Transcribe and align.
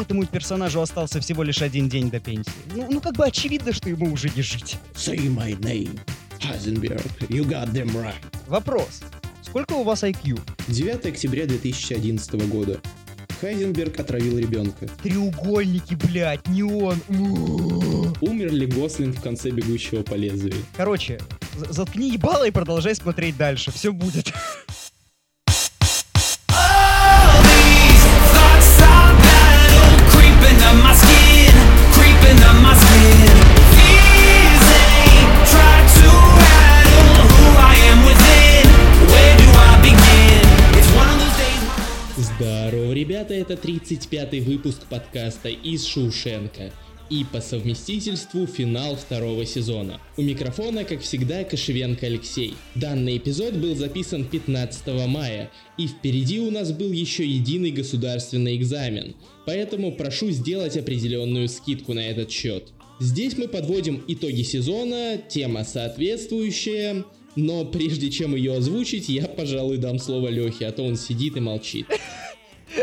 этому 0.00 0.24
персонажу 0.26 0.80
остался 0.80 1.20
всего 1.20 1.42
лишь 1.42 1.62
один 1.62 1.88
день 1.88 2.10
до 2.10 2.20
пенсии. 2.20 2.50
Ну, 2.74 2.86
ну 2.90 3.00
как 3.00 3.14
бы 3.14 3.24
очевидно, 3.26 3.72
что 3.72 3.88
ему 3.88 4.12
уже 4.12 4.30
не 4.34 4.42
жить. 4.42 4.76
Say 4.94 5.16
my 5.34 5.58
name, 5.60 5.98
Heisenberg. 6.40 7.02
You 7.28 7.44
got 7.44 7.72
them 7.72 7.90
right. 7.94 8.14
Вопрос. 8.46 9.00
Сколько 9.42 9.72
у 9.74 9.82
вас 9.82 10.02
IQ? 10.04 10.40
9 10.68 11.06
октября 11.06 11.46
2011 11.46 12.32
года. 12.48 12.80
Хайзенберг 13.40 13.98
отравил 13.98 14.36
ребенка. 14.38 14.86
Треугольники, 15.02 15.94
блядь, 15.94 16.46
не 16.48 16.62
он. 16.62 16.98
У-у-у. 17.08 18.12
Умер 18.20 18.52
ли 18.52 18.66
Гослинг 18.66 19.16
в 19.16 19.22
конце 19.22 19.48
«Бегущего 19.48 20.02
по 20.02 20.12
лезвию»? 20.14 20.54
Короче, 20.76 21.18
за- 21.56 21.72
заткни 21.72 22.10
ебало 22.10 22.46
и 22.46 22.50
продолжай 22.50 22.94
смотреть 22.94 23.38
дальше. 23.38 23.72
Все 23.72 23.92
будет. 23.92 24.30
Это 43.50 43.66
35-й 43.66 44.40
выпуск 44.40 44.82
подкаста 44.88 45.48
из 45.48 45.84
Шушенко. 45.84 46.72
И 47.10 47.24
по 47.32 47.40
совместительству 47.40 48.46
финал 48.46 48.94
второго 48.94 49.44
сезона. 49.44 50.00
У 50.16 50.22
микрофона, 50.22 50.84
как 50.84 51.00
всегда, 51.00 51.42
Кошевенко 51.42 52.06
Алексей. 52.06 52.54
Данный 52.76 53.16
эпизод 53.16 53.54
был 53.54 53.74
записан 53.74 54.24
15 54.24 54.86
мая, 55.08 55.50
и 55.76 55.88
впереди 55.88 56.38
у 56.38 56.52
нас 56.52 56.70
был 56.70 56.92
еще 56.92 57.26
единый 57.26 57.72
государственный 57.72 58.56
экзамен. 58.56 59.16
Поэтому 59.46 59.90
прошу 59.90 60.30
сделать 60.30 60.76
определенную 60.76 61.48
скидку 61.48 61.92
на 61.92 62.08
этот 62.08 62.30
счет. 62.30 62.68
Здесь 63.00 63.36
мы 63.36 63.48
подводим 63.48 64.04
итоги 64.06 64.42
сезона, 64.42 65.20
тема 65.28 65.64
соответствующая, 65.64 67.04
но 67.34 67.64
прежде 67.64 68.10
чем 68.10 68.36
ее 68.36 68.56
озвучить, 68.56 69.08
я, 69.08 69.26
пожалуй, 69.26 69.78
дам 69.78 69.98
слово 69.98 70.28
Лехе, 70.28 70.66
а 70.66 70.72
то 70.72 70.84
он 70.84 70.96
сидит 70.96 71.36
и 71.36 71.40
молчит. 71.40 71.86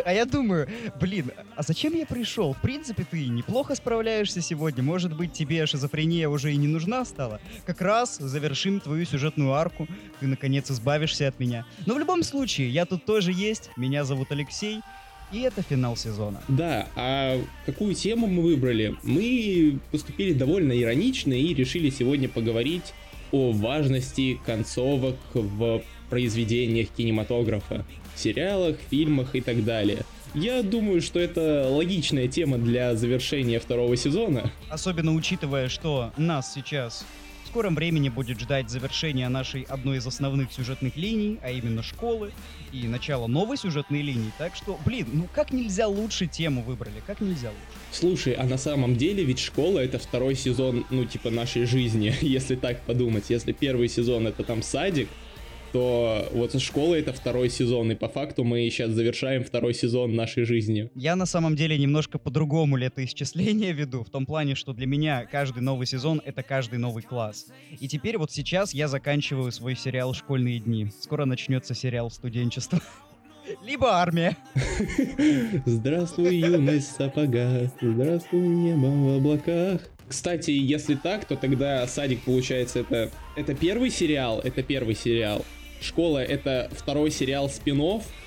А 0.06 0.14
я 0.14 0.26
думаю, 0.26 0.68
блин, 1.00 1.32
а 1.56 1.64
зачем 1.64 1.96
я 1.96 2.06
пришел? 2.06 2.54
В 2.54 2.62
принципе, 2.62 3.06
ты 3.10 3.28
неплохо 3.28 3.76
справляешься 3.76 4.42
сегодня. 4.42 4.84
Может 4.84 5.16
быть, 5.16 5.34
тебе 5.34 5.66
шизофрения 5.66 6.30
уже 6.30 6.54
и 6.54 6.58
не 6.58 6.68
нужна 6.68 7.06
стала? 7.06 7.40
Как 7.66 7.82
раз 7.82 8.18
завершим 8.18 8.80
твою 8.80 9.06
сюжетную 9.06 9.54
арку. 9.54 9.88
Ты, 10.20 10.28
наконец, 10.28 10.70
избавишься 10.72 11.28
от 11.28 11.40
меня. 11.40 11.66
Но 11.86 11.96
в 11.96 12.00
любом 12.00 12.24
случае, 12.24 12.70
я 12.70 12.86
тут 12.86 13.06
тоже 13.06 13.32
есть. 13.32 13.70
Меня 13.78 14.04
зовут 14.04 14.32
Алексей. 14.32 14.82
И 15.32 15.42
это 15.42 15.62
финал 15.62 15.98
сезона. 15.98 16.42
Да, 16.48 16.88
а 16.96 17.42
какую 17.66 17.94
тему 17.96 18.28
мы 18.28 18.44
выбрали? 18.44 18.96
Мы 19.04 19.80
поступили 19.92 20.32
довольно 20.32 20.72
иронично 20.80 21.34
и 21.34 21.54
решили 21.54 21.90
сегодня 21.90 22.30
поговорить 22.30 22.94
о 23.34 23.52
важности 23.52 24.40
концовок 24.46 25.18
в 25.34 25.82
произведениях 26.10 26.88
кинематографа, 26.96 27.86
сериалах, 28.20 28.78
фильмах 28.90 29.36
и 29.36 29.42
так 29.42 29.64
далее. 29.64 30.04
Я 30.34 30.62
думаю, 30.62 31.02
что 31.02 31.20
это 31.20 31.68
логичная 31.70 32.28
тема 32.28 32.58
для 32.58 32.96
завершения 32.96 33.60
второго 33.60 33.96
сезона. 33.96 34.52
Особенно 34.70 35.14
учитывая, 35.14 35.70
что 35.70 36.12
нас 36.18 36.54
сейчас 36.54 37.06
в 37.48 37.50
скором 37.50 37.76
времени 37.76 38.10
будет 38.10 38.42
ждать 38.42 38.70
завершение 38.70 39.30
нашей 39.30 39.62
одной 39.64 39.98
из 39.98 40.06
основных 40.06 40.52
сюжетных 40.52 40.98
линий, 40.98 41.40
а 41.42 41.50
именно 41.50 41.82
школы, 41.82 42.34
и 42.74 42.88
начало 42.88 43.28
новой 43.28 43.56
сюжетной 43.56 44.02
линии. 44.02 44.32
Так 44.38 44.54
что, 44.54 44.78
блин, 44.86 45.08
ну 45.14 45.28
как 45.34 45.54
нельзя 45.54 45.88
лучше 45.88 46.28
тему 46.28 46.62
выбрали, 46.62 47.02
как 47.08 47.22
нельзя 47.22 47.48
лучше. 47.48 47.80
Слушай, 47.94 48.34
а 48.34 48.44
на 48.44 48.58
самом 48.58 48.98
деле 48.98 49.24
ведь 49.24 49.40
школа 49.40 49.80
это 49.80 49.98
второй 49.98 50.36
сезон, 50.36 50.86
ну 50.90 51.06
типа 51.06 51.30
нашей 51.30 51.64
жизни, 51.66 52.14
если 52.22 52.56
так 52.56 52.82
подумать. 52.82 53.30
Если 53.30 53.54
первый 53.54 53.88
сезон 53.88 54.28
это 54.28 54.44
там 54.44 54.62
садик, 54.62 55.08
то 55.72 56.28
вот 56.32 56.60
школа 56.62 56.96
это 56.96 57.14
второй 57.14 57.50
сезон, 57.50 57.92
и 57.92 57.96
по 57.96 58.08
факту 58.08 58.44
мы 58.44 58.70
сейчас 58.70 58.92
завершаем 58.92 59.44
второй 59.44 59.74
сезон 59.74 60.16
нашей 60.16 60.44
жизни. 60.44 60.90
Я 60.96 61.16
на 61.16 61.26
самом 61.26 61.56
деле 61.56 61.78
немножко 61.78 62.18
по-другому 62.20 62.78
летоисчисление 62.78 63.72
веду, 63.74 64.04
в 64.04 64.10
том 64.10 64.26
плане, 64.26 64.56
что 64.56 64.74
для 64.74 64.88
меня 64.88 65.26
каждый 65.26 65.62
новый 65.62 65.88
сезон— 65.88 66.22
это 66.26 66.44
каждый 66.44 66.80
новый 66.80 67.04
класс. 67.04 67.48
И 67.80 67.88
теперь 67.88 68.18
вот 68.18 68.32
сейчас 68.32 68.74
я 68.74 68.88
заканчиваю 68.88 69.52
свой 69.52 69.76
сериал 69.76 70.14
«Школьные 70.14 70.60
дни». 70.60 70.92
Скоро 71.02 71.26
начнется 71.26 71.74
сериал 71.74 72.10
«Студенчество». 72.12 72.80
Либо 73.64 73.94
армия. 73.94 74.38
Здравствуй, 75.66 76.36
юность 76.36 76.92
в 76.92 76.98
сапогах, 76.98 77.72
здравствуй, 77.82 78.42
небо 78.42 78.88
в 78.88 79.18
облаках. 79.18 79.82
Кстати, 80.08 80.52
если 80.52 80.96
так, 80.96 81.26
то 81.26 81.36
тогда 81.36 81.86
садик, 81.88 82.22
получается, 82.24 82.80
это, 82.80 83.12
это 83.36 83.54
первый 83.54 83.90
сериал, 83.90 84.40
это 84.40 84.64
первый 84.64 84.96
сериал. 84.96 85.46
Школа 85.82 86.20
это 86.20 86.70
второй 86.72 87.12
сериал 87.12 87.50
спин 87.50 87.78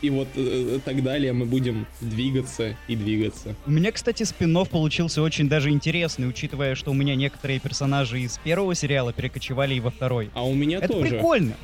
и 0.03 0.11
вот 0.11 0.29
э, 0.37 0.79
так 0.85 1.03
далее 1.03 1.33
мы 1.33 1.47
будем 1.47 1.87
двигаться 2.01 2.77
и 2.87 2.95
двигаться. 2.95 3.55
У 3.67 3.71
меня, 3.71 3.91
кстати, 3.91 4.23
спин 4.23 4.53
получился 4.71 5.23
очень 5.23 5.49
даже 5.49 5.71
интересный, 5.71 6.29
учитывая, 6.29 6.75
что 6.75 6.91
у 6.91 6.95
меня 6.95 7.15
некоторые 7.17 7.59
персонажи 7.59 8.21
из 8.21 8.39
первого 8.39 8.75
сериала 8.75 9.13
перекочевали 9.13 9.75
и 9.75 9.81
во 9.81 9.91
второй. 9.91 10.31
А 10.35 10.47
у 10.47 10.55
меня 10.55 10.79
Это 10.79 10.89
тоже. 10.89 11.11
прикольно. 11.11 11.55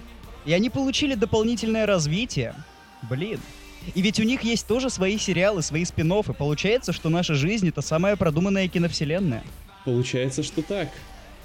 И 0.44 0.52
они 0.52 0.70
получили 0.70 1.14
дополнительное 1.14 1.86
развитие. 1.86 2.54
Блин. 3.08 3.40
И 3.94 4.02
ведь 4.02 4.18
у 4.18 4.24
них 4.24 4.42
есть 4.42 4.66
тоже 4.66 4.90
свои 4.90 5.18
сериалы, 5.18 5.62
свои 5.62 5.84
спин 5.84 6.12
и 6.12 6.32
получается, 6.32 6.92
что 6.92 7.08
наша 7.08 7.34
жизнь— 7.34 7.68
это 7.70 7.82
самая 7.82 8.16
продуманная 8.16 8.66
киновселенная. 8.68 9.44
Получается, 9.84 10.42
что 10.42 10.62
так. 10.62 10.88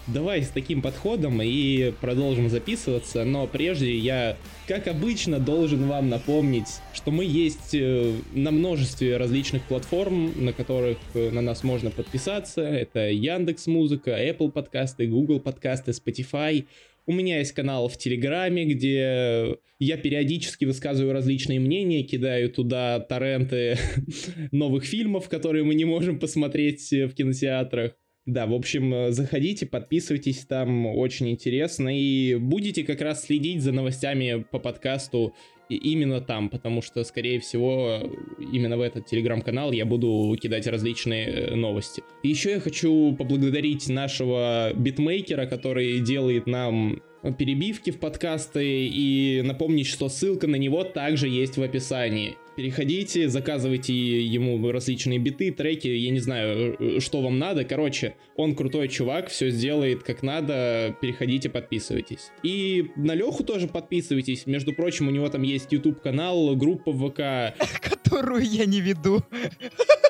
Давай 0.08 0.42
с 0.42 0.50
таким 0.50 0.82
подходом 0.82 1.42
и 1.44 1.92
продолжим 2.02 2.50
записываться, 2.50 3.24
но 3.24 3.46
прежде 3.46 3.96
я, 3.96 4.36
как 4.68 4.88
обычно, 4.88 5.40
должен 5.40 5.88
вам 5.88 6.10
напомнить, 6.10 6.80
что 6.92 7.12
мы 7.12 7.24
есть 7.24 7.76
э, 7.76 8.12
на 8.34 8.50
множестве 8.50 9.18
различных 9.18 9.64
платформ, 9.64 10.34
на 10.44 10.54
которых 10.54 10.98
э, 11.14 11.30
на 11.30 11.42
нас 11.42 11.64
можно 11.64 11.92
подписаться. 11.92 12.62
Это 12.62 13.12
Яндекс 13.12 13.68
Музыка, 13.68 14.12
Apple 14.12 14.52
подкасты, 14.52 15.06
Google 15.06 15.40
подкасты, 15.40 15.92
Spotify. 15.92 16.66
У 17.06 17.14
меня 17.14 17.38
есть 17.38 17.52
канал 17.52 17.88
в 17.88 17.96
Телеграме, 17.98 18.66
где 18.66 19.58
я 19.80 19.98
периодически 19.98 20.66
высказываю 20.66 21.14
различные 21.14 21.60
мнения, 21.60 22.04
кидаю 22.04 22.52
туда 22.52 23.00
торренты 23.00 23.78
новых 24.52 24.84
фильмов, 24.84 25.30
которые 25.30 25.64
мы 25.64 25.76
не 25.76 25.86
можем 25.86 26.20
посмотреть 26.20 26.92
э, 26.92 27.06
в 27.06 27.14
кинотеатрах. 27.14 27.94
Да, 28.28 28.46
в 28.46 28.54
общем, 28.54 28.94
э, 28.94 29.12
заходите, 29.12 29.66
подписывайтесь, 29.66 30.46
там 30.46 30.86
очень 30.86 31.30
интересно, 31.30 31.90
и 31.90 32.36
будете 32.36 32.84
как 32.84 33.02
раз 33.02 33.24
следить 33.24 33.64
за 33.64 33.72
новостями 33.72 34.46
по 34.52 34.60
подкасту 34.60 35.34
именно 35.70 36.22
там, 36.22 36.50
потому 36.50 36.82
что, 36.82 37.04
скорее 37.04 37.40
всего, 37.40 38.00
именно 38.40 38.78
в 38.78 38.82
этот 38.82 39.08
телеграм-канал 39.08 39.72
я 39.72 39.86
буду 39.86 40.36
кидать 40.40 40.68
различные 40.68 41.28
э, 41.28 41.56
новости. 41.56 42.04
Еще 42.24 42.52
я 42.52 42.60
хочу 42.60 43.16
поблагодарить 43.18 43.88
нашего 43.90 44.72
битмейкера, 44.76 45.48
который 45.48 46.00
делает 46.00 46.46
нам 46.46 47.02
перебивки 47.38 47.92
в 47.92 48.00
подкасты, 48.00 48.88
и 48.88 49.42
напомнить, 49.44 49.88
что 49.88 50.10
ссылка 50.10 50.48
на 50.48 50.56
него 50.56 50.84
также 50.84 51.28
есть 51.28 51.58
в 51.58 51.62
описании. 51.64 52.38
Переходите, 52.56 53.30
заказывайте 53.30 53.94
ему 53.94 54.72
различные 54.72 55.20
биты, 55.20 55.52
треки, 55.52 55.88
я 55.88 56.12
не 56.12 56.20
знаю, 56.20 56.76
э, 56.78 57.00
что 57.00 57.22
вам 57.22 57.40
надо. 57.40 57.64
Короче, 57.64 58.16
он 58.36 58.56
крутой 58.56 58.90
чувак, 58.90 59.30
все 59.30 59.50
сделает 59.52 60.04
как 60.04 60.22
надо. 60.22 60.96
Переходите, 61.02 61.50
подписывайтесь. 61.50 62.32
И 62.44 62.88
на 62.98 63.16
Леху 63.16 63.44
тоже 63.44 63.68
подписывайтесь. 63.68 64.46
Между 64.48 64.74
прочим, 64.74 65.08
у 65.08 65.12
него 65.12 65.30
там 65.30 65.44
есть 65.44 65.72
YouTube 65.72 66.02
канал, 66.02 66.56
группа 66.58 66.92
ВК, 66.92 67.56
Которую 67.82 68.44
я 68.44 68.66
не 68.66 68.82
веду. 68.82 69.24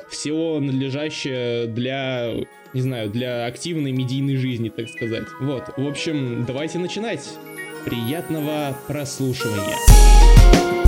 всего 0.10 0.60
надлежащее 0.60 1.68
для, 1.68 2.34
не 2.74 2.82
знаю, 2.82 3.10
для 3.10 3.46
активной 3.46 3.92
медийной 3.92 4.38
жизни, 4.38 4.70
так 4.70 4.90
сказать. 4.90 5.28
Вот, 5.40 5.74
в 5.78 5.88
общем, 5.88 6.46
давайте 6.46 6.80
начинать. 6.80 7.28
Приятного 7.86 8.78
прослушивания. 8.88 10.81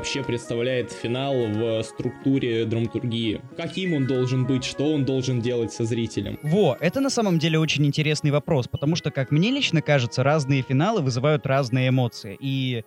Вообще 0.00 0.22
представляет 0.22 0.92
финал 0.92 1.34
в 1.34 1.82
структуре 1.82 2.64
драматургии? 2.64 3.42
Каким 3.54 3.92
он 3.92 4.06
должен 4.06 4.46
быть, 4.46 4.64
что 4.64 4.94
он 4.94 5.04
должен 5.04 5.42
делать 5.42 5.74
со 5.74 5.84
зрителем? 5.84 6.38
Во, 6.42 6.74
это 6.80 7.00
на 7.00 7.10
самом 7.10 7.38
деле 7.38 7.58
очень 7.58 7.84
интересный 7.84 8.30
вопрос, 8.30 8.66
потому 8.66 8.96
что, 8.96 9.10
как 9.10 9.30
мне 9.30 9.50
лично 9.50 9.82
кажется, 9.82 10.22
разные 10.22 10.62
финалы 10.62 11.02
вызывают 11.02 11.44
разные 11.44 11.90
эмоции. 11.90 12.34
И 12.40 12.82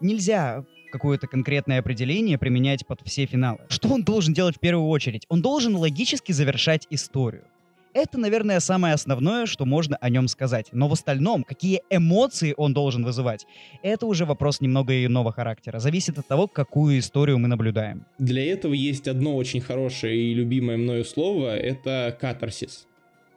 нельзя 0.00 0.64
какое-то 0.90 1.26
конкретное 1.26 1.80
определение 1.80 2.38
применять 2.38 2.86
под 2.86 3.02
все 3.04 3.26
финалы. 3.26 3.58
Что 3.68 3.90
он 3.90 4.02
должен 4.02 4.32
делать 4.32 4.56
в 4.56 4.60
первую 4.60 4.88
очередь? 4.88 5.26
Он 5.28 5.42
должен 5.42 5.76
логически 5.76 6.32
завершать 6.32 6.86
историю. 6.88 7.44
Это, 7.94 8.18
наверное, 8.18 8.58
самое 8.58 8.94
основное, 8.94 9.46
что 9.46 9.64
можно 9.64 9.96
о 10.00 10.10
нем 10.10 10.26
сказать. 10.26 10.66
Но 10.72 10.88
в 10.88 10.92
остальном, 10.92 11.44
какие 11.44 11.80
эмоции 11.90 12.52
он 12.56 12.74
должен 12.74 13.04
вызывать, 13.04 13.46
это 13.82 14.06
уже 14.06 14.26
вопрос 14.26 14.60
немного 14.60 15.04
иного 15.04 15.30
характера. 15.30 15.78
Зависит 15.78 16.18
от 16.18 16.26
того, 16.26 16.48
какую 16.48 16.98
историю 16.98 17.38
мы 17.38 17.46
наблюдаем. 17.46 18.04
Для 18.18 18.44
этого 18.52 18.72
есть 18.74 19.06
одно 19.06 19.36
очень 19.36 19.60
хорошее 19.60 20.16
и 20.16 20.34
любимое 20.34 20.76
мною 20.76 21.04
слово— 21.04 21.56
это 21.56 22.16
катарсис. 22.20 22.88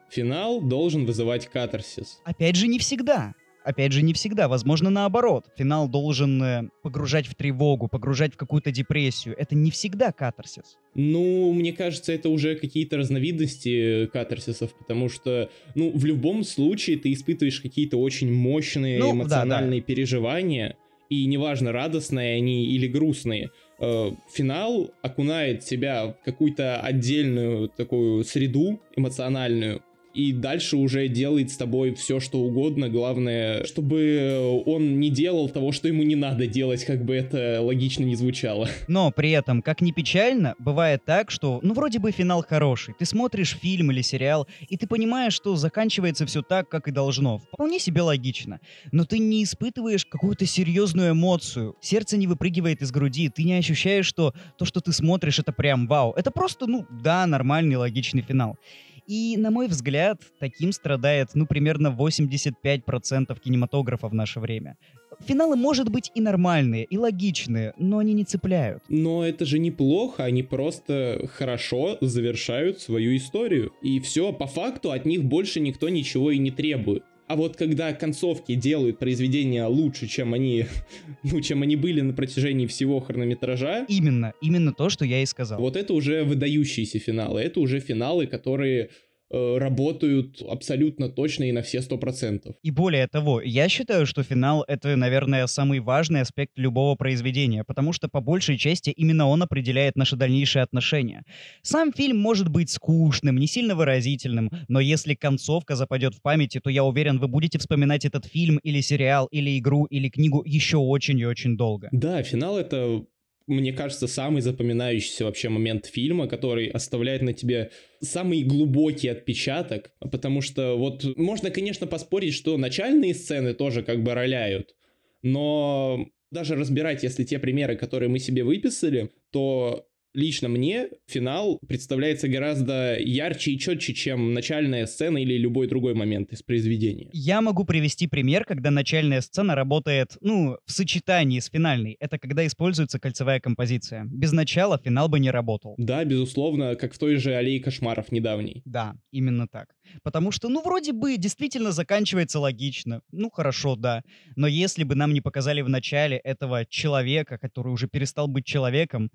Финал 0.09 0.61
должен 0.61 1.05
вызывать 1.05 1.47
катарсис. 1.47 2.19
Опять 2.23 2.55
же, 2.55 2.67
не 2.67 2.79
всегда. 2.79 3.33
Опять 3.67 3.91
же, 3.91 4.01
не 4.01 4.13
всегда. 4.13 4.47
Возможно, 4.47 4.89
наоборот. 4.89 5.47
Финал 5.57 5.89
должен 5.89 6.41
э, 6.41 6.69
погружать 6.83 7.27
в 7.27 7.35
тревогу, 7.35 7.89
погружать 7.89 8.33
в 8.33 8.37
какую-то 8.37 8.71
депрессию. 8.71 9.35
Это 9.37 9.55
не 9.55 9.71
всегда 9.71 10.13
катарсис. 10.13 10.77
Ну, 10.95 11.51
мне 11.51 11.73
кажется, 11.73 12.13
это 12.13 12.29
уже 12.29 12.55
какие-то 12.55 12.95
разновидности 12.95 14.05
катарсисов, 14.05 14.73
потому 14.73 15.09
что, 15.09 15.49
ну, 15.75 15.91
в 15.93 16.05
любом 16.05 16.45
случае 16.45 16.97
ты 16.97 17.11
испытываешь 17.11 17.59
какие-то 17.59 17.97
очень 17.97 18.31
мощные 18.33 18.99
Ну, 18.99 19.07
да, 19.07 19.11
эмоциональные 19.11 19.81
переживания, 19.81 20.77
и 21.09 21.25
неважно, 21.25 21.73
радостные 21.73 22.37
они 22.37 22.67
или 22.67 22.87
грустные. 22.87 23.49
Э, 23.79 24.11
Финал 24.31 24.91
окунает 25.01 25.65
тебя 25.65 26.07
в 26.07 26.23
какую-то 26.23 26.79
отдельную 26.79 27.67
такую 27.67 28.23
среду 28.23 28.81
эмоциональную, 28.95 29.81
и 30.17 30.33
дальше 30.33 30.77
уже 30.77 31.07
делает 31.07 31.51
с 31.51 31.57
тобой 31.57 31.93
все, 31.93 32.19
что 32.19 32.39
угодно. 32.39 32.89
Главное, 32.89 33.63
чтобы 33.65 34.63
он 34.65 34.99
не 34.99 35.11
делал 35.11 35.47
того, 35.47 35.71
что 35.71 35.87
ему 35.87 36.01
не 36.01 36.15
надо 36.15 36.47
делать, 36.47 36.83
как 36.85 37.05
бы 37.05 37.13
это 37.15 37.59
логично 37.61 38.03
не 38.03 38.15
звучало. 38.15 38.67
Но 38.87 39.11
при 39.11 39.29
этом, 39.29 39.61
как 39.61 39.79
ни 39.79 39.91
печально, 39.91 40.55
бывает 40.57 41.05
так, 41.05 41.29
что, 41.29 41.59
ну, 41.61 41.75
вроде 41.75 41.99
бы 41.99 42.11
финал 42.11 42.43
хороший. 42.43 42.95
Ты 42.97 43.05
смотришь 43.05 43.55
фильм 43.61 43.91
или 43.91 44.01
сериал, 44.01 44.47
и 44.67 44.75
ты 44.75 44.87
понимаешь, 44.87 45.33
что 45.33 45.55
заканчивается 45.55 46.25
все 46.25 46.41
так, 46.41 46.67
как 46.67 46.87
и 46.87 46.91
должно. 46.91 47.37
Вполне 47.53 47.77
себе 47.77 48.01
логично. 48.01 48.59
Но 48.91 49.05
ты 49.05 49.19
не 49.19 49.43
испытываешь 49.43 50.03
какую-то 50.03 50.47
серьезную 50.47 51.11
эмоцию. 51.11 51.75
Сердце 51.79 52.17
не 52.17 52.25
выпрыгивает 52.25 52.81
из 52.81 52.89
груди. 52.91 53.29
Ты 53.29 53.43
не 53.43 53.53
ощущаешь, 53.53 54.07
что 54.07 54.33
то, 54.57 54.65
что 54.65 54.81
ты 54.81 54.93
смотришь, 54.93 55.37
это 55.37 55.51
прям 55.51 55.87
вау. 55.87 56.13
Это 56.13 56.31
просто, 56.31 56.65
ну, 56.65 56.87
да, 56.89 57.27
нормальный 57.27 57.75
логичный 57.75 58.23
финал. 58.23 58.57
И, 59.07 59.37
на 59.37 59.51
мой 59.51 59.67
взгляд, 59.67 60.21
таким 60.39 60.73
страдает, 60.73 61.29
ну, 61.33 61.45
примерно 61.45 61.87
85% 61.87 63.39
кинематографа 63.39 64.09
в 64.09 64.13
наше 64.13 64.41
время. 64.41 64.77
Финалы, 65.25 65.55
может 65.55 65.89
быть, 65.89 66.11
и 66.13 66.21
нормальные, 66.21 66.83
и 66.83 66.97
логичные, 66.97 67.73
но 67.77 67.99
они 67.99 68.13
не 68.13 68.25
цепляют. 68.25 68.83
Но 68.89 69.25
это 69.25 69.45
же 69.45 69.59
неплохо, 69.59 70.25
они 70.25 70.43
просто 70.43 71.27
хорошо 71.33 71.97
завершают 72.01 72.81
свою 72.81 73.15
историю. 73.15 73.71
И 73.81 73.99
все, 74.01 74.33
по 74.33 74.45
факту 74.45 74.91
от 74.91 75.05
них 75.05 75.23
больше 75.23 75.61
никто 75.61 75.87
ничего 75.87 76.31
и 76.31 76.37
не 76.37 76.51
требует. 76.51 77.03
А 77.27 77.35
вот 77.35 77.57
когда 77.57 77.93
концовки 77.93 78.55
делают 78.55 78.99
произведения 78.99 79.65
лучше, 79.65 80.07
чем 80.07 80.33
они, 80.33 80.65
ну, 81.23 81.41
чем 81.41 81.61
они 81.61 81.75
были 81.75 81.99
на 82.01 82.13
протяжении 82.13 82.67
всего 82.67 82.99
хронометража, 83.01 83.85
Именно, 83.89 84.33
именно 84.41 84.73
то, 84.73 84.89
что 84.89 85.03
я 85.03 85.21
и 85.21 85.25
сказал. 85.25 85.59
вот 85.59 85.75
это 85.75 85.93
уже 85.93 86.23
выдающиеся 86.23 86.99
финалы. 86.99 87.41
Это 87.41 87.59
уже 87.59 87.79
финалы, 87.81 88.27
которые 88.27 88.89
работают 89.29 90.41
абсолютно 90.41 91.09
точно 91.09 91.45
и 91.45 91.51
на 91.51 91.61
все 91.61 91.81
сто 91.81 91.97
процентов. 91.97 92.55
И 92.63 92.71
более 92.71 93.07
того, 93.07 93.41
я 93.41 93.69
считаю, 93.69 94.05
что 94.05 94.23
финал— 94.23 94.63
это, 94.67 94.95
наверное, 94.95 95.47
самый 95.47 95.79
важный 95.79 96.21
аспект 96.21 96.57
любого 96.57 96.95
произведения, 96.95 97.63
потому 97.63 97.93
что 97.93 98.07
по 98.07 98.21
большей 98.21 98.57
части 98.57 98.89
именно 98.89 99.27
он 99.27 99.43
определяет 99.43 99.95
наши 99.95 100.15
дальнейшие 100.15 100.63
отношения. 100.63 101.23
Сам 101.61 101.91
фильм 101.93 102.17
может 102.17 102.49
быть 102.49 102.69
скучным, 102.69 103.37
не 103.37 103.47
сильно 103.47 103.75
выразительным, 103.75 104.51
но 104.67 104.79
если 104.79 105.13
концовка 105.13 105.75
западет 105.75 106.15
в 106.15 106.21
памяти, 106.21 106.59
то 106.59 106.69
я 106.69 106.83
уверен, 106.83 107.19
вы 107.19 107.27
будете 107.27 107.59
вспоминать 107.59 108.05
этот 108.05 108.25
фильм 108.25 108.57
или 108.63 108.81
сериал, 108.81 109.27
или 109.27 109.57
игру, 109.59 109.85
или 109.85 110.09
книгу 110.09 110.43
еще 110.45 110.77
очень 110.77 111.19
и 111.19 111.25
очень 111.25 111.57
долго. 111.57 111.89
Да, 111.91 112.23
финал 112.23 112.57
это, 112.57 113.03
мне 113.47 113.71
кажется, 113.71 114.07
самый 114.07 114.41
запоминающийся 114.41 115.23
вообще 115.25 115.49
момент 115.49 115.85
фильма, 115.85 116.27
который 116.27 116.67
оставляет 116.67 117.21
на 117.21 117.33
тебе 117.33 117.71
самый 118.01 118.43
глубокий 118.43 119.07
отпечаток, 119.07 119.91
потому 119.99 120.41
что 120.41 120.77
вот 120.77 121.03
можно, 121.17 121.49
конечно, 121.49 121.87
поспорить, 121.87 122.33
что 122.33 122.57
начальные 122.57 123.15
сцены 123.15 123.53
тоже 123.53 123.83
как 123.83 124.03
бы 124.03 124.13
роляют, 124.13 124.75
но 125.21 126.07
даже 126.29 126.55
разбирать, 126.55 127.03
если 127.03 127.23
те 127.23 127.39
примеры, 127.39 127.77
которые 127.77 128.09
мы 128.09 128.19
себе 128.19 128.43
выписали, 128.43 129.11
то 129.31 129.86
лично 130.17 130.49
мне 130.49 130.89
финал 131.05 131.59
представляется 131.67 132.27
гораздо 132.27 132.97
ярче 132.99 133.51
и 133.51 133.59
четче, 133.59 133.93
чем 133.93 134.33
начальная 134.33 134.87
сцена 134.87 135.19
или 135.19 135.37
любой 135.37 135.67
другой 135.67 135.93
момент 135.93 136.33
из 136.33 136.41
произведения. 136.41 137.09
Я 137.13 137.39
могу 137.41 137.65
привести 137.65 138.07
пример, 138.07 138.43
когда 138.43 138.71
начальная 138.71 139.21
сцена 139.21 139.53
работает, 139.53 140.17
ну, 140.21 140.57
в 140.65 140.71
сочетании 140.71 141.39
с 141.39 141.49
финальной. 141.49 141.95
Это 141.99 142.17
когда 142.17 142.45
используется 142.47 142.99
кольцевая 142.99 143.39
композиция. 143.39 144.05
Без 144.05 144.31
начала 144.31 144.79
финал 144.83 145.07
бы 145.07 145.19
не 145.19 145.29
работал. 145.29 145.75
Да, 145.77 146.03
безусловно, 146.03 146.75
как 146.75 146.93
в 146.93 146.97
той 146.97 147.17
же 147.17 147.35
«Аллее 147.35 147.61
кошмаров» 147.61 148.11
недавней. 148.11 148.63
Да, 148.65 148.95
именно 149.11 149.47
так. 149.47 149.67
Потому 150.01 150.31
что, 150.31 150.49
ну, 150.49 150.63
вроде 150.63 150.93
бы 150.93 151.17
действительно 151.17 151.71
заканчивается 151.71 152.39
логично. 152.39 153.01
Ну, 153.11 153.29
хорошо, 153.29 153.75
да. 153.75 154.01
Но 154.35 154.47
если 154.47 154.83
бы 154.83 154.95
нам 154.95 155.13
не 155.13 155.21
показали 155.21 155.61
в 155.61 155.69
начале 155.69 156.17
этого 156.17 156.65
человека, 156.65 157.37
который 157.37 157.71
уже 157.71 157.87
перестал 157.87 158.27
быть 158.27 158.45
человеком, 158.45 159.11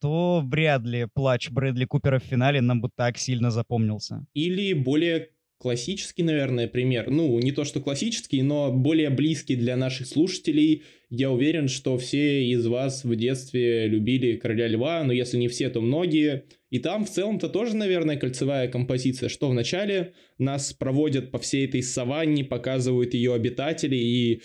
то 0.00 0.42
вряд 0.44 0.84
ли 0.84 1.06
плач 1.12 1.50
Брэдли 1.50 1.84
Купера 1.84 2.18
в 2.18 2.24
финале 2.24 2.60
нам 2.60 2.80
бы 2.80 2.88
так 2.94 3.18
сильно 3.18 3.50
запомнился. 3.50 4.26
Или 4.34 4.72
более 4.72 5.28
классический, 5.60 6.22
наверное, 6.22 6.68
пример. 6.68 7.10
Ну, 7.10 7.38
не 7.38 7.52
то 7.52 7.64
что 7.64 7.80
классический, 7.80 8.40
но 8.42 8.72
более 8.72 9.10
близкий 9.10 9.56
для 9.56 9.76
наших 9.76 10.06
слушателей. 10.06 10.84
Я 11.10 11.30
уверен, 11.30 11.68
что 11.68 11.98
все 11.98 12.44
из 12.46 12.66
вас 12.66 13.04
в 13.04 13.14
детстве 13.14 13.86
любили 13.86 14.36
«Короля 14.36 14.68
льва», 14.68 15.04
но 15.04 15.12
если 15.12 15.36
не 15.36 15.48
все, 15.48 15.68
то 15.68 15.82
многие. 15.82 16.44
И 16.70 16.78
там 16.78 17.04
в 17.04 17.10
целом-то 17.10 17.50
тоже, 17.50 17.76
наверное, 17.76 18.16
кольцевая 18.16 18.68
композиция, 18.68 19.28
что 19.28 19.50
вначале 19.50 20.14
нас 20.38 20.72
проводят 20.72 21.30
по 21.30 21.38
всей 21.38 21.66
этой 21.66 21.82
саванне, 21.82 22.44
показывают 22.44 23.12
ее 23.12 23.34
обитателей 23.34 24.00
и 24.00 24.42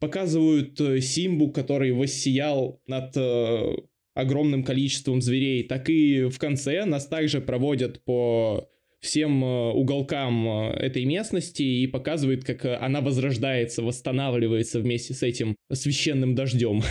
показывают 0.00 0.78
э, 0.80 1.00
Симбу, 1.00 1.50
который 1.50 1.92
воссиял 1.92 2.82
над 2.86 3.16
э, 3.16 3.76
огромным 4.16 4.64
количеством 4.64 5.20
зверей, 5.20 5.62
так 5.62 5.88
и 5.90 6.24
в 6.24 6.38
конце 6.38 6.84
нас 6.84 7.06
также 7.06 7.40
проводят 7.40 8.02
по 8.04 8.68
всем 9.00 9.44
э, 9.44 9.72
уголкам 9.72 10.48
э, 10.48 10.72
этой 10.78 11.04
местности 11.04 11.62
и 11.62 11.86
показывают, 11.86 12.44
как 12.44 12.64
э, 12.64 12.76
она 12.76 13.00
возрождается, 13.00 13.82
восстанавливается 13.82 14.80
вместе 14.80 15.14
с 15.14 15.22
этим 15.22 15.54
священным 15.72 16.34
дождем. 16.34 16.82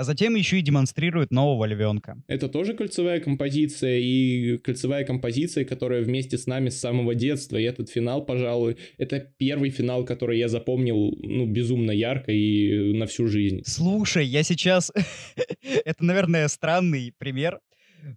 А 0.00 0.04
затем 0.04 0.34
еще 0.34 0.58
и 0.58 0.62
демонстрирует 0.62 1.30
нового 1.30 1.66
львенка. 1.66 2.22
Это 2.26 2.48
тоже 2.48 2.72
кольцевая 2.72 3.20
композиция, 3.20 3.98
и 3.98 4.56
кольцевая 4.56 5.04
композиция, 5.04 5.66
которая 5.66 6.02
вместе 6.02 6.38
с 6.38 6.46
нами 6.46 6.70
с 6.70 6.80
самого 6.80 7.14
детства. 7.14 7.58
И 7.58 7.64
этот 7.64 7.90
финал, 7.90 8.24
пожалуй, 8.24 8.78
это 8.96 9.20
первый 9.20 9.68
финал, 9.68 10.06
который 10.06 10.38
я 10.38 10.48
запомнил, 10.48 11.12
ну, 11.22 11.44
безумно 11.44 11.90
ярко 11.90 12.32
и 12.32 12.94
на 12.94 13.04
всю 13.04 13.26
жизнь. 13.26 13.60
Слушай, 13.66 14.24
я 14.24 14.42
сейчас... 14.42 14.90
Это, 15.84 16.02
наверное, 16.02 16.48
странный 16.48 17.12
пример, 17.18 17.60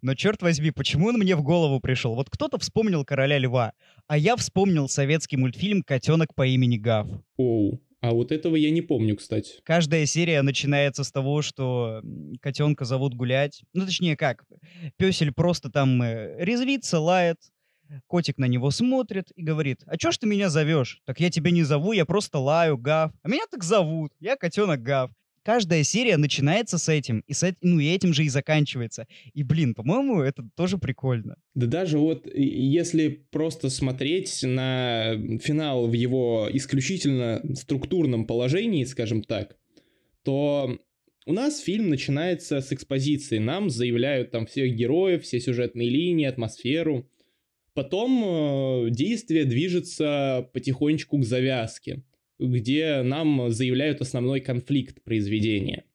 но 0.01 0.15
черт 0.15 0.41
возьми, 0.41 0.71
почему 0.71 1.07
он 1.07 1.15
мне 1.15 1.35
в 1.35 1.43
голову 1.43 1.81
пришел? 1.81 2.15
Вот 2.15 2.29
кто-то 2.29 2.59
вспомнил 2.59 3.03
«Короля 3.03 3.37
льва», 3.37 3.73
а 4.07 4.17
я 4.17 4.37
вспомнил 4.37 4.87
советский 4.87 5.35
мультфильм 5.35 5.81
«Котенок 5.81 6.33
по 6.33 6.47
имени 6.47 6.77
Гав». 6.77 7.09
Оу. 7.35 7.81
А 8.03 8.11
вот 8.11 8.33
этого 8.33 8.57
я 8.57 8.69
не 8.69 8.81
помню, 8.81 9.15
кстати. 9.15 9.61
Каждая 9.63 10.05
серия 10.05 10.41
начинается 10.41 11.05
с 11.05 11.11
того, 11.11 11.41
что 11.41 12.01
котенка 12.41 12.83
зовут 12.83 13.13
гулять. 13.13 13.63
Ну, 13.71 13.85
точнее, 13.85 14.17
как? 14.17 14.43
Песель 14.97 15.31
просто 15.31 15.69
там 15.69 16.01
э, 16.01 16.35
резвится, 16.43 16.99
лает. 16.99 17.37
Котик 18.07 18.37
на 18.37 18.45
него 18.45 18.71
смотрит 18.71 19.31
и 19.35 19.41
говорит, 19.41 19.83
а 19.85 19.97
чё 19.97 20.11
ж 20.11 20.17
ты 20.17 20.27
меня 20.27 20.49
зовешь? 20.49 20.99
Так 21.05 21.21
я 21.21 21.29
тебя 21.29 21.51
не 21.51 21.63
зову, 21.63 21.93
я 21.93 22.05
просто 22.05 22.39
лаю, 22.39 22.77
Гав. 22.77 23.13
А 23.21 23.29
меня 23.29 23.43
так 23.49 23.63
зовут, 23.63 24.11
я 24.19 24.35
котенок 24.35 24.81
Гав. 24.81 25.09
Каждая 25.43 25.83
серия 25.83 26.17
начинается 26.17 26.77
с 26.77 26.87
этим, 26.87 27.23
и, 27.27 27.33
с 27.33 27.55
ну, 27.61 27.79
и 27.79 27.87
этим 27.87 28.13
же 28.13 28.23
и 28.23 28.29
заканчивается. 28.29 29.07
И, 29.33 29.43
блин, 29.43 29.75
по-моему, 29.75 30.21
это 30.21 30.47
тоже 30.55 30.77
прикольно. 30.77 31.35
Да 31.53 31.67
даже 31.67 31.97
вот 31.97 32.25
если 32.33 33.09
просто 33.29 33.69
смотреть 33.69 34.41
на 34.43 35.15
финал 35.41 35.87
в 35.87 35.93
его 35.93 36.49
исключительно 36.51 37.41
структурном 37.55 38.25
положении, 38.25 38.85
скажем 38.85 39.21
так, 39.21 39.57
то 40.23 40.79
У 41.25 41.31
нас 41.31 41.59
фильм 41.59 41.89
начинается 41.89 42.59
с 42.59 42.73
экспозиции. 42.73 43.37
Нам 43.37 43.69
заявляют 43.69 44.31
там 44.31 44.45
всех 44.45 44.75
героев, 44.75 45.23
все 45.23 45.39
сюжетные 45.39 45.89
линии, 45.89 46.25
атмосферу. 46.25 47.09
Потом 47.73 48.23
э, 48.87 48.89
действие 48.91 49.45
движется 49.45 50.49
потихонечку 50.53 51.17
к 51.17 51.25
завязке, 51.25 52.03
где 52.39 53.01
нам 53.03 53.51
заявляют 53.51 54.01
основной 54.01 54.41
конфликт 54.41 55.03
произведения. 55.03 55.85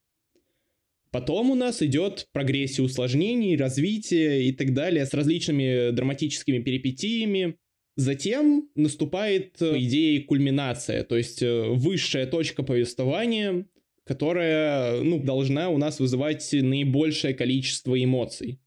Потом 1.11 1.50
у 1.50 1.54
нас 1.54 1.83
идет 1.83 2.28
прогрессия 2.33 2.85
усложнений, 2.85 3.57
развитие 3.57 4.45
и 4.45 4.52
так 4.52 4.75
далее 4.75 5.07
с 5.07 5.14
различными 5.14 5.90
драматическими 5.90 6.59
перипетиями. 6.59 7.57
Затем 7.97 8.68
наступает, 8.75 9.57
по 9.59 9.78
идее, 9.78 10.21
кульминация, 10.23 11.02
то 11.02 11.16
есть 11.16 11.42
э, 11.42 11.64
высшая 11.68 12.26
точка 12.26 12.62
повествования, 12.62 13.66
которая 14.04 15.02
ну, 15.02 15.18
должна 15.18 15.71
у 15.71 15.78
нас 15.78 15.99
вызывать 15.99 16.49
наибольшее 16.52 17.35
количество 17.35 18.00
эмоций. 18.02 18.61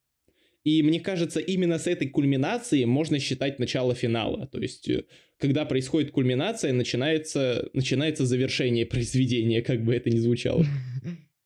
И 0.64 0.84
мне 0.84 1.00
кажется, 1.00 1.40
именно 1.40 1.80
с 1.80 1.88
этой 1.88 2.10
кульминации 2.10 2.84
можно 2.84 3.20
считать 3.20 3.58
начало 3.58 3.96
финала. 3.96 4.48
То 4.48 4.60
есть, 4.60 4.90
э, 4.90 5.06
когда 5.42 5.66
происходит 5.66 6.12
кульминация, 6.12 6.72
начинается, 6.72 7.70
начинается 7.74 8.26
завершение 8.26 8.86
произведения, 8.86 9.62
как 9.72 9.84
бы 9.84 9.96
это 9.96 10.10
ни 10.10 10.18
звучало. 10.18 10.66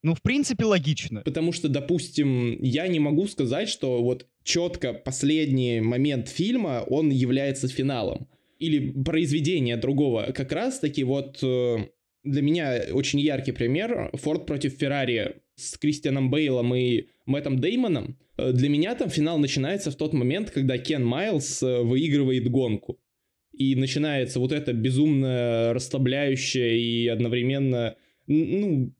Ну, 0.02 0.14
в 0.14 0.22
принципе, 0.22 0.64
логично. 0.64 1.22
Потому 1.22 1.50
что, 1.50 1.68
допустим, 1.68 2.62
я 2.62 2.86
не 2.86 3.00
могу 3.00 3.26
сказать, 3.26 3.68
что 3.68 4.04
вот 4.04 4.26
четко 4.44 4.92
последний 4.92 5.80
момент 5.80 6.28
фильма, 6.28 6.84
он 6.86 7.10
является 7.10 7.66
финалом. 7.66 8.28
Или 8.60 8.92
произведение 9.02 9.76
другого. 9.76 10.30
Как 10.32 10.52
раз 10.52 10.78
таки 10.78 11.02
вот 11.02 11.40
э, 11.42 11.78
для 12.22 12.42
меня 12.42 12.82
очень 12.92 13.18
яркий 13.18 13.50
пример 13.50 14.10
Форд 14.12 14.46
против 14.46 14.74
Феррари 14.74 15.36
с 15.56 15.76
Кристианом 15.76 16.30
Бейлом 16.30 16.72
и 16.72 17.06
Мэттом 17.24 17.58
Деймоном. 17.58 18.16
Э, 18.36 18.52
Для 18.52 18.68
меня 18.68 18.94
там 18.94 19.10
финал 19.10 19.38
начинается 19.38 19.90
в 19.90 19.96
тот 19.96 20.12
момент, 20.12 20.50
когда 20.50 20.78
Кен 20.78 21.04
Майлз 21.04 21.64
э, 21.64 21.82
выигрывает 21.82 22.48
гонку. 22.48 23.00
И 23.56 23.74
начинается 23.74 24.38
вот 24.38 24.52
это 24.52 24.74
безумно 24.74 25.72
расслабляющая 25.72 26.74
и 26.74 27.06
одновременно, 27.06 27.96
ну, 28.26 28.92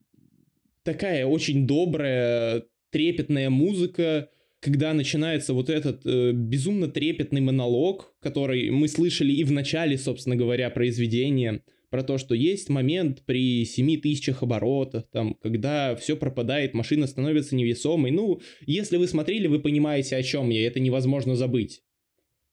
такая 0.82 1.26
очень 1.26 1.66
добрая, 1.66 2.64
трепетная 2.90 3.50
музыка, 3.50 4.30
когда 4.60 4.94
начинается 4.94 5.52
вот 5.52 5.68
этот 5.68 6.06
э, 6.06 6.32
безумно 6.32 6.88
трепетный 6.88 7.42
монолог, 7.42 8.14
который 8.20 8.70
мы 8.70 8.88
слышали 8.88 9.32
и 9.32 9.44
в 9.44 9.52
начале, 9.52 9.98
собственно 9.98 10.36
говоря, 10.36 10.70
произведения, 10.70 11.62
про 11.90 12.02
то, 12.02 12.18
что 12.18 12.34
есть 12.34 12.68
момент 12.68 13.22
при 13.26 13.64
7 13.64 14.00
тысячах 14.00 14.42
оборотах, 14.42 15.04
там, 15.12 15.34
когда 15.34 15.94
все 15.96 16.16
пропадает, 16.16 16.74
машина 16.74 17.06
становится 17.06 17.54
невесомой. 17.54 18.10
Ну, 18.10 18.40
если 18.66 18.96
вы 18.96 19.06
смотрели, 19.06 19.46
вы 19.46 19.60
понимаете, 19.60 20.16
о 20.16 20.22
чем 20.22 20.50
я, 20.50 20.66
это 20.66 20.80
невозможно 20.80 21.36
забыть. 21.36 21.82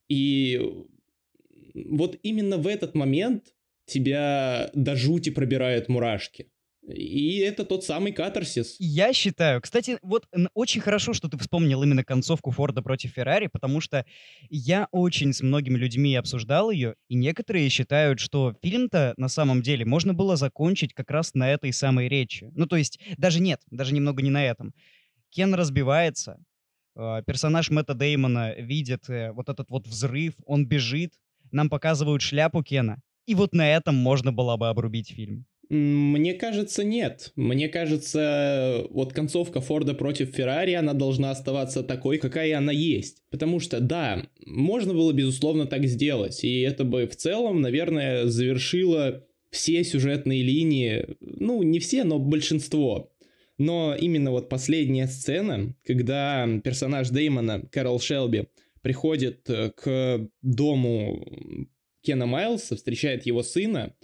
И 0.07 0.61
вот 1.73 2.17
именно 2.23 2.57
в 2.57 2.67
этот 2.67 2.95
момент 2.95 3.53
тебя 3.85 4.69
до 4.73 4.95
жути 4.95 5.29
пробирают 5.29 5.89
мурашки. 5.89 6.49
И 6.85 7.37
это 7.37 7.63
тот 7.63 7.85
самый 7.85 8.11
катарсис. 8.11 8.75
Я 8.77 9.13
считаю, 9.13 9.61
кстати, 9.61 9.99
вот 10.01 10.27
очень 10.53 10.81
хорошо, 10.81 11.13
что 11.13 11.29
ты 11.29 11.37
вспомнил 11.37 11.81
именно 11.81 12.03
концовку 12.03 12.51
Форда 12.51 12.81
против 12.81 13.11
Феррари, 13.11 13.47
потому 13.47 13.79
что 13.79 14.05
я 14.49 14.89
очень 14.91 15.31
с 15.31 15.41
многими 15.41 15.77
людьми 15.77 16.13
обсуждал 16.15 16.71
ее, 16.71 16.95
и 17.07 17.15
некоторые 17.15 17.69
считают, 17.69 18.19
что 18.19 18.53
фильм-то 18.61 19.13
на 19.15 19.29
самом 19.29 19.61
деле 19.61 19.85
можно 19.85 20.13
было 20.13 20.35
закончить 20.35 20.93
как 20.93 21.09
раз 21.09 21.33
на 21.33 21.51
этой 21.53 21.71
самой 21.71 22.09
речи. 22.09 22.49
Ну, 22.53 22.65
то 22.65 22.75
есть, 22.75 22.99
даже 23.17 23.39
нет, 23.39 23.61
даже 23.71 23.93
немного 23.93 24.21
не 24.21 24.29
на 24.29 24.45
этом. 24.45 24.73
Кен 25.29 25.53
разбивается, 25.55 26.37
э, 26.97 27.21
персонаж 27.25 27.69
Мэтта 27.69 27.93
Деймона 27.93 28.55
видит 28.55 29.09
э, 29.09 29.31
вот 29.31 29.47
этот 29.47 29.69
вот 29.69 29.87
взрыв, 29.87 30.33
он 30.45 30.67
бежит, 30.67 31.13
нам 31.53 31.69
показывают 31.69 32.21
шляпу 32.21 32.63
Кена, 32.63 33.01
и 33.25 33.35
вот 33.35 33.53
на 33.53 33.73
этом 33.73 33.95
можно 33.95 34.31
было 34.31 34.57
бы 34.57 34.67
обрубить 34.67 35.11
фильм. 35.11 35.45
Мне 35.69 36.33
кажется, 36.33 36.83
нет. 36.83 37.31
Мне 37.35 37.69
кажется, 37.69 38.85
вот 38.89 39.13
концовка 39.13 39.61
Форда 39.61 39.93
против 39.93 40.29
Феррари, 40.35 40.73
она 40.73 40.93
должна 40.93 41.31
оставаться 41.31 41.83
такой, 41.83 42.17
какая 42.17 42.57
она 42.57 42.71
есть. 42.71 43.23
Потому 43.31 43.59
что, 43.59 43.79
да, 43.79 44.23
можно 44.45 44.93
было, 44.93 45.13
безусловно, 45.13 45.65
так 45.65 45.85
сделать. 45.85 46.43
И 46.43 46.61
это 46.61 46.83
бы 46.83 47.07
в 47.07 47.15
целом, 47.15 47.61
наверное, 47.61 48.25
завершило 48.25 49.25
все 49.49 49.83
сюжетные 49.83 50.43
линии. 50.43 51.15
Ну, 51.21 51.63
не 51.63 51.79
все, 51.79 52.03
но 52.03 52.19
большинство. 52.19 53.11
Но 53.57 53.95
именно 53.95 54.31
вот 54.31 54.49
последняя 54.49 55.07
сцена, 55.07 55.73
когда 55.85 56.47
персонаж 56.63 57.09
Деймона, 57.09 57.61
Кэрол 57.71 57.99
Шелби, 57.99 58.47
приходит 58.83 59.49
э, 59.49 59.71
к 59.71 60.29
дому 60.43 61.25
Кена 62.01 62.27
Майлса, 62.27 62.75
встречает 62.75 63.25
его 63.25 63.41
сына, 63.41 63.95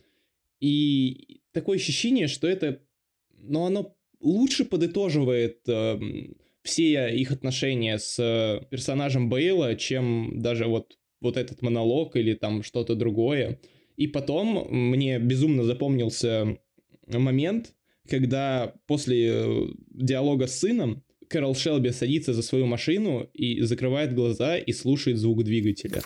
и 0.60 1.42
такое 1.52 1.78
ощущение, 1.78 2.28
что 2.28 2.48
это, 2.48 2.82
ну, 3.38 3.66
оно 3.66 3.96
лучше 4.20 4.66
подытоживает 4.66 5.62
эм, 5.68 6.36
все 6.64 7.16
их 7.16 7.32
отношения 7.32 8.00
с 8.00 8.20
э, 8.20 8.66
персонажем 8.70 9.30
Бейла, 9.30 9.76
чем 9.76 10.40
даже 10.42 10.66
вот, 10.66 10.98
вот 11.22 11.38
этот 11.38 11.62
монолог 11.62 12.16
или 12.16 12.34
там 12.34 12.64
что-то 12.64 12.96
другое. 12.96 13.60
И 13.98 14.08
потом 14.08 14.68
мне 14.70 15.20
безумно 15.20 15.64
запомнился 15.64 16.58
момент, 17.08 17.76
когда 18.08 18.76
после 18.88 19.30
э, 19.30 19.68
диалога 19.90 20.48
с 20.48 20.60
сыном 20.60 21.04
Кэрол 21.30 21.56
Шелби 21.56 21.92
садится 21.92 22.34
за 22.34 22.42
свою 22.42 22.66
машину 22.66 23.30
и 23.36 23.62
закрывает 23.62 24.16
глаза 24.16 24.58
и 24.58 24.74
слушает 24.74 25.20
звук 25.20 25.44
двигателя. 25.44 26.02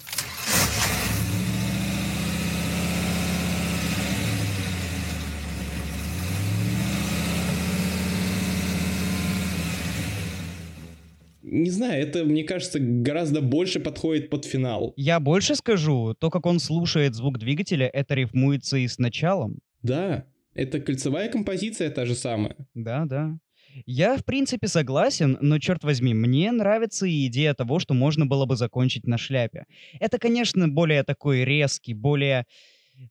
Не 11.42 11.70
знаю, 11.70 12.04
это, 12.04 12.26
мне 12.26 12.44
кажется, 12.44 12.80
гораздо 12.82 13.42
больше 13.42 13.80
подходит 13.80 14.30
под 14.30 14.44
финал. 14.44 14.94
Я 14.98 15.22
больше 15.22 15.56
скажу, 15.56 16.16
то, 16.20 16.30
как 16.30 16.46
он 16.46 16.60
слушает 16.60 17.16
звук 17.16 17.38
двигателя, 17.38 17.88
это 17.88 18.16
рифмуется 18.16 18.76
и 18.76 18.88
с 18.90 19.00
началом. 19.00 19.60
Да, 19.84 20.26
это 20.54 20.82
кольцевая 20.82 21.30
композиция 21.30 21.90
та 21.92 22.06
же 22.06 22.16
самая. 22.16 22.58
Да, 22.74 23.06
да. 23.06 23.38
Я, 23.86 24.18
в 24.18 24.24
принципе, 24.26 24.68
согласен, 24.68 25.38
но, 25.42 25.60
черт 25.60 25.84
возьми, 25.84 26.14
мне 26.14 26.52
нравится 26.52 27.06
и 27.06 27.28
идея 27.28 27.54
того, 27.54 27.80
что 27.80 27.94
можно 27.94 28.26
было 28.26 28.46
бы 28.46 28.56
закончить 28.56 29.06
на 29.06 29.18
шляпе. 29.18 29.66
Это, 30.00 30.18
конечно, 30.20 30.68
более 30.68 31.04
такой 31.04 31.44
резкий, 31.44 31.94
более, 31.94 32.46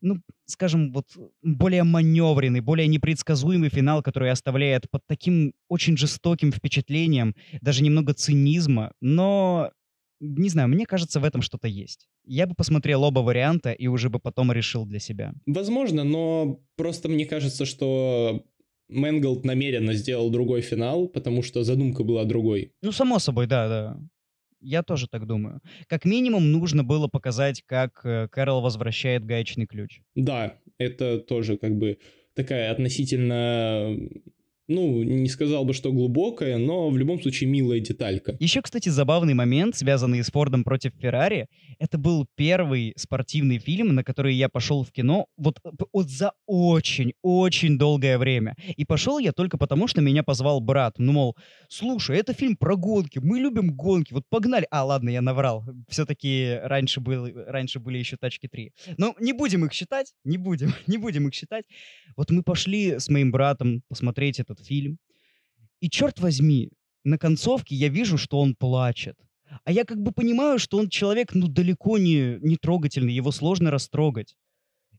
ну, 0.01 0.17
скажем, 0.45 0.91
вот, 0.91 1.07
более 1.41 1.83
маневренный, 1.83 2.61
более 2.61 2.87
непредсказуемый 2.87 3.69
финал, 3.69 4.01
который 4.01 4.31
оставляет 4.31 4.89
под 4.89 5.01
таким 5.07 5.53
очень 5.67 5.97
жестоким 5.97 6.51
впечатлением, 6.51 7.35
даже 7.61 7.83
немного 7.83 8.13
цинизма, 8.13 8.93
но, 9.01 9.71
не 10.19 10.49
знаю, 10.49 10.69
мне 10.69 10.85
кажется, 10.85 11.19
в 11.19 11.25
этом 11.25 11.41
что-то 11.41 11.67
есть. 11.67 12.07
Я 12.25 12.47
бы 12.47 12.55
посмотрел 12.55 13.03
оба 13.03 13.19
варианта 13.19 13.71
и 13.71 13.87
уже 13.87 14.09
бы 14.09 14.19
потом 14.19 14.51
решил 14.51 14.85
для 14.85 14.99
себя. 14.99 15.33
Возможно, 15.45 16.03
но 16.05 16.61
просто 16.77 17.09
мне 17.09 17.25
кажется, 17.25 17.65
что 17.65 18.45
Мэнголд 18.93 19.45
намеренно 19.45 19.93
сделал 19.93 20.29
другой 20.29 20.61
финал, 20.61 21.07
потому 21.07 21.43
что 21.43 21.63
задумка 21.63 22.03
была 22.03 22.23
другой. 22.25 22.71
Ну, 22.81 22.91
само 22.91 23.19
собой, 23.19 23.47
да, 23.47 23.67
да. 23.67 23.99
Я 24.61 24.81
тоже 24.81 25.07
так 25.07 25.27
думаю. 25.27 25.59
Как 25.87 26.05
минимум, 26.05 26.51
нужно 26.51 26.83
было 26.83 27.07
показать, 27.07 27.61
как 27.65 28.05
э, 28.05 28.29
Кэрол 28.29 28.61
возвращает 28.61 29.25
гаечный 29.25 29.67
ключ. 29.67 29.99
Да, 30.15 30.57
это 30.77 31.19
тоже 31.19 31.57
как 31.57 31.77
бы 31.77 31.97
такая 32.33 32.71
относительно, 32.71 33.97
ну, 34.67 35.03
не 35.03 35.27
сказал 35.29 35.65
бы, 35.65 35.73
что 35.73 35.91
глубокая, 35.91 36.57
но 36.57 36.89
в 36.89 36.97
любом 36.97 37.21
случае 37.21 37.49
милая 37.49 37.79
деталька. 37.79 38.35
Еще, 38.39 38.61
кстати, 38.61 38.89
забавный 38.89 39.33
момент, 39.33 39.75
связанный 39.75 40.23
с 40.23 40.31
Фордом 40.31 40.63
против 40.63 40.93
Феррари. 40.99 41.47
Это 41.79 41.97
был 41.97 42.27
первый 42.35 42.93
спортивный 42.95 43.57
фильм, 43.57 43.93
на 43.93 44.03
который 44.03 44.35
я 44.35 44.47
пошел 44.47 44.83
в 44.83 44.91
кино 44.91 45.27
вот, 45.37 45.59
вот 45.91 46.09
за 46.09 46.31
очень-очень 46.45 47.77
долгое 47.77 48.17
время. 48.17 48.55
И 48.77 48.85
пошел 48.85 49.19
я 49.19 49.33
только 49.33 49.57
потому, 49.57 49.87
что 49.87 50.01
меня 50.01 50.23
позвал 50.23 50.61
брат. 50.61 50.95
Ну, 50.97 51.11
мол, 51.11 51.37
слушай, 51.67 52.17
это 52.17 52.33
фильм 52.33 52.55
про 52.55 52.77
гонки, 52.77 53.19
мы 53.19 53.39
любим 53.39 53.75
гонки, 53.75 54.13
вот 54.13 54.23
погнали. 54.29 54.65
А, 54.71 54.85
ладно, 54.85 55.09
я 55.09 55.21
наврал. 55.21 55.65
Все-таки 55.89 56.59
раньше, 56.63 57.01
был, 57.01 57.27
раньше 57.47 57.79
были 57.79 57.97
еще 57.97 58.15
тачки 58.15 58.47
3. 58.47 58.71
Но 58.97 59.13
не 59.19 59.33
будем 59.33 59.65
их 59.65 59.73
считать, 59.73 60.13
не 60.23 60.37
будем, 60.37 60.73
не 60.87 60.97
будем 60.97 61.27
их 61.27 61.33
считать. 61.33 61.65
Вот 62.15 62.31
мы 62.31 62.43
пошли 62.43 62.99
с 62.99 63.09
моим 63.09 63.31
братом 63.31 63.81
посмотреть 63.89 64.39
этот 64.53 64.65
фильм. 64.65 64.97
И 65.81 65.89
черт 65.89 66.19
возьми, 66.19 66.69
на 67.03 67.17
концовке 67.17 67.75
я 67.75 67.89
вижу, 67.89 68.17
что 68.17 68.39
он 68.39 68.55
плачет. 68.55 69.15
А 69.65 69.71
я 69.71 69.83
как 69.83 70.01
бы 70.01 70.11
понимаю, 70.11 70.59
что 70.59 70.77
он 70.77 70.89
человек, 70.89 71.35
ну, 71.35 71.47
далеко 71.47 71.97
не, 71.97 72.37
не 72.41 72.55
трогательный, 72.55 73.13
его 73.13 73.31
сложно 73.31 73.71
растрогать. 73.71 74.35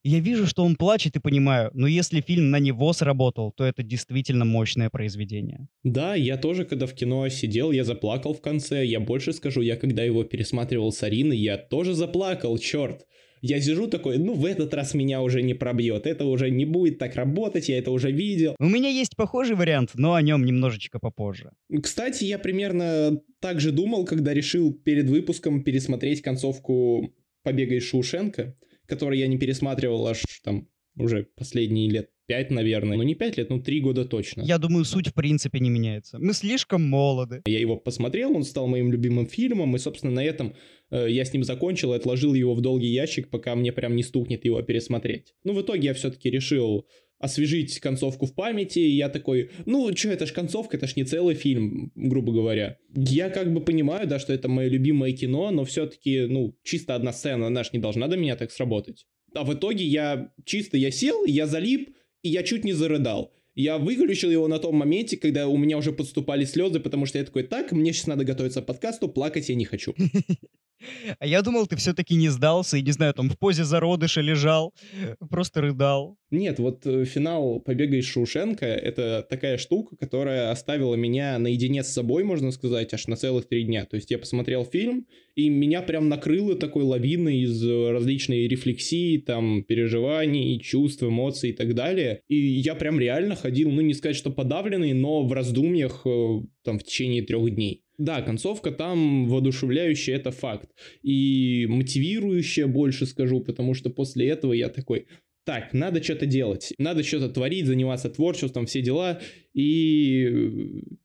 Я 0.07 0.21
вижу, 0.21 0.47
что 0.47 0.65
он 0.65 0.77
плачет 0.77 1.17
и 1.17 1.19
понимаю, 1.19 1.71
но 1.73 1.87
если 1.87 2.21
фильм 2.21 2.51
на 2.51 2.59
него 2.59 2.93
сработал, 2.93 3.53
то 3.53 3.65
это 3.65 3.83
действительно 3.83 4.45
мощное 4.45 4.91
произведение. 4.91 5.67
Да, 5.83 6.15
я 6.15 6.37
тоже, 6.37 6.67
когда 6.67 6.87
в 6.87 6.93
кино 6.93 7.27
сидел, 7.31 7.73
я 7.73 7.85
заплакал 7.85 8.35
в 8.35 8.43
конце. 8.43 8.85
Я 8.85 9.01
больше 9.01 9.33
скажу, 9.33 9.63
я 9.63 9.77
когда 9.77 10.03
его 10.03 10.23
пересматривал 10.23 10.93
с 10.93 11.03
Ариной, 11.03 11.39
я 11.39 11.57
тоже 11.57 11.95
заплакал, 11.95 12.59
черт. 12.59 13.07
Я 13.47 13.61
сижу 13.61 13.89
такой, 13.89 14.17
ну 14.17 14.33
в 14.33 14.47
этот 14.47 14.73
раз 14.73 14.95
меня 14.95 15.21
уже 15.21 15.43
не 15.43 15.53
пробьет, 15.53 16.07
это 16.07 16.25
уже 16.25 16.49
не 16.49 16.65
будет 16.65 16.97
так 16.97 17.15
работать, 17.15 17.69
я 17.69 17.77
это 17.77 17.91
уже 17.91 18.11
видел. 18.11 18.57
У 18.59 18.65
меня 18.65 18.89
есть 18.89 19.17
похожий 19.17 19.55
вариант, 19.55 19.91
но 19.97 20.15
о 20.15 20.23
нем 20.23 20.47
немножечко 20.47 20.99
попозже. 20.99 21.51
Кстати, 21.83 22.25
я 22.25 22.39
примерно 22.39 23.21
так 23.41 23.61
же 23.61 23.71
думал, 23.71 24.07
когда 24.07 24.33
решил 24.33 24.73
перед 24.73 25.11
выпуском 25.11 25.63
пересмотреть 25.63 26.23
концовку 26.23 27.13
«Побега 27.43 27.75
из 27.75 27.83
Шоушенка», 27.83 28.57
который 28.87 29.19
я 29.19 29.27
не 29.27 29.37
пересматривал 29.37 30.07
аж 30.07 30.23
там 30.43 30.67
уже 30.97 31.25
последние 31.37 31.91
лет 31.91 32.09
пять, 32.27 32.51
наверное. 32.51 32.97
Ну, 32.97 33.03
не 33.03 33.15
пять 33.15 33.37
лет, 33.37 33.51
ну, 33.51 33.61
три 33.61 33.81
года 33.81 34.05
точно. 34.05 34.43
Я 34.43 34.59
думаю, 34.59 34.85
суть 34.85 35.09
в 35.09 35.15
принципе 35.15 35.61
не 35.61 35.71
меняется. 35.71 36.19
Мы 36.19 36.33
слишком 36.33 36.83
молоды. 36.83 37.43
Я 37.47 37.61
его 37.61 37.77
посмотрел, 37.77 38.35
он 38.35 38.45
стал 38.45 38.67
моим 38.67 38.91
любимым 38.91 39.27
фильмом, 39.27 39.77
и, 39.77 39.79
собственно, 39.79 40.15
на 40.15 40.25
этом 40.25 40.55
я 40.97 41.25
с 41.25 41.33
ним 41.33 41.45
закончил 41.45 41.93
и 41.93 41.97
отложил 41.97 42.35
его 42.35 42.55
в 42.55 42.61
долгий 42.61 42.89
ящик, 42.89 43.29
пока 43.29 43.55
мне 43.55 43.73
прям 43.73 43.97
не 43.97 44.03
стукнет 44.03 44.45
его 44.45 44.63
пересмотреть. 44.63 45.35
Ну, 45.45 45.53
в 45.53 45.63
итоге 45.63 45.89
я 45.89 45.95
все-таки 45.95 46.31
решил 46.31 46.87
освежить 47.19 47.81
концовку 47.81 48.27
в 48.27 48.35
памяти, 48.35 48.81
и 48.81 48.97
я 48.97 49.09
такой, 49.09 49.51
ну, 49.67 49.95
что, 49.97 50.11
это 50.11 50.27
ж 50.27 50.33
концовка, 50.33 50.77
это 50.77 50.87
ж 50.87 50.97
не 50.97 51.05
целый 51.05 51.35
фильм, 51.35 51.91
грубо 51.95 52.33
говоря. 52.33 52.79
Я 52.95 53.31
как 53.31 53.53
бы 53.53 53.61
понимаю, 53.61 54.07
да, 54.07 54.19
что 54.19 54.33
это 54.33 54.49
мое 54.49 54.69
любимое 54.69 55.13
кино, 55.13 55.51
но 55.51 55.65
все-таки, 55.65 56.27
ну, 56.29 56.55
чисто 56.63 56.95
одна 56.95 57.13
сцена, 57.13 57.47
она 57.47 57.65
ж 57.65 57.71
не 57.73 57.79
должна 57.79 58.09
до 58.09 58.17
меня 58.17 58.37
так 58.37 58.51
сработать. 58.51 59.07
А 59.35 59.45
в 59.45 59.55
итоге 59.55 59.85
я 59.85 60.33
чисто, 60.45 60.77
я 60.77 60.91
сел, 60.91 61.25
я 61.25 61.47
залип, 61.47 61.97
и 62.23 62.29
я 62.29 62.43
чуть 62.43 62.65
не 62.65 62.73
зарыдал. 62.73 63.33
Я 63.55 63.79
выключил 63.79 64.31
его 64.31 64.49
на 64.49 64.59
том 64.59 64.75
моменте, 64.75 65.17
когда 65.17 65.47
у 65.47 65.57
меня 65.57 65.79
уже 65.79 65.93
подступали 65.93 66.45
слезы, 66.45 66.81
потому 66.81 67.07
что 67.07 67.19
я 67.19 67.25
такой, 67.25 67.45
так, 67.45 67.73
мне 67.73 67.93
сейчас 67.93 68.09
надо 68.09 68.25
готовиться 68.25 68.63
к 68.63 68.67
подкасту, 68.67 69.09
плакать 69.09 69.49
я 69.49 69.55
не 69.55 69.65
хочу. 69.65 69.95
А 71.19 71.27
я 71.27 71.43
думал, 71.43 71.67
ты 71.67 71.77
все-таки 71.77 72.15
не 72.15 72.29
сдался 72.29 72.77
и, 72.77 72.83
не 72.83 72.93
знаю, 72.93 73.15
там 73.15 73.31
в 73.31 73.39
позе 73.39 73.65
зародыша 73.65 74.21
лежал, 74.21 74.73
просто 75.31 75.61
рыдал. 75.61 76.17
Нет, 76.31 76.59
вот 76.59 76.87
э, 76.87 77.05
финал 77.05 77.61
«Побега 77.61 77.97
из 77.97 78.07
Шоушенка»— 78.07 78.67
это 78.67 79.25
такая 79.29 79.57
штука, 79.57 79.97
которая 79.97 80.51
оставила 80.51 80.95
меня 80.95 81.39
наедине 81.39 81.85
с 81.85 81.93
собой, 81.93 82.25
можно 82.25 82.51
сказать, 82.51 82.93
аж 82.93 83.07
на 83.07 83.17
целых 83.17 83.47
три 83.47 83.65
дня. 83.65 83.85
То 83.85 83.97
есть 83.97 84.11
я 84.11 84.19
посмотрел 84.19 84.65
фильм, 84.65 85.07
и 85.37 85.49
меня 85.49 85.83
прям 85.83 86.09
накрыло 86.09 86.57
такой 86.57 86.85
лавиной 86.85 87.41
из 87.41 87.65
э, 87.65 87.91
различной 87.91 88.49
рефлексии, 88.49 89.19
там, 89.19 89.63
переживаний, 89.63 90.59
чувств, 90.61 91.03
эмоций 91.03 91.51
и 91.51 91.53
так 91.53 91.75
далее. 91.75 92.21
И 92.29 92.37
я 92.37 92.75
прям 92.75 92.99
реально 92.99 93.37
ходил, 93.37 93.71
ну, 93.71 93.81
не 93.81 93.95
сказать, 93.95 94.17
что 94.17 94.31
подавленный, 94.31 94.93
но 94.93 95.25
в 95.25 95.33
раздумьях 95.33 96.03
э, 96.05 96.41
там 96.65 96.79
в 96.79 96.85
течение 96.85 97.23
трех 97.23 97.49
дней. 97.55 97.84
Да, 97.99 98.23
концовка 98.23 98.73
там 98.73 99.29
воодушевляющая, 99.29 100.17
это 100.17 100.33
факт. 100.33 100.71
И 101.03 101.67
мотивирующая 101.69 102.67
больше 102.67 103.07
скажу, 103.07 103.41
потому 103.41 103.75
что 103.75 103.91
после 103.91 104.29
этого 104.29 104.53
я 104.53 104.69
такой, 104.69 105.07
так, 105.45 105.73
надо 105.73 106.03
что-то 106.03 106.27
делать, 106.27 106.73
надо 106.79 107.03
что-то 107.03 107.29
творить, 107.29 107.67
заниматься 107.67 108.09
творчеством, 108.11 108.67
все 108.67 108.81
дела. 108.81 109.21
И... 109.55 110.25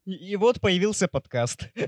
И, 0.06 0.12
и 0.32 0.36
вот 0.36 0.60
появился 0.60 1.08
подкаст. 1.08 1.70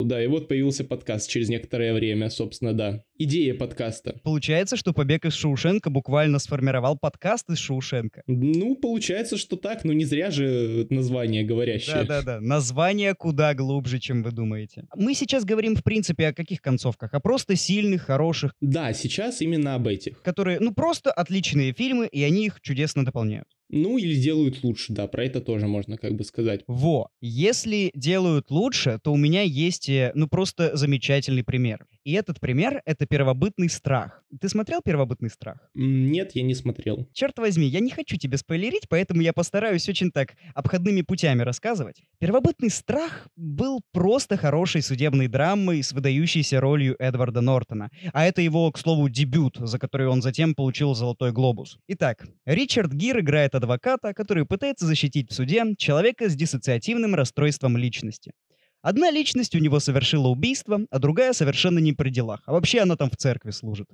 Да, 0.00 0.22
и 0.22 0.28
вот 0.28 0.46
появился 0.46 0.84
подкаст 0.84 1.28
через 1.28 1.48
некоторое 1.48 1.92
время, 1.92 2.30
собственно, 2.30 2.72
да. 2.72 3.02
Идея 3.18 3.54
подкаста. 3.54 4.20
Получается, 4.22 4.76
что 4.76 4.92
«Побег 4.92 5.24
из 5.24 5.34
Шоушенка» 5.34 5.90
буквально 5.90 6.38
сформировал 6.38 6.96
подкаст 6.96 7.50
из 7.50 7.58
Шоушенка. 7.58 8.22
Ну, 8.28 8.76
получается, 8.76 9.36
что 9.36 9.56
так, 9.56 9.84
но 9.84 9.92
не 9.92 10.04
зря 10.04 10.30
же 10.30 10.86
название 10.90 11.42
говорящее. 11.42 12.04
Да-да-да, 12.04 12.40
название 12.40 13.14
куда 13.14 13.54
глубже, 13.54 13.98
чем 13.98 14.22
вы 14.22 14.30
думаете. 14.30 14.86
Мы 14.94 15.14
сейчас 15.14 15.44
говорим, 15.44 15.74
в 15.74 15.82
принципе, 15.82 16.28
о 16.28 16.32
каких 16.32 16.62
концовках? 16.62 17.12
О 17.12 17.20
просто 17.20 17.56
сильных, 17.56 18.02
хороших, 18.02 18.54
Да, 18.60 18.92
сейчас 18.92 19.40
именно 19.40 19.74
об 19.74 19.88
этих. 19.88 20.22
которые, 20.22 20.60
ну, 20.60 20.72
просто 20.72 21.10
отличные 21.10 21.72
фильмы, 21.72 22.06
и 22.06 22.22
они 22.22 22.46
их 22.46 22.60
чудесно 22.60 23.04
дополняют. 23.04 23.48
Ну, 23.70 23.98
или 23.98 24.14
делают 24.14 24.64
лучше, 24.64 24.92
да, 24.94 25.06
про 25.06 25.24
это 25.24 25.40
тоже 25.40 25.66
можно 25.66 25.98
как 25.98 26.14
бы 26.14 26.24
сказать. 26.24 26.62
Во, 26.66 27.10
если 27.20 27.90
делают 27.94 28.50
лучше, 28.50 28.98
то 29.02 29.12
у 29.12 29.16
меня 29.16 29.42
есть, 29.42 29.88
э, 29.88 30.12
ну, 30.14 30.26
просто 30.26 30.74
замечательный 30.74 31.44
пример. 31.44 31.86
И 32.08 32.12
этот 32.12 32.40
пример— 32.40 32.80
это 32.86 33.04
«Первобытный 33.04 33.68
страх». 33.68 34.24
Ты 34.40 34.48
смотрел 34.48 34.80
«Первобытный 34.82 35.28
страх»? 35.28 35.68
Нет, 35.74 36.30
я 36.32 36.42
не 36.42 36.54
смотрел. 36.54 37.06
Черт 37.12 37.38
возьми, 37.38 37.66
я 37.66 37.80
не 37.80 37.90
хочу 37.90 38.16
тебе 38.16 38.38
спойлерить, 38.38 38.88
поэтому 38.88 39.20
я 39.20 39.34
постараюсь 39.34 39.86
очень 39.90 40.10
так 40.10 40.34
обходными 40.54 41.02
путями 41.02 41.42
рассказывать. 41.42 42.02
«Первобытный 42.18 42.70
страх» 42.70 43.28
был 43.36 43.82
просто 43.92 44.38
хорошей 44.38 44.80
судебной 44.80 45.28
драмой 45.28 45.82
с 45.82 45.92
выдающейся 45.92 46.62
ролью 46.62 46.96
Эдварда 46.98 47.42
Нортона. 47.42 47.90
А 48.14 48.24
это 48.24 48.40
его, 48.40 48.72
к 48.72 48.78
слову, 48.78 49.10
дебют, 49.10 49.58
за 49.60 49.78
который 49.78 50.06
он 50.06 50.22
затем 50.22 50.54
получил 50.54 50.94
«Золотой 50.94 51.32
глобус». 51.32 51.76
Итак, 51.88 52.26
Ричард 52.46 52.90
Гир 52.94 53.20
играет 53.20 53.54
адвоката, 53.54 54.14
который 54.14 54.46
пытается 54.46 54.86
защитить 54.86 55.30
в 55.30 55.34
суде 55.34 55.62
человека 55.76 56.30
с 56.30 56.34
диссоциативным 56.34 57.14
расстройством 57.14 57.76
личности. 57.76 58.32
Одна 58.82 59.10
личность 59.10 59.54
у 59.54 59.58
него 59.58 59.80
совершила 59.80 60.28
убийство, 60.28 60.80
а 60.90 60.98
другая 60.98 61.32
совершенно 61.32 61.78
не 61.78 61.92
при 61.92 62.10
делах. 62.10 62.42
А 62.46 62.52
вообще 62.52 62.80
она 62.80 62.96
там 62.96 63.10
в 63.10 63.16
церкви 63.16 63.50
служит. 63.50 63.88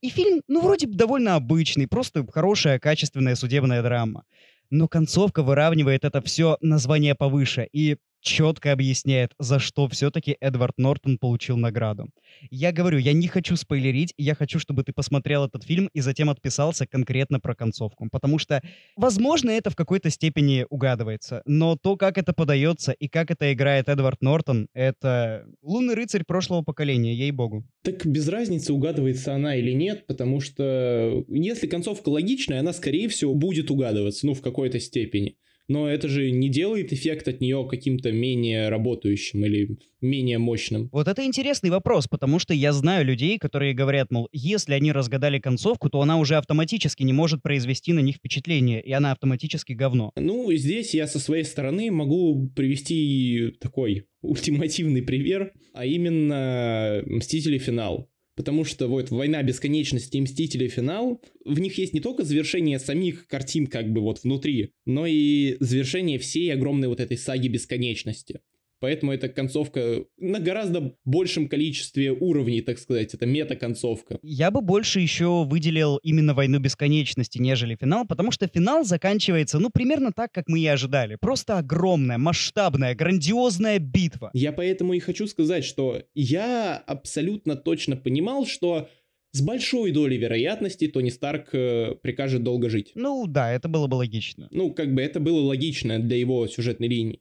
И 0.00 0.10
фильм, 0.10 0.42
ну, 0.48 0.60
вроде 0.60 0.86
бы 0.86 0.94
довольно 0.94 1.34
обычный, 1.34 1.86
просто 1.88 2.26
хорошая, 2.30 2.78
качественная 2.78 3.36
судебная 3.36 3.82
драма. 3.82 4.24
Но 4.70 4.86
концовка 4.86 5.42
выравнивает 5.42 6.04
это 6.04 6.20
все 6.20 6.58
название 6.60 7.14
повыше 7.14 7.66
и 7.72 7.96
четко 8.20 8.72
объясняет, 8.72 9.32
за 9.38 9.58
что 9.58 9.88
все-таки 9.88 10.36
Эдвард 10.40 10.78
Нортон 10.78 11.18
получил 11.18 11.56
награду. 11.56 12.08
Я 12.50 12.72
говорю, 12.72 12.98
я 12.98 13.12
не 13.12 13.28
хочу 13.28 13.56
спойлерить, 13.56 14.14
я 14.16 14.34
хочу, 14.34 14.58
чтобы 14.58 14.82
ты 14.82 14.92
посмотрел 14.92 15.44
этот 15.44 15.64
фильм 15.64 15.88
и 15.92 16.00
затем 16.00 16.30
отписался 16.30 16.86
конкретно 16.86 17.40
про 17.40 17.54
концовку. 17.54 18.08
Потому 18.10 18.38
что, 18.38 18.62
возможно, 18.96 19.50
это 19.50 19.70
в 19.70 19.76
какой-то 19.76 20.10
степени 20.10 20.66
угадывается, 20.68 21.42
но 21.46 21.76
то, 21.76 21.96
как 21.96 22.18
это 22.18 22.32
подается 22.32 22.92
и 22.92 23.08
как 23.08 23.30
это 23.30 23.52
играет 23.52 23.88
Эдвард 23.88 24.22
Нортон, 24.22 24.68
это 24.74 25.46
лунный 25.62 25.94
рыцарь 25.94 26.24
прошлого 26.24 26.62
поколения, 26.62 27.14
ей-богу. 27.14 27.64
Так 27.82 28.04
без 28.06 28.28
разницы, 28.28 28.72
угадывается 28.72 29.34
она 29.34 29.56
или 29.56 29.72
нет, 29.72 30.06
потому 30.06 30.40
что 30.40 31.24
если 31.28 31.66
концовка 31.66 32.08
логичная, 32.08 32.60
она, 32.60 32.72
скорее 32.72 33.08
всего, 33.08 33.34
будет 33.34 33.70
угадываться, 33.70 34.26
ну, 34.26 34.34
в 34.34 34.42
какой-то 34.42 34.80
степени. 34.80 35.36
Но 35.68 35.88
это 35.88 36.08
же 36.08 36.30
не 36.30 36.48
делает 36.48 36.92
эффект 36.92 37.28
от 37.28 37.40
нее 37.40 37.66
каким-то 37.68 38.10
менее 38.10 38.70
работающим 38.70 39.44
или 39.44 39.78
менее 40.00 40.38
мощным. 40.38 40.88
Вот 40.92 41.08
это 41.08 41.24
интересный 41.24 41.70
вопрос, 41.70 42.06
потому 42.06 42.38
что 42.38 42.54
я 42.54 42.72
знаю 42.72 43.04
людей, 43.04 43.38
которые 43.38 43.74
говорят, 43.74 44.10
мол, 44.10 44.28
если 44.32 44.72
они 44.72 44.92
разгадали 44.92 45.38
концовку, 45.38 45.90
то 45.90 46.00
она 46.00 46.18
уже 46.18 46.36
автоматически 46.36 47.02
не 47.02 47.12
может 47.12 47.42
произвести 47.42 47.92
на 47.92 48.00
них 48.00 48.16
впечатление, 48.16 48.80
и 48.80 48.92
она 48.92 49.12
автоматически 49.12 49.72
говно. 49.72 50.12
Ну, 50.16 50.50
здесь 50.54 50.94
я 50.94 51.06
со 51.06 51.18
своей 51.18 51.44
стороны 51.44 51.90
могу 51.90 52.48
привести 52.54 53.52
такой 53.60 54.06
ультимативный 54.22 55.02
пример, 55.02 55.52
а 55.74 55.84
именно 55.84 57.02
«Мстители. 57.06 57.58
Финал». 57.58 58.08
Потому 58.38 58.64
что 58.64 58.86
вот 58.86 59.10
«Война 59.10 59.42
бесконечности» 59.42 60.16
и 60.16 60.20
«Мстители. 60.20 60.68
Финал», 60.68 61.20
в 61.44 61.58
них 61.58 61.76
есть 61.76 61.92
не 61.92 61.98
только 61.98 62.22
завершение 62.22 62.78
самих 62.78 63.26
картин 63.26 63.66
как 63.66 63.92
бы 63.92 64.00
вот 64.00 64.22
внутри, 64.22 64.74
но 64.86 65.06
и 65.06 65.56
завершение 65.58 66.20
всей 66.20 66.52
огромной 66.52 66.86
вот 66.86 67.00
этой 67.00 67.18
саги 67.18 67.48
бесконечности. 67.48 68.38
Поэтому 68.80 69.12
эта 69.12 69.28
концовка 69.28 70.04
на 70.18 70.38
гораздо 70.38 70.94
большем 71.04 71.48
количестве 71.48 72.12
уровней, 72.12 72.60
так 72.60 72.78
сказать. 72.78 73.14
Это 73.14 73.26
мета-концовка. 73.26 74.18
Я 74.22 74.50
бы 74.50 74.60
больше 74.60 75.00
еще 75.00 75.44
выделил 75.44 75.96
именно 75.98 76.34
«Войну 76.34 76.58
бесконечности», 76.58 77.38
нежели 77.38 77.76
финал, 77.76 78.06
потому 78.06 78.30
что 78.30 78.46
финал 78.46 78.84
заканчивается, 78.84 79.58
ну, 79.58 79.70
примерно 79.70 80.12
так, 80.12 80.32
как 80.32 80.48
мы 80.48 80.60
и 80.60 80.66
ожидали. 80.66 81.16
Просто 81.20 81.58
огромная, 81.58 82.18
масштабная, 82.18 82.94
грандиозная 82.94 83.78
битва. 83.78 84.30
Я 84.34 84.52
поэтому 84.52 84.92
и 84.92 85.00
хочу 85.00 85.26
сказать, 85.26 85.64
что 85.64 86.02
я 86.14 86.76
абсолютно 86.76 87.56
точно 87.56 87.96
понимал, 87.96 88.46
что 88.46 88.88
с 89.32 89.42
большой 89.42 89.92
долей 89.92 90.16
вероятности 90.16 90.86
Тони 90.88 91.10
Старк 91.10 91.50
э, 91.52 91.94
прикажет 92.02 92.42
долго 92.42 92.70
жить. 92.70 92.92
Ну 92.94 93.26
да, 93.26 93.52
это 93.52 93.68
было 93.68 93.86
бы 93.86 93.96
логично. 93.96 94.48
Ну, 94.50 94.72
как 94.72 94.94
бы 94.94 95.02
это 95.02 95.20
было 95.20 95.40
логично 95.40 95.98
для 95.98 96.16
его 96.16 96.46
сюжетной 96.46 96.88
линии. 96.88 97.20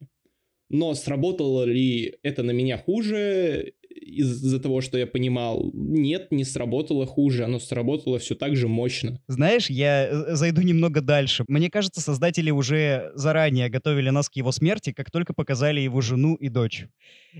Но 0.69 0.93
сработало 0.95 1.63
ли 1.63 2.17
это 2.23 2.43
на 2.43 2.51
меня 2.51 2.77
хуже, 2.77 3.73
из-за 3.89 4.59
того, 4.59 4.81
что 4.81 4.97
я 4.97 5.07
понимал. 5.07 5.71
Нет, 5.73 6.31
не 6.31 6.43
сработало 6.43 7.05
хуже, 7.05 7.43
оно 7.43 7.59
сработало 7.59 8.19
все 8.19 8.35
так 8.35 8.55
же 8.55 8.67
мощно. 8.67 9.19
Знаешь, 9.27 9.69
я 9.69 10.07
э, 10.07 10.35
зайду 10.35 10.61
немного 10.61 11.01
дальше. 11.01 11.43
Мне 11.47 11.69
кажется, 11.69 12.01
создатели 12.01 12.51
уже 12.51 13.11
заранее 13.15 13.69
готовили 13.69 14.09
нас 14.09 14.29
к 14.29 14.35
его 14.35 14.51
смерти, 14.51 14.91
как 14.91 15.11
только 15.11 15.33
показали 15.33 15.81
его 15.81 16.01
жену 16.01 16.35
и 16.35 16.49
дочь. 16.49 16.85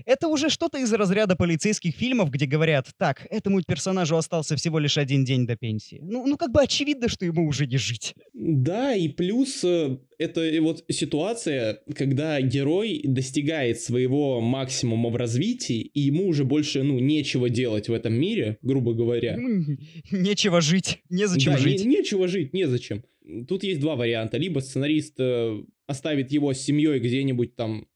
Это 0.06 0.28
уже 0.28 0.48
что-то 0.50 0.78
из 0.78 0.92
разряда 0.92 1.36
полицейских 1.36 1.94
фильмов, 1.94 2.30
где 2.30 2.46
говорят, 2.46 2.88
так, 2.98 3.26
этому 3.30 3.62
персонажу 3.62 4.16
остался 4.16 4.56
всего 4.56 4.78
лишь 4.78 4.98
один 4.98 5.24
день 5.24 5.46
до 5.46 5.56
пенсии. 5.56 6.00
Ну, 6.02 6.26
ну 6.26 6.36
как 6.36 6.52
бы 6.52 6.62
очевидно, 6.62 7.08
что 7.08 7.24
ему 7.24 7.46
уже 7.46 7.66
не 7.66 7.78
жить. 7.78 8.14
Да, 8.34 8.94
и 8.94 9.08
плюс 9.08 9.64
э, 9.64 9.98
это 10.18 10.50
вот 10.60 10.84
ситуация, 10.88 11.80
когда 11.94 12.40
герой 12.40 13.00
достигает 13.04 13.80
своего 13.80 14.40
максимума 14.40 15.10
в 15.10 15.16
развитии, 15.16 15.80
и 15.80 16.00
ему 16.00 16.28
уже 16.28 16.37
больше, 16.44 16.82
ну, 16.82 16.98
нечего 16.98 17.48
делать 17.48 17.88
в 17.88 17.92
этом 17.92 18.14
мире, 18.14 18.58
грубо 18.62 18.94
говоря. 18.94 19.36
Ну, 19.38 19.76
Нечего 20.10 20.60
жить, 20.60 20.98
незачем 21.10 21.52
Да, 21.52 21.58
жить. 21.58 21.80
не- 21.80 21.96
нечего 21.96 22.28
жить, 22.28 22.52
незачем. 22.52 23.04
Тут 23.46 23.62
есть 23.64 23.80
два 23.80 23.94
варианта. 23.96 24.38
Либо 24.38 24.60
сценарист 24.60 25.14
э, 25.18 25.62
оставит 25.86 26.32
его 26.32 26.52
с 26.52 26.60
семьей 26.60 26.98
где-нибудь 26.98 27.56
там 27.56 27.86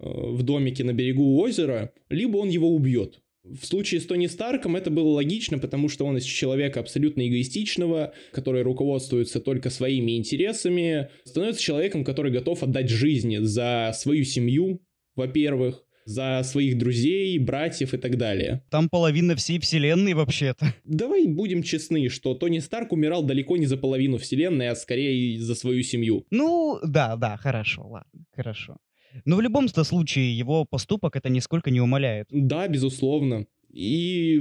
э, 0.00 0.08
в 0.08 0.42
домике 0.42 0.84
на 0.84 0.92
берегу 0.92 1.38
озера, 1.40 1.92
либо 2.08 2.38
он 2.38 2.48
его 2.48 2.74
убьет. 2.74 3.20
В 3.44 3.64
случае 3.64 4.00
с 4.00 4.06
Тони 4.06 4.26
Старком 4.26 4.76
это 4.76 4.90
было 4.90 5.08
логично, 5.08 5.58
потому 5.58 5.88
что 5.88 6.04
он 6.04 6.18
из 6.18 6.24
человека 6.24 6.80
абсолютно 6.80 7.26
эгоистичного, 7.26 8.12
который 8.32 8.62
руководствуется 8.62 9.40
только 9.40 9.70
своими 9.70 10.18
интересами, 10.18 11.08
становится 11.24 11.62
человеком, 11.62 12.04
который 12.04 12.30
готов 12.32 12.62
отдать 12.62 12.90
жизни 12.90 13.38
за 13.38 13.92
свою 13.94 14.24
семью, 14.24 14.82
во-первых, 15.16 15.82
за 16.08 16.42
своих 16.42 16.78
друзей, 16.78 17.38
братьев 17.38 17.92
и 17.92 17.98
так 17.98 18.16
далее. 18.16 18.62
Там 18.70 18.88
половина 18.88 19.36
всей 19.36 19.60
вселенной 19.60 20.14
вообще-то. 20.14 20.74
Давай 20.84 21.26
будем 21.26 21.62
честны, 21.62 22.08
что 22.08 22.34
Тони 22.34 22.60
Старк 22.60 22.92
умирал 22.92 23.22
далеко 23.22 23.58
не 23.58 23.66
за 23.66 23.76
половину 23.76 24.16
вселенной, 24.16 24.70
а 24.70 24.74
скорее 24.74 25.38
за 25.38 25.54
свою 25.54 25.82
семью. 25.82 26.24
Ну, 26.30 26.78
да, 26.82 27.16
да, 27.16 27.36
хорошо, 27.36 27.86
ладно, 27.86 28.24
хорошо. 28.34 28.78
Но 29.26 29.36
в 29.36 29.42
любом 29.42 29.68
то 29.68 29.84
случае 29.84 30.36
его 30.36 30.64
поступок 30.64 31.14
это 31.14 31.28
нисколько 31.28 31.70
не 31.70 31.80
умаляет. 31.80 32.26
Да, 32.30 32.66
безусловно. 32.68 33.46
И 33.70 34.40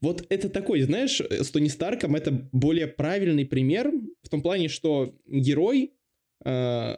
вот 0.00 0.26
это 0.28 0.48
такой, 0.48 0.80
знаешь, 0.82 1.20
с 1.20 1.50
Тони 1.50 1.68
Старком 1.68 2.16
это 2.16 2.48
более 2.50 2.88
правильный 2.88 3.46
пример 3.46 3.92
в 4.22 4.28
том 4.28 4.42
плане, 4.42 4.68
что 4.68 5.14
герой, 5.26 5.92
э, 6.44 6.96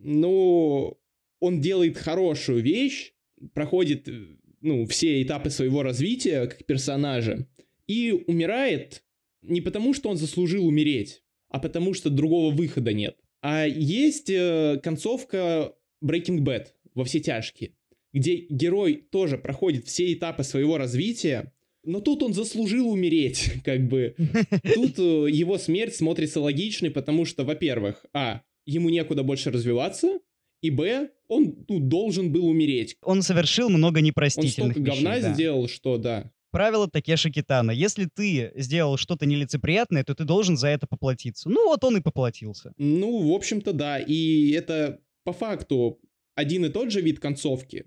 ну, 0.00 0.98
он 1.40 1.60
делает 1.60 1.96
хорошую 1.96 2.62
вещь, 2.62 3.14
проходит, 3.54 4.08
э, 4.08 4.36
ну, 4.60 4.86
все 4.86 5.22
этапы 5.22 5.50
своего 5.50 5.82
развития 5.82 6.46
как 6.46 6.64
персонажа 6.64 7.46
и 7.86 8.12
умирает 8.26 9.02
не 9.42 9.60
потому, 9.60 9.94
что 9.94 10.10
он 10.10 10.16
заслужил 10.16 10.66
умереть, 10.66 11.22
а 11.48 11.58
потому 11.58 11.94
что 11.94 12.10
другого 12.10 12.54
выхода 12.54 12.92
нет. 12.92 13.16
А 13.42 13.66
есть 13.66 14.30
э, 14.30 14.80
концовка 14.82 15.74
Breaking 16.04 16.40
Bad 16.40 16.66
во 16.94 17.04
все 17.04 17.20
тяжкие, 17.20 17.74
где 18.12 18.46
герой 18.48 19.06
тоже 19.10 19.38
проходит 19.38 19.86
все 19.86 20.12
этапы 20.12 20.44
своего 20.44 20.76
развития, 20.76 21.52
но 21.82 22.00
тут 22.00 22.22
он 22.22 22.34
заслужил 22.34 22.90
умереть, 22.90 23.50
как 23.64 23.88
бы. 23.88 24.14
Тут 24.74 24.98
э, 24.98 25.30
его 25.30 25.56
смерть 25.58 25.94
смотрится 25.94 26.40
логичной, 26.40 26.90
потому 26.90 27.24
что, 27.24 27.44
во-первых, 27.44 28.04
а, 28.12 28.42
ему 28.66 28.90
некуда 28.90 29.22
больше 29.22 29.50
развиваться, 29.50 30.18
и 30.60 30.70
б, 30.70 31.10
он 31.30 31.64
ну, 31.68 31.78
должен 31.78 32.32
был 32.32 32.46
умереть. 32.46 32.96
Он 33.02 33.22
совершил 33.22 33.70
много 33.70 33.98
Он 33.98 34.04
непростительных 34.04 34.72
столько 34.72 34.80
говна 34.80 35.16
вещей, 35.16 35.22
да. 35.22 35.34
сделал, 35.34 35.68
что 35.68 35.96
да. 35.96 36.30
Правило 36.50 36.90
Такеши 36.90 37.30
Китана. 37.30 37.70
Если 37.70 38.06
ты 38.12 38.52
сделал 38.56 38.96
что-то 38.96 39.24
нелицеприятное, 39.24 40.02
то 40.02 40.14
ты 40.14 40.24
должен 40.24 40.56
за 40.56 40.68
это 40.68 40.88
поплатиться. 40.88 41.48
Ну 41.48 41.68
вот 41.68 41.84
он 41.84 41.96
и 41.96 42.00
поплатился. 42.00 42.72
Ну, 42.76 43.30
в 43.30 43.32
общем-то, 43.32 43.72
да. 43.72 43.98
И 44.00 44.50
это 44.50 44.98
по 45.22 45.32
факту 45.32 46.00
один 46.34 46.64
и 46.64 46.68
тот 46.68 46.90
же 46.90 47.00
вид 47.00 47.20
концовки, 47.20 47.86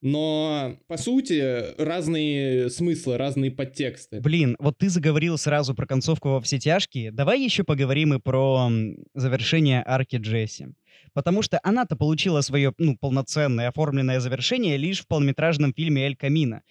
но 0.00 0.76
по 0.86 0.96
сути 0.96 1.74
разные 1.80 2.70
смыслы, 2.70 3.16
разные 3.16 3.50
подтексты. 3.50 4.20
Блин, 4.20 4.56
вот 4.58 4.78
ты 4.78 4.88
заговорил 4.88 5.38
сразу 5.38 5.74
про 5.74 5.86
концовку 5.86 6.30
во 6.30 6.40
все 6.40 6.58
тяжкие. 6.58 7.10
Давай 7.10 7.42
еще 7.42 7.64
поговорим 7.64 8.14
и 8.14 8.20
про 8.20 8.70
завершение 9.14 9.82
арки 9.84 10.16
Джесси. 10.16 10.68
Потому 11.14 11.42
что 11.42 11.58
она-то 11.62 11.96
получила 11.96 12.40
свое 12.42 12.72
ну, 12.78 12.96
полноценное 12.96 13.68
оформленное 13.68 14.20
завершение 14.20 14.76
лишь 14.76 15.00
в 15.00 15.06
полнометражном 15.06 15.72
фильме 15.74 16.06
«Эль 16.06 16.16
Камино». 16.16 16.62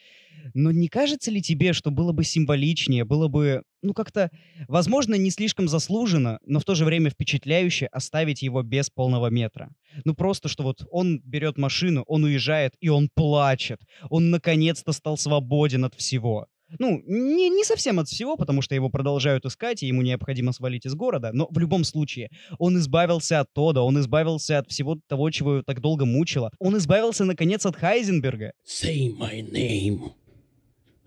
Но 0.54 0.71
не 0.71 0.88
кажется 0.88 1.32
ли 1.32 1.41
тебе, 1.41 1.73
что 1.73 1.91
было 1.91 2.12
бы 2.12 2.23
символичнее, 2.23 3.06
было 3.06 3.28
бы, 3.28 3.63
ну 3.82 3.93
как-то, 3.93 4.30
возможно, 4.67 5.15
не 5.15 5.30
слишком 5.30 5.67
заслуженно, 5.67 6.39
но 6.45 6.60
в 6.60 6.65
то 6.65 6.76
же 6.76 6.86
время 6.86 7.10
впечатляюще 7.10 7.88
оставить 7.88 8.41
его 8.41 8.63
без 8.63 8.89
полного 8.89 9.28
метра? 9.28 9.69
Ну 10.06 10.13
просто, 10.13 10.50
что 10.50 10.63
вот 10.63 10.86
он 10.91 11.19
берет 11.23 11.58
машину, 11.58 12.04
он 12.08 12.23
уезжает, 12.23 12.73
и 12.80 12.89
он 12.89 13.10
плачет. 13.13 13.82
Он 14.10 14.30
наконец-то 14.30 14.91
стал 14.93 15.17
свободен 15.17 15.86
от 15.86 15.95
всего. 15.95 16.47
Ну, 16.80 17.02
не, 17.06 17.50
не 17.50 17.63
совсем 17.63 18.00
от 18.00 18.10
всего, 18.10 18.36
потому 18.36 18.62
что 18.62 18.76
его 18.76 18.89
продолжают 18.89 19.45
искать, 19.45 19.84
и 19.84 19.88
ему 19.88 20.02
необходимо 20.02 20.52
свалить 20.52 20.86
из 20.86 20.95
города, 20.95 21.32
но 21.34 21.47
в 21.50 21.58
любом 21.60 21.84
случае, 21.86 22.30
он 22.60 22.78
избавился 22.78 23.39
от 23.39 23.54
Тода, 23.54 23.82
он 23.82 24.00
избавился 24.00 24.60
от 24.60 24.69
всего 24.69 25.00
того, 25.08 25.30
чего 25.32 25.54
его 25.54 25.63
так 25.63 25.80
долго 25.80 26.06
мучило. 26.06 26.52
Он 26.60 26.78
избавился, 26.78 27.23
наконец, 27.23 27.65
от 27.65 27.78
Хайзенберга. 27.78 28.52
Say 28.67 29.10
my 29.17 29.41
name, 29.50 30.12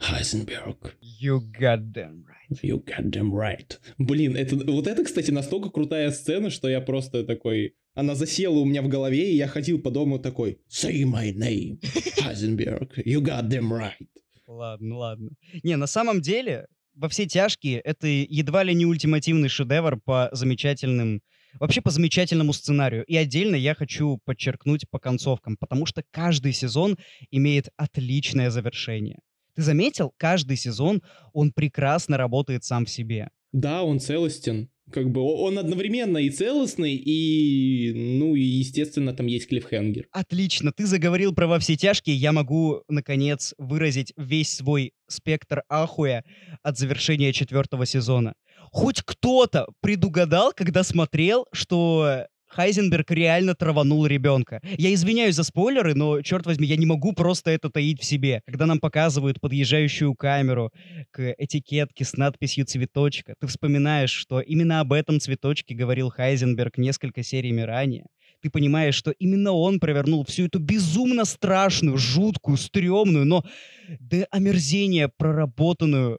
Heisenberg. 0.01 0.95
You 1.03 1.41
goddamn 1.41 2.25
right. 2.25 2.59
You 2.63 2.83
goddamn 2.85 3.33
right. 3.33 3.79
Блин, 3.99 4.37
это, 4.37 4.57
вот 4.57 4.87
это, 4.87 5.05
кстати, 5.05 5.31
настолько 5.31 5.71
крутая 5.71 6.11
сцена, 6.11 6.51
что 6.51 6.69
я 6.69 6.81
просто 6.81 7.25
такой... 7.25 7.75
Она 7.95 8.15
засела 8.15 8.57
у 8.59 8.65
меня 8.65 8.83
в 8.83 8.89
голове, 8.89 9.33
и 9.33 9.37
я 9.37 9.47
ходил 9.47 9.81
по 9.81 9.91
дому 9.91 10.19
такой 10.19 10.61
Say 10.71 11.03
my 11.03 11.33
name, 11.33 11.81
Heisenberg. 12.19 12.91
You 13.05 13.21
goddamn 13.21 13.71
right. 13.71 14.09
Ладно, 14.47 14.97
ладно. 14.97 15.31
Не, 15.63 15.77
на 15.77 15.87
самом 15.87 16.21
деле, 16.21 16.67
во 16.95 17.09
все 17.09 17.27
тяжкие, 17.27 17.81
это 17.81 18.07
едва 18.07 18.63
ли 18.63 18.75
не 18.75 18.87
ультимативный 18.87 19.49
шедевр 19.49 20.01
по 20.01 20.31
замечательным 20.33 21.21
Вообще 21.59 21.81
по 21.81 21.91
замечательному 21.91 22.53
сценарию. 22.53 23.05
И 23.07 23.17
отдельно 23.17 23.57
я 23.57 23.75
хочу 23.75 24.21
подчеркнуть 24.25 24.89
по 24.89 25.01
концовкам, 25.01 25.57
потому 25.57 25.85
что 25.85 26.05
каждый 26.13 26.53
сезон 26.53 26.97
имеет 27.33 27.71
отличное 27.77 28.51
завершение. 28.51 29.19
Ты 29.61 29.65
заметил? 29.65 30.15
Каждый 30.17 30.57
сезон 30.57 31.03
он 31.35 31.53
прекрасно 31.53 32.17
работает 32.17 32.65
сам 32.65 32.87
в 32.87 32.91
себе. 32.91 33.29
Да, 33.53 33.83
он 33.83 34.01
целостен. 34.01 34.71
Как 34.91 35.11
бы 35.11 35.21
он 35.21 35.59
одновременно 35.59 36.17
и 36.17 36.31
целостный, 36.31 36.95
и, 36.95 37.93
ну, 38.19 38.35
и, 38.35 38.41
естественно, 38.41 39.13
там 39.13 39.27
есть 39.27 39.49
клиффхенгер. 39.49 40.07
Отлично, 40.13 40.73
ты 40.73 40.87
заговорил 40.87 41.35
про 41.35 41.47
во 41.47 41.59
все 41.59 41.77
тяжкие. 41.77 42.17
Я 42.17 42.33
могу, 42.33 42.85
наконец, 42.89 43.53
выразить 43.59 44.15
весь 44.17 44.51
свой 44.51 44.95
спектр 45.09 45.63
ахуя 45.69 46.25
от 46.63 46.79
завершения 46.79 47.35
четвертого 47.35 47.85
сезона. 47.85 48.33
Хоть 48.73 49.03
кто-то 49.03 49.67
предугадал, 49.83 50.55
когда 50.57 50.83
смотрел, 50.85 51.47
что 51.53 52.29
Хайзенберг 52.51 53.11
реально 53.11 53.55
траванул 53.55 54.07
ребенка. 54.07 54.61
Я 54.77 54.93
извиняюсь 54.93 55.37
за 55.37 55.45
спойлеры, 55.45 55.95
но, 55.95 56.21
черт 56.23 56.47
возьми, 56.47 56.67
я 56.67 56.77
не 56.77 56.87
могу 56.87 57.13
просто 57.13 57.51
это 57.51 57.71
таить 57.71 58.01
в 58.01 58.05
себе. 58.05 58.43
Когда 58.47 58.67
нам 58.67 58.81
показывают 58.81 59.41
подъезжающую 59.41 60.15
камеру 60.15 60.73
к 61.11 61.35
этикетке 61.39 62.05
с 62.05 62.15
надписью 62.15 62.67
«цветочка», 62.67 63.35
ты 63.41 63.47
вспоминаешь, 63.47 64.11
что 64.11 64.41
именно 64.41 64.81
об 64.81 64.93
этом 64.93 65.21
цветочке 65.21 65.75
говорил 65.75 66.11
Хайзенберг 66.11 66.77
несколько 66.79 67.23
сериями 67.23 67.63
ранее. 67.63 68.07
Ты 68.43 68.51
понимаешь, 68.51 68.95
что 68.95 69.11
именно 69.13 69.53
он 69.53 69.81
провернул 69.81 70.25
всю 70.25 70.47
эту 70.47 70.59
безумно 70.59 71.25
страшную, 71.25 71.99
жуткую, 71.99 72.57
стрёмную, 72.57 73.27
но 73.27 73.45
до 74.01 74.27
омерзения 74.31 75.09
проработанную 75.09 76.19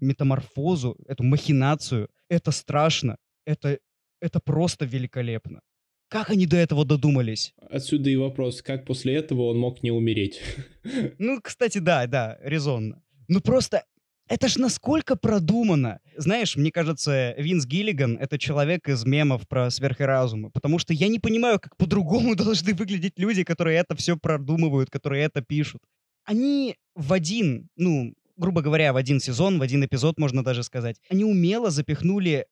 метаморфозу, 0.00 0.96
эту 1.06 1.22
махинацию. 1.22 2.08
Это 2.28 2.50
страшно. 2.50 3.16
Это, 3.46 3.78
это 4.20 4.40
просто 4.40 4.84
великолепно. 4.84 5.60
Как 6.08 6.30
они 6.30 6.46
до 6.46 6.56
этого 6.56 6.84
додумались? 6.84 7.54
Отсюда 7.70 8.10
и 8.10 8.16
вопрос, 8.16 8.62
как 8.62 8.84
после 8.84 9.14
этого 9.14 9.48
он 9.50 9.58
мог 9.58 9.82
не 9.82 9.90
умереть. 9.90 10.40
Ну, 11.18 11.40
кстати, 11.42 11.78
да, 11.78 12.06
да, 12.06 12.38
резонно. 12.42 13.02
Ну 13.26 13.40
просто 13.40 13.84
это 14.28 14.48
ж 14.48 14.56
насколько 14.56 15.16
продумано. 15.16 16.00
Знаешь, 16.16 16.56
мне 16.56 16.70
кажется, 16.70 17.34
Винс 17.36 17.66
Гиллиган— 17.66 18.16
это 18.20 18.38
человек 18.38 18.88
из 18.88 19.04
мемов 19.04 19.46
про 19.46 19.70
сверхразумы, 19.70 20.50
потому 20.50 20.78
что 20.78 20.94
я 20.94 21.08
не 21.08 21.18
понимаю, 21.18 21.58
как 21.60 21.76
по-другому 21.76 22.34
должны 22.36 22.74
выглядеть 22.74 23.18
люди, 23.18 23.44
которые 23.44 23.78
это 23.78 23.94
все 23.96 24.16
продумывают, 24.16 24.90
которые 24.90 25.24
это 25.24 25.42
пишут. 25.42 25.82
Они 26.24 26.76
в 26.94 27.12
один, 27.12 27.68
ну, 27.76 28.14
грубо 28.36 28.62
говоря, 28.62 28.92
в 28.92 28.96
один 28.96 29.20
сезон, 29.20 29.58
в 29.58 29.62
один 29.62 29.84
эпизод, 29.84 30.18
можно 30.18 30.42
даже 30.42 30.62
сказать, 30.62 30.96
они 31.10 31.24
умело 31.24 31.70
запихнули 31.70 32.46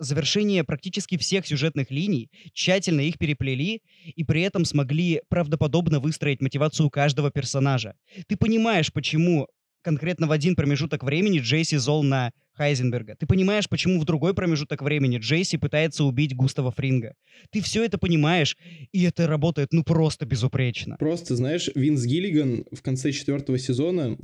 завершение 0.00 0.64
практически 0.64 1.16
всех 1.16 1.46
сюжетных 1.46 1.90
линий, 1.90 2.30
тщательно 2.52 3.02
их 3.02 3.18
переплели 3.18 3.82
и 4.04 4.24
при 4.24 4.42
этом 4.42 4.64
смогли 4.64 5.22
правдоподобно 5.28 6.00
выстроить 6.00 6.40
мотивацию 6.40 6.90
каждого 6.90 7.30
персонажа. 7.30 7.94
Ты 8.26 8.36
понимаешь, 8.36 8.92
почему 8.92 9.46
конкретно 9.82 10.26
в 10.26 10.32
один 10.32 10.56
промежуток 10.56 11.02
времени 11.02 11.38
Джейси 11.38 11.76
зол 11.76 12.02
на 12.02 12.32
Хайзенберга. 12.54 13.16
Ты 13.18 13.26
понимаешь, 13.26 13.68
почему 13.68 14.00
в 14.00 14.04
другой 14.04 14.34
промежуток 14.34 14.82
времени 14.82 15.18
Джейси 15.18 15.56
пытается 15.56 16.04
убить 16.04 16.36
Густава 16.36 16.70
Фринга. 16.70 17.14
Ты 17.50 17.62
все 17.62 17.84
это 17.84 17.96
понимаешь, 17.96 18.56
и 18.92 19.04
это 19.04 19.26
работает 19.26 19.68
ну 19.72 19.82
просто 19.82 20.26
безупречно. 20.26 20.96
Просто, 20.98 21.36
знаешь, 21.36 21.70
Винс 21.74 22.04
Гиллиган 22.04 22.66
в 22.72 22.82
конце 22.82 23.12
четвертого 23.12 23.58
сезона 23.58 24.18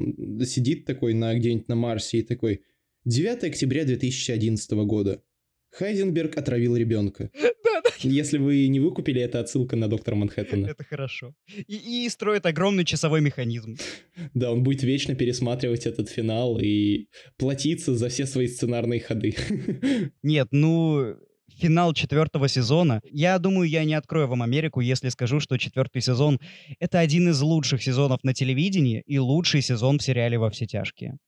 сидит 0.45 0.85
такой 0.85 1.15
на 1.15 1.35
где-нибудь 1.35 1.69
на 1.69 1.77
Марсе 1.77 2.19
и 2.19 2.23
такой 2.23 2.61
9 3.05 3.45
октября 3.45 3.85
2011 3.85 4.71
года. 4.85 5.23
Хайзенберг 5.77 6.39
отравил 6.39 6.77
ребенка. 6.77 7.31
Да-да. 7.35 7.91
Если 8.01 8.39
вы 8.39 8.67
не 8.69 8.81
выкупили, 8.81 9.21
это 9.21 9.41
отсылка 9.41 9.77
на 9.77 9.89
доктора 9.89 10.15
Манхэттена. 10.15 10.67
Это 10.67 10.85
хорошо. 10.85 11.35
И, 11.67 12.05
и 12.07 12.09
строит 12.09 12.47
огромный 12.47 12.85
часовой 12.85 13.21
механизм. 13.21 13.77
Да, 14.33 14.53
он 14.53 14.63
будет 14.63 14.83
вечно 14.83 15.15
пересматривать 15.15 15.87
этот 15.87 16.09
финал 16.09 16.59
и 16.59 17.09
платиться 17.37 17.95
за 17.95 18.09
все 18.09 18.27
свои 18.27 18.47
сценарные 18.47 19.01
ходы. 19.01 19.35
Нет, 20.23 20.49
ну, 20.51 21.17
финал 21.57 21.93
четвертого 21.95 22.49
сезона. 22.49 23.01
Я 23.11 23.39
думаю, 23.39 23.69
я 23.69 23.85
не 23.85 23.95
открою 23.95 24.29
вам 24.29 24.43
Америку, 24.43 24.81
если 24.81 25.09
скажу, 25.09 25.41
что 25.41 25.57
четвертый 25.57 26.03
сезон— 26.03 26.39
это 26.81 26.99
один 26.99 27.29
из 27.31 27.41
лучших 27.41 27.83
сезонов 27.83 28.21
на 28.23 28.35
телевидении 28.35 29.03
и 29.07 29.19
лучший 29.19 29.63
сезон 29.63 29.99
в 29.99 30.03
сериале 30.03 30.39
«Во 30.39 30.51
все 30.51 30.67
тяжкие». 30.67 31.19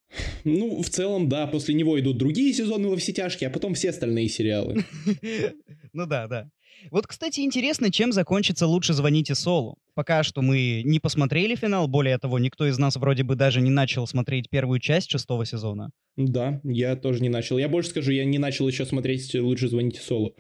Ну, 0.45 0.83
в 0.83 0.89
целом, 0.89 1.29
да, 1.29 1.47
после 1.47 1.75
него 1.75 2.01
идут 2.01 2.17
другие 2.17 2.53
сезоны 2.55 2.89
во 2.89 2.97
все 2.97 3.13
тяжкие, 3.13 3.49
а 3.49 3.51
потом 3.53 3.75
все 3.75 3.91
остальные 3.91 4.29
сериалы. 4.29 4.85
Ну 5.95 6.07
да, 6.07 6.29
да. 6.29 6.49
Вот, 6.91 7.07
кстати, 7.07 7.41
интересно, 7.41 7.91
чем 7.91 8.13
закончится 8.13 8.67
«Лучше 8.67 8.95
звоните 8.95 9.35
Солу». 9.35 9.79
Пока 9.95 10.23
что 10.23 10.43
мы 10.43 10.83
не 10.85 11.01
посмотрели 11.01 11.57
финал, 11.57 11.89
более 11.89 12.19
того, 12.19 12.39
никто 12.39 12.67
из 12.67 12.79
нас 12.79 12.97
вроде 12.97 13.25
бы 13.25 13.35
даже 13.35 13.61
не 13.61 13.71
начал 13.71 14.07
смотреть 14.07 14.49
первую 14.49 14.79
часть 14.79 15.11
шестого 15.11 15.45
сезона. 15.45 15.91
Да, 16.17 16.61
я 16.65 16.97
тоже 16.97 17.21
не 17.21 17.29
начал. 17.29 17.59
Я 17.59 17.69
больше 17.69 17.91
скажу, 17.91 18.13
я 18.13 18.25
не 18.25 18.39
начал 18.39 18.69
еще 18.69 18.87
смотреть 18.87 19.35
«Лучше 19.35 19.69
звоните 19.69 20.01
Солу». 20.01 20.35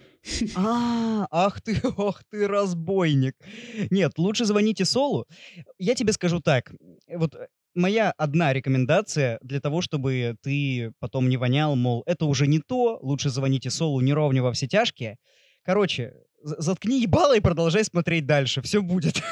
А, 0.56 1.26
ах 1.30 1.60
ты, 1.60 1.80
ох 1.96 2.22
ты, 2.30 2.46
разбойник. 2.46 3.34
Нет, 3.90 4.12
лучше 4.16 4.44
звоните 4.44 4.84
Солу. 4.84 5.26
Я 5.78 5.94
тебе 5.94 6.12
скажу 6.12 6.40
так. 6.40 6.72
Вот 7.08 7.34
э, 7.34 7.48
моя 7.74 8.12
одна 8.16 8.52
рекомендация 8.52 9.38
для 9.42 9.60
того, 9.60 9.80
чтобы 9.80 10.36
ты 10.42 10.92
потом 11.00 11.28
не 11.28 11.36
вонял, 11.36 11.76
мол, 11.76 12.02
это 12.06 12.26
уже 12.26 12.46
не 12.46 12.60
то, 12.60 12.98
лучше 13.02 13.30
звоните 13.30 13.70
Солу 13.70 14.00
не 14.00 14.12
ровня 14.12 14.42
во 14.42 14.52
все 14.52 14.66
тяжкие. 14.66 15.16
Короче, 15.62 16.14
заткни 16.42 17.02
ебало 17.02 17.36
и 17.36 17.40
продолжай 17.40 17.84
смотреть 17.84 18.26
дальше. 18.26 18.62
Все 18.62 18.82
будет. 18.82 19.22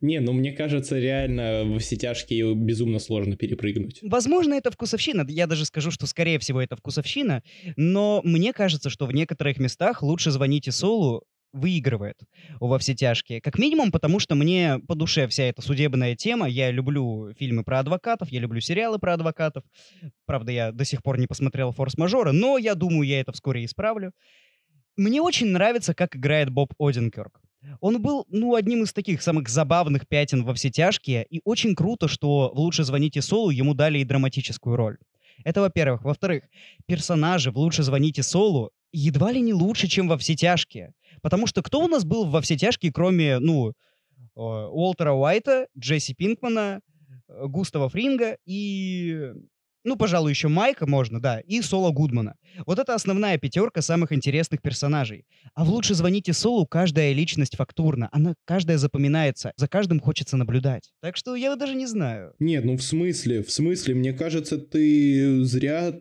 Не, 0.00 0.20
ну 0.20 0.32
мне 0.32 0.52
кажется, 0.52 0.98
реально 0.98 1.64
во 1.64 1.78
все 1.78 1.96
тяжкие 1.96 2.54
безумно 2.54 2.98
сложно 2.98 3.36
перепрыгнуть. 3.36 4.00
Возможно, 4.02 4.54
это 4.54 4.70
вкусовщина. 4.70 5.24
Я 5.28 5.46
даже 5.46 5.64
скажу, 5.64 5.90
что 5.90 6.06
скорее 6.06 6.38
всего 6.38 6.60
это 6.60 6.76
вкусовщина. 6.76 7.42
Но 7.76 8.20
мне 8.24 8.52
кажется, 8.52 8.90
что 8.90 9.06
в 9.06 9.12
некоторых 9.12 9.58
местах 9.58 10.02
лучше 10.02 10.30
звоните 10.30 10.72
Солу 10.72 11.24
выигрывает 11.52 12.16
во 12.58 12.78
все 12.78 12.94
тяжкие. 12.94 13.40
Как 13.40 13.58
минимум, 13.58 13.90
потому 13.90 14.18
что 14.18 14.34
мне 14.34 14.78
по 14.86 14.94
душе 14.94 15.26
вся 15.28 15.44
эта 15.44 15.62
судебная 15.62 16.16
тема. 16.16 16.48
Я 16.48 16.70
люблю 16.70 17.32
фильмы 17.38 17.64
про 17.64 17.80
адвокатов, 17.80 18.30
я 18.30 18.40
люблю 18.40 18.60
сериалы 18.60 18.98
про 18.98 19.14
адвокатов. 19.14 19.64
Правда, 20.26 20.52
я 20.52 20.72
до 20.72 20.84
сих 20.84 21.02
пор 21.02 21.18
не 21.18 21.26
посмотрел 21.26 21.72
«Форс-мажоры», 21.72 22.32
но 22.32 22.58
я 22.58 22.74
думаю, 22.74 23.08
я 23.08 23.20
это 23.20 23.32
вскоре 23.32 23.64
исправлю. 23.64 24.12
Мне 24.96 25.22
очень 25.22 25.48
нравится, 25.48 25.94
как 25.94 26.16
играет 26.16 26.50
Боб 26.50 26.74
Одинкерк. 26.78 27.40
Он 27.80 28.00
был, 28.00 28.24
ну, 28.28 28.54
одним 28.54 28.84
из 28.84 28.92
таких 28.92 29.22
самых 29.22 29.48
забавных 29.48 30.08
пятен 30.08 30.44
во 30.44 30.54
все 30.54 30.70
тяжкие, 30.70 31.26
и 31.28 31.40
очень 31.44 31.74
круто, 31.74 32.08
что 32.08 32.50
в 32.54 32.58
«Лучше 32.58 32.84
звоните 32.84 33.20
Солу» 33.22 33.50
ему 33.50 33.74
дали 33.74 33.98
и 33.98 34.04
драматическую 34.04 34.76
роль. 34.76 34.98
Это 35.44 35.60
во-первых. 35.60 36.04
Во-вторых, 36.04 36.44
персонажи 36.86 37.50
в 37.50 37.58
«Лучше 37.58 37.82
звоните 37.82 38.22
Солу» 38.22 38.70
едва 38.92 39.32
ли 39.32 39.40
не 39.40 39.54
лучше, 39.54 39.88
чем 39.88 40.08
во 40.08 40.18
все 40.18 40.34
тяжкие. 40.34 40.92
Потому 41.22 41.46
что 41.46 41.62
кто 41.62 41.80
у 41.80 41.88
нас 41.88 42.04
был 42.04 42.26
во 42.26 42.40
все 42.40 42.56
тяжкие, 42.56 42.92
кроме, 42.92 43.38
ну, 43.38 43.70
э, 43.70 43.72
Уолтера 44.36 45.12
Уайта, 45.12 45.66
Джесси 45.78 46.14
Пинкмана, 46.14 46.80
э, 47.28 47.46
Густава 47.46 47.88
Фринга 47.88 48.36
и, 48.44 49.32
ну, 49.84 49.96
пожалуй, 49.96 50.30
еще 50.30 50.48
Майка 50.48 50.86
можно, 50.86 51.20
да, 51.20 51.40
и 51.40 51.62
Соло 51.62 51.90
Гудмана. 51.90 52.36
Вот 52.66 52.78
это 52.78 52.94
основная 52.94 53.38
пятерка 53.38 53.80
самых 53.80 54.12
интересных 54.12 54.60
персонажей. 54.60 55.24
А 55.54 55.64
в 55.64 55.70
«Лучше 55.70 55.94
звоните 55.94 56.32
Солу» 56.32 56.66
каждая 56.66 57.12
личность 57.12 57.56
фактурна, 57.56 58.08
она 58.12 58.34
каждая 58.44 58.78
запоминается, 58.78 59.52
за 59.56 59.68
каждым 59.68 60.00
хочется 60.00 60.36
наблюдать. 60.36 60.90
Так 61.00 61.16
что 61.16 61.34
я 61.34 61.56
даже 61.56 61.74
не 61.74 61.86
знаю. 61.86 62.34
Нет, 62.38 62.64
ну 62.64 62.76
в 62.76 62.82
смысле, 62.82 63.42
в 63.42 63.50
смысле, 63.50 63.94
мне 63.94 64.12
кажется, 64.12 64.58
ты 64.58 65.44
зря 65.44 65.94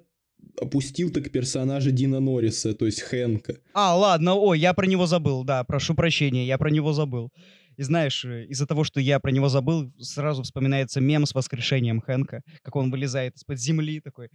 опустил 0.59 1.11
так 1.11 1.31
персонажа 1.31 1.91
Дина 1.91 2.19
Норриса, 2.19 2.73
то 2.73 2.85
есть 2.85 3.01
Хэнка. 3.01 3.57
А, 3.73 3.95
ладно, 3.95 4.35
ой, 4.35 4.59
я 4.59 4.73
про 4.73 4.85
него 4.85 5.05
забыл, 5.05 5.43
да, 5.43 5.63
прошу 5.63 5.95
прощения, 5.95 6.45
я 6.45 6.57
про 6.57 6.69
него 6.69 6.93
забыл. 6.93 7.31
И 7.77 7.83
знаешь, 7.83 8.25
э, 8.25 8.45
из-за 8.47 8.67
того, 8.67 8.83
что 8.83 8.99
я 8.99 9.19
про 9.19 9.31
него 9.31 9.47
забыл, 9.47 9.91
сразу 9.99 10.43
вспоминается 10.43 10.99
мем 10.99 11.25
с 11.25 11.33
воскрешением 11.33 12.01
Хэнка, 12.01 12.41
как 12.61 12.75
он 12.75 12.91
вылезает 12.91 13.37
из-под 13.37 13.57
земли 13.57 14.01
такой, 14.01 14.27
э, 14.27 14.29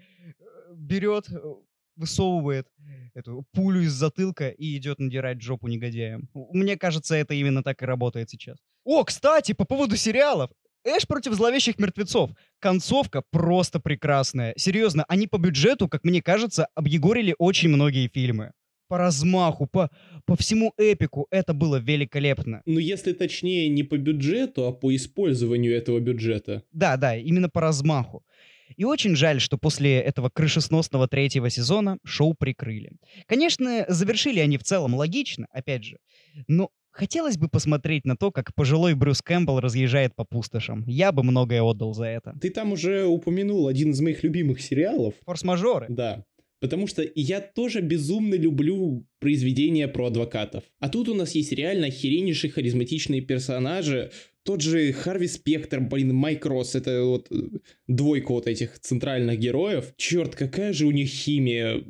берет, 0.75 1.31
э, 1.31 1.39
высовывает 1.97 2.67
эту 3.15 3.45
пулю 3.53 3.83
из 3.83 3.93
затылка 3.93 4.49
и 4.49 4.77
идет 4.77 4.99
надирать 4.99 5.43
жопу 5.43 5.69
негодяям. 5.69 6.29
Мне 6.35 6.77
кажется, 6.77 7.15
это 7.15 7.35
именно 7.35 7.63
так 7.63 7.83
и 7.83 7.87
работает 7.87 8.31
сейчас. 8.31 8.57
О, 8.85 9.05
кстати, 9.05 9.53
по 9.53 9.65
поводу 9.65 9.97
сериалов. 9.97 10.51
Эш 10.85 11.07
против 11.07 11.33
зловещих 11.33 11.79
мертвецов. 11.79 12.31
Концовка 12.59 13.23
просто 13.31 13.81
прекрасная. 13.81 14.53
Серьезно, 14.57 15.05
они 15.09 15.27
по 15.27 15.39
бюджету, 15.39 15.89
как 15.89 16.05
мне 16.05 16.21
кажется, 16.21 16.69
объегорили 16.75 17.35
очень 17.39 17.71
многие 17.71 18.09
фильмы. 18.09 18.53
По 18.89 18.99
размаху, 18.99 19.67
по, 19.67 19.91
по 20.27 20.37
всему 20.37 20.75
эпику 20.77 21.27
это 21.31 21.55
было 21.55 21.77
великолепно. 21.77 22.61
Ну, 22.67 22.79
если 22.79 23.15
точнее, 23.15 23.71
не 23.71 23.83
по 23.83 23.97
бюджету, 23.97 24.67
а 24.67 24.73
по 24.73 24.95
использованию 24.95 25.75
этого 25.75 26.01
бюджета. 26.01 26.63
Да, 26.71 26.99
да, 26.99 27.17
именно 27.17 27.49
по 27.49 27.63
размаху. 27.63 28.23
И 28.77 28.85
очень 28.85 29.17
жаль, 29.17 29.41
что 29.41 29.57
после 29.57 30.01
этого 30.01 30.29
крышесносного 30.29 31.09
третьего 31.09 31.49
сезона 31.49 31.99
шоу 32.05 32.35
прикрыли. 32.35 32.93
Конечно, 33.27 33.87
завершили 33.89 34.41
они 34.41 34.59
в 34.59 34.65
целом 34.65 34.95
логично, 34.95 35.47
опять 35.51 35.85
же, 35.85 35.97
но 36.47 36.71
хотелось 36.95 37.37
бы 37.37 37.49
посмотреть 37.49 38.05
на 38.05 38.17
то, 38.17 38.31
как 38.31 38.55
пожилой 38.55 38.95
Брюс 38.95 39.21
Кэмпбелл 39.21 39.61
разъезжает 39.61 40.15
по 40.15 40.25
пустошам. 40.25 40.85
Я 40.87 41.13
бы 41.13 41.23
многое 41.23 41.63
отдал 41.63 41.93
за 41.93 42.05
это. 42.05 42.35
Ты 42.41 42.51
там 42.51 42.73
уже 42.73 43.05
упомянул 43.05 43.69
один 43.69 43.91
из 43.91 44.01
моих 44.01 44.23
любимых 44.23 44.61
сериалов. 44.61 45.15
Форс-мажоры. 45.27 45.87
Да. 45.89 46.25
Потому 46.61 46.87
что 46.87 47.05
я 47.15 47.41
тоже 47.41 47.83
безумно 47.83 48.37
люблю 48.37 49.05
произведения 49.19 49.87
про 49.87 50.07
адвокатов. 50.07 50.65
А 50.79 50.89
тут 50.89 51.09
у 51.09 51.15
нас 51.15 51.35
есть 51.35 51.53
реально 51.53 51.89
охереннейшие 51.89 52.51
харизматичные 52.51 53.21
персонажи. 53.21 54.13
Тот 54.45 54.61
же 54.61 54.93
Харви 54.93 55.27
Спектр, 55.27 55.81
блин, 55.81 56.15
Майк 56.15 56.45
Росс, 56.45 56.75
это 56.75 57.03
вот 57.05 57.29
э, 57.31 57.59
двойка 57.89 58.33
вот 58.33 58.47
этих 58.47 58.79
центральных 58.79 59.39
героев. 59.39 59.95
Черт, 59.97 60.37
какая 60.37 60.75
же 60.75 60.87
у 60.87 60.91
них 60.91 61.09
химия. 61.09 61.83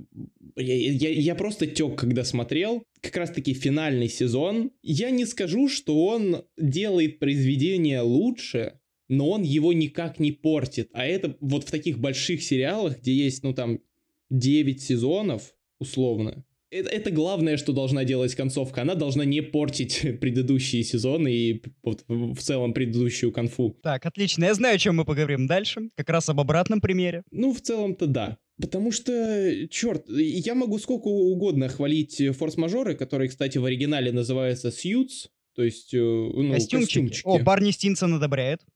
Я, 0.57 0.75
я, 0.75 1.11
я 1.11 1.35
просто 1.35 1.67
тек, 1.67 1.97
когда 1.99 2.23
смотрел. 2.23 2.85
Как 3.01 3.17
раз 3.17 3.31
таки 3.31 3.55
финальный 3.55 4.09
сезон. 4.09 4.71
Я 4.83 5.11
не 5.11 5.27
скажу, 5.27 5.69
что 5.69 6.07
он 6.07 6.45
делает 6.57 7.19
произведение 7.19 8.03
лучше, 8.03 8.79
но 9.09 9.31
он 9.31 9.43
его 9.43 9.73
никак 9.73 10.21
не 10.21 10.31
портит. 10.31 10.91
А 10.93 11.05
это 11.05 11.37
вот 11.41 11.65
в 11.65 11.71
таких 11.73 11.99
больших 11.99 12.41
сериалах, 12.41 13.01
где 13.01 13.15
есть, 13.15 13.43
ну 13.43 13.53
там, 13.53 13.81
9 14.31 14.81
сезонов, 14.81 15.57
условно. 15.81 16.45
Это, 16.75 16.89
это 16.89 17.11
главное, 17.13 17.57
что 17.57 17.73
должна 17.73 18.05
делать 18.05 18.35
концовка. 18.35 18.83
Она 18.83 18.97
должна 18.97 19.25
не 19.25 19.43
портить 19.43 20.01
предыдущие 20.21 20.83
сезоны 20.83 21.33
и 21.33 21.63
вот 21.85 22.05
в 22.09 22.41
целом 22.41 22.73
предыдущую 22.75 23.31
конфу. 23.31 23.79
Так, 23.83 24.05
отлично. 24.07 24.45
Я 24.47 24.55
знаю, 24.55 24.75
о 24.75 24.79
чем 24.79 24.97
мы 24.97 25.05
поговорим 25.05 25.47
дальше. 25.47 25.89
Как 25.97 26.11
раз 26.11 26.29
об 26.29 26.41
обратном 26.41 26.81
примере. 26.81 27.23
Ну, 27.31 27.55
в 27.55 27.61
целом-то 27.61 28.07
да. 28.09 28.39
Потому 28.61 28.91
что, 28.91 29.69
черт, 29.69 30.09
я 30.09 30.55
могу 30.55 30.79
сколько 30.79 31.07
угодно 31.09 31.69
хвалить 31.69 32.21
форс-мажоры, 32.37 32.95
которые, 32.95 33.29
кстати, 33.29 33.59
в 33.59 33.65
оригинале 33.65 34.13
называются 34.13 34.69
Suits, 34.69 35.29
то 35.55 35.63
есть, 35.63 35.95
э, 35.95 35.99
ну, 35.99 36.53
Костюмчики. 36.53 37.01
костюмчики. 37.01 37.27
О, 37.27 37.39
Барни 37.39 37.71
Стинсон 37.71 38.15
одобряет. 38.15 38.61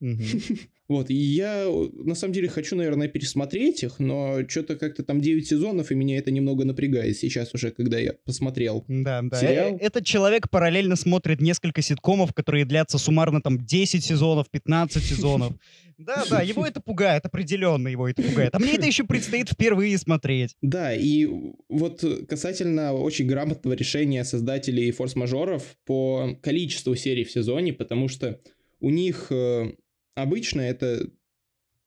Вот, 0.88 1.11
и 1.11 1.14
я 1.14 1.66
на 1.92 2.14
самом 2.14 2.33
деле 2.33 2.48
хочу, 2.48 2.74
наверное, 2.74 3.09
пересмотреть 3.09 3.83
их, 3.83 3.98
но 3.98 4.38
что-то 4.48 4.77
как-то 4.77 5.03
там 5.03 5.20
9 5.20 5.46
сезонов, 5.46 5.90
и 5.90 5.94
меня 5.94 6.16
это 6.16 6.31
немного 6.31 6.64
напрягает 6.64 7.16
сейчас 7.18 7.55
уже, 7.55 7.70
когда 7.70 7.98
я 7.98 8.14
посмотрел. 8.24 8.85
Да, 8.88 9.20
да. 9.22 9.37
Сериал? 9.37 9.77
Э, 9.77 9.79
Этот 9.81 10.07
человек 10.07 10.48
параллельно 10.48 10.96
смотрит 10.96 11.42
несколько 11.42 11.83
ситкомов, 11.83 12.33
которые 12.33 12.64
длятся 12.64 12.96
суммарно 12.96 13.42
там 13.42 13.59
10 13.59 14.03
сезонов, 14.03 14.48
15 14.51 15.03
сезонов. 15.03 15.53
Да, 15.98 16.24
да, 16.31 16.42
его 16.42 16.64
это 16.64 16.81
пугает, 16.81 17.27
определенно 17.27 17.88
его 17.88 18.09
это 18.09 18.22
пугает. 18.22 18.55
А 18.55 18.61
мне 18.61 18.74
это 18.74 18.87
еще 18.87 19.03
предстоит 19.03 19.48
впервые 19.48 19.98
смотреть. 19.98 20.55
Да, 20.62 20.94
и 20.94 21.27
вот 21.68 22.05
касательно 22.29 22.92
очень 22.92 23.27
грамотного 23.27 23.74
решения 23.74 24.22
создателей 24.22 24.92
форс-мажоров 24.92 25.64
по 25.85 26.38
количеству 26.40 26.94
серий 26.94 27.24
в 27.24 27.33
сезоне, 27.33 27.72
потому 27.72 28.07
что 28.07 28.40
у 28.79 28.90
них 28.90 29.27
э, 29.31 29.72
обычно 30.14 30.61
это, 30.61 31.11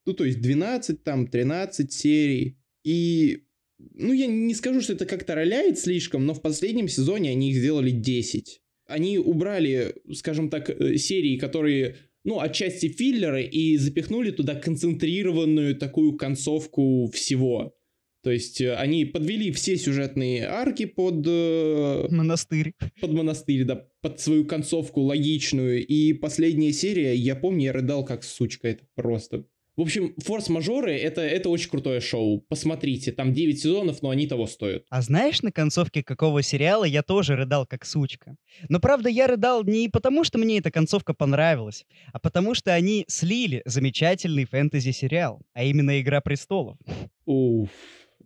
ну, 0.06 0.14
то 0.14 0.26
есть 0.26 0.42
12, 0.42 1.04
там, 1.04 1.28
13 1.28 1.92
серий, 1.92 2.58
и, 2.84 3.44
ну, 3.78 4.14
я 4.14 4.28
не 4.28 4.54
скажу, 4.54 4.82
что 4.82 4.94
это 4.94 5.06
как-то 5.06 5.36
роляет 5.36 5.80
слишком, 5.80 6.26
но 6.26 6.34
в 6.34 6.42
последнем 6.42 6.88
сезоне 6.88 7.32
они 7.32 7.52
их 7.52 7.58
сделали 7.58 7.92
10. 7.92 8.62
Они 8.88 9.18
убрали, 9.18 9.96
скажем 10.14 10.50
так, 10.50 10.70
э, 10.70 10.98
серии, 10.98 11.38
которые 11.38 11.98
ну, 12.24 12.40
отчасти 12.40 12.88
филлеры, 12.88 13.44
и 13.44 13.78
запихнули 13.78 14.32
туда 14.32 14.56
концентрированную 14.56 15.76
такую 15.76 16.18
концовку 16.18 17.10
всего. 17.12 17.76
То 18.24 18.32
есть 18.32 18.62
э, 18.62 18.76
они 18.76 19.06
подвели 19.06 19.52
все 19.52 19.78
сюжетные 19.78 20.46
арки 20.46 20.86
под, 20.86 21.26
э, 21.28 22.08
Монастырь. 22.10 22.74
под 23.00 23.12
монастырь, 23.12 23.64
да, 23.64 23.88
под 24.02 24.20
свою 24.20 24.46
концовку 24.46 25.02
логичную. 25.02 25.86
И 25.86 26.14
последняя 26.14 26.72
серия, 26.72 27.16
я 27.16 27.36
помню, 27.36 27.66
я 27.66 27.74
рыдал 27.74 28.06
как 28.06 28.24
сучка, 28.24 28.68
это 28.68 28.84
просто... 28.96 29.46
В 29.78 29.82
общем, 29.84 30.14
форс-мажоры 30.18 30.94
это, 30.96 31.22
это 31.22 31.50
очень 31.50 31.70
крутое 31.70 32.02
шоу. 32.02 32.42
Посмотрите, 32.42 33.14
там 33.14 33.34
9 33.34 33.60
сезонов, 33.60 34.02
но 34.02 34.10
они 34.10 34.28
того 34.28 34.46
стоят. 34.46 34.84
А 34.90 35.02
знаешь, 35.02 35.42
на 35.42 35.52
концовке 35.52 36.04
какого 36.04 36.44
сериала 36.44 36.84
я 36.84 37.02
тоже 37.02 37.38
рыдал 37.38 37.66
как 37.66 37.86
сучка? 37.86 38.36
Но 38.68 38.82
правда, 38.82 39.08
я 39.08 39.28
рыдал 39.28 39.64
не 39.64 39.88
потому, 39.88 40.26
что 40.26 40.38
мне 40.38 40.58
эта 40.60 40.72
концовка 40.72 41.14
понравилась, 41.14 41.86
а 42.12 42.20
потому 42.20 42.54
что 42.54 42.74
они 42.74 43.06
слили 43.08 43.62
замечательный 43.66 44.44
фэнтези-сериал, 44.46 45.42
а 45.54 45.64
именно 45.64 46.02
«Игра 46.02 46.20
престолов». 46.20 46.78
Уф, 47.26 47.70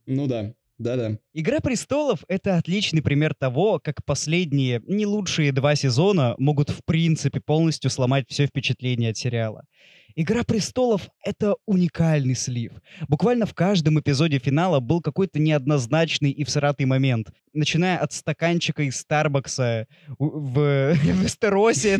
ну 0.06 0.28
да, 0.28 0.54
да-да. 0.78 1.18
«Игра 1.34 1.60
престолов»— 1.60 2.24
это 2.28 2.58
отличный 2.58 3.02
пример 3.02 3.34
того, 3.34 3.80
как 3.80 4.04
последние, 4.06 4.82
не 4.88 5.06
лучшие 5.06 5.52
два 5.52 5.76
сезона 5.76 6.36
могут 6.38 6.70
в 6.70 6.84
принципе 6.84 7.40
полностью 7.40 7.90
сломать 7.90 8.26
все 8.28 8.48
впечатление 8.48 9.12
от 9.12 9.18
сериала. 9.18 9.66
«Игра 10.18 10.44
престолов»— 10.44 11.10
это 11.26 11.56
уникальный 11.66 12.36
слив. 12.36 12.72
Буквально 13.10 13.46
в 13.46 13.54
каждом 13.54 14.00
эпизоде 14.00 14.40
финала 14.40 14.80
был 14.80 15.02
какой-то 15.02 15.40
неоднозначный 15.40 16.32
и 16.32 16.44
всратый 16.46 16.86
момент. 16.86 17.32
Начиная 17.54 17.98
от 17.98 18.14
стаканчика 18.14 18.84
из 18.84 18.98
Старбакса 18.98 19.88
у- 20.18 20.30
в 20.40 20.94
Вестеросе. 21.04 22.00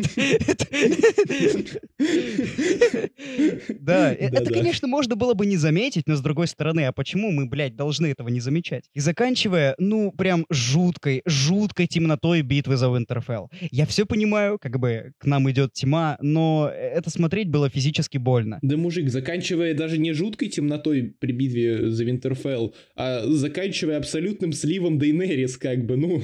Да, 3.80 4.12
э- 4.12 4.16
это, 4.30 4.52
конечно, 4.52 4.88
можно 4.88 5.16
было 5.16 5.34
бы 5.34 5.44
не 5.46 5.56
заметить, 5.56 6.04
но 6.06 6.16
с 6.16 6.20
другой 6.20 6.46
стороны, 6.46 6.86
а 6.86 6.92
почему 6.92 7.30
мы, 7.30 7.46
блядь, 7.46 7.76
должны 7.76 8.06
этого 8.06 8.28
не 8.28 8.40
замечать? 8.40 8.84
И 8.94 9.00
заканчивая, 9.00 9.74
ну, 9.78 10.12
прям 10.12 10.46
жуткой, 10.50 11.22
жуткой 11.26 11.86
темнотой 11.86 12.42
битвы 12.42 12.76
за 12.76 12.86
Винтерфелл. 12.88 13.50
Я 13.70 13.86
все 13.86 14.06
понимаю, 14.06 14.58
как 14.58 14.78
бы 14.78 15.12
к 15.18 15.26
нам 15.26 15.50
идет 15.50 15.72
тьма, 15.72 16.16
но 16.20 16.70
это 16.72 17.10
смотреть 17.10 17.48
было 17.50 17.68
физически 17.68 18.05
больно. 18.14 18.58
Да, 18.62 18.76
мужик, 18.76 19.08
заканчивая 19.08 19.74
даже 19.74 19.98
не 19.98 20.12
жуткой 20.12 20.48
темнотой 20.48 21.14
при 21.18 21.32
битве 21.32 21.90
за 21.90 22.04
Винтерфелл, 22.04 22.74
а 22.94 23.22
заканчивая 23.26 23.98
абсолютным 23.98 24.52
сливом 24.52 24.98
Дейнерис, 24.98 25.56
как 25.56 25.84
бы, 25.84 25.96
ну... 25.96 26.22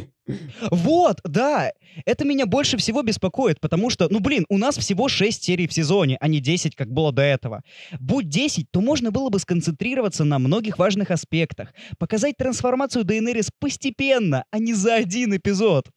Вот, 0.71 1.19
да, 1.25 1.73
это 2.05 2.25
меня 2.25 2.47
больше 2.47 2.77
всего 2.77 3.03
беспокоит, 3.03 3.61
потому 3.61 3.91
что, 3.91 4.09
ну 4.09 4.21
блин, 4.21 4.45
у 4.49 4.57
нас 4.57 4.79
всего 4.79 5.09
6 5.09 5.43
серий 5.43 5.67
в 5.67 5.73
сезоне, 5.73 6.17
а 6.21 6.29
не 6.29 6.41
10, 6.41 6.77
как 6.77 6.93
было 6.93 7.13
до 7.13 7.23
этого. 7.23 7.63
Будь 7.99 8.29
10, 8.29 8.71
то 8.71 8.81
можно 8.81 9.11
было 9.11 9.31
бы 9.31 9.41
сконцентрироваться 9.41 10.25
на 10.25 10.39
многих 10.39 10.79
важных 10.79 11.11
аспектах, 11.11 11.75
показать 11.99 12.37
трансформацию 12.37 13.05
Дейнерис 13.05 13.51
постепенно, 13.59 14.45
а 14.53 14.59
не 14.61 14.75
за 14.75 14.95
один 14.95 15.37
эпизод. 15.37 15.89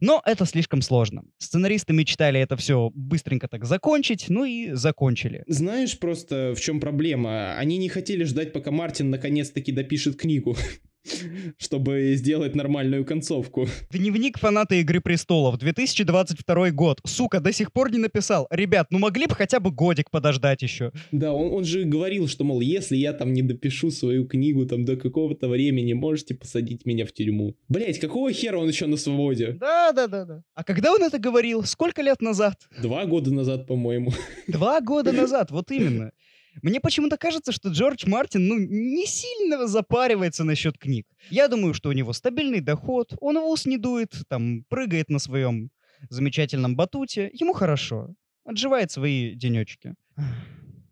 Но 0.00 0.22
это 0.24 0.44
слишком 0.44 0.82
сложно. 0.82 1.24
Сценаристы 1.38 1.92
мечтали 1.92 2.40
это 2.40 2.56
все 2.56 2.90
быстренько 2.94 3.48
так 3.48 3.64
закончить, 3.64 4.26
ну 4.28 4.44
и 4.44 4.72
закончили. 4.72 5.42
Знаешь 5.46 5.98
просто, 5.98 6.54
в 6.56 6.60
чем 6.60 6.80
проблема? 6.80 7.56
Они 7.56 7.78
не 7.78 7.88
хотели 7.88 8.24
ждать, 8.24 8.52
пока 8.52 8.70
Мартин 8.70 9.10
наконец-таки 9.10 9.72
допишет 9.72 10.16
книгу, 10.16 10.56
чтобы 11.58 12.14
сделать 12.16 12.54
нормальную 12.54 13.04
концовку. 13.04 13.66
Дневник 13.90 14.38
фаната 14.38 14.74
Игры 14.76 15.00
Престолов, 15.00 15.58
2022 15.58 16.70
год. 16.70 17.00
Сука, 17.04 17.40
до 17.40 17.52
сих 17.52 17.72
пор 17.72 17.90
не 17.90 17.98
написал. 17.98 18.46
Ребят, 18.50 18.88
ну 18.90 18.98
могли 18.98 19.26
бы 19.26 19.34
хотя 19.34 19.60
бы 19.60 19.70
годик 19.70 20.10
подождать 20.10 20.62
еще. 20.62 20.92
Да, 21.12 21.32
он, 21.32 21.52
он 21.52 21.64
же 21.64 21.84
говорил, 21.84 22.28
что, 22.28 22.44
мол, 22.44 22.60
если 22.60 22.96
я 22.96 23.12
там 23.12 23.32
не 23.32 23.42
допишу 23.42 23.90
свою 23.90 24.26
книгу 24.26 24.66
там 24.66 24.84
до 24.84 24.96
какого-то 24.96 25.48
времени, 25.48 25.92
можете 25.92 26.34
посадить 26.34 26.86
меня 26.86 27.06
в 27.06 27.12
тюрьму. 27.12 27.54
Блять, 27.68 27.98
какого 27.98 28.32
хера 28.32 28.58
он 28.58 28.68
еще 28.68 28.86
на 28.86 28.96
свободе? 28.96 29.52
Да, 29.52 29.92
да, 29.92 30.06
да, 30.06 30.24
да. 30.24 30.42
А 30.54 30.64
когда 30.64 30.92
он 30.92 31.02
это 31.02 31.18
говорил? 31.18 31.64
Сколько 31.64 32.02
лет 32.02 32.20
назад? 32.20 32.54
Два 32.80 33.04
года 33.06 33.32
назад, 33.32 33.66
по-моему. 33.66 34.12
Два 34.46 34.80
года 34.80 35.12
назад, 35.12 35.50
вот 35.50 35.70
именно. 35.70 36.12
Мне 36.62 36.80
почему-то 36.80 37.16
кажется, 37.16 37.52
что 37.52 37.68
Джордж 37.70 38.04
Мартин, 38.06 38.46
ну, 38.46 38.58
не 38.58 39.06
сильно 39.06 39.66
запаривается 39.66 40.44
насчет 40.44 40.78
книг. 40.78 41.06
Я 41.30 41.48
думаю, 41.48 41.74
что 41.74 41.88
у 41.88 41.92
него 41.92 42.12
стабильный 42.12 42.60
доход, 42.60 43.14
он 43.20 43.38
в 43.38 43.46
ус 43.46 43.66
не 43.66 43.78
дует, 43.78 44.12
там, 44.28 44.64
прыгает 44.68 45.08
на 45.08 45.18
своем 45.18 45.70
замечательном 46.10 46.76
батуте, 46.76 47.30
ему 47.32 47.52
хорошо, 47.52 48.14
отживает 48.44 48.90
свои 48.90 49.34
денечки. 49.34 49.94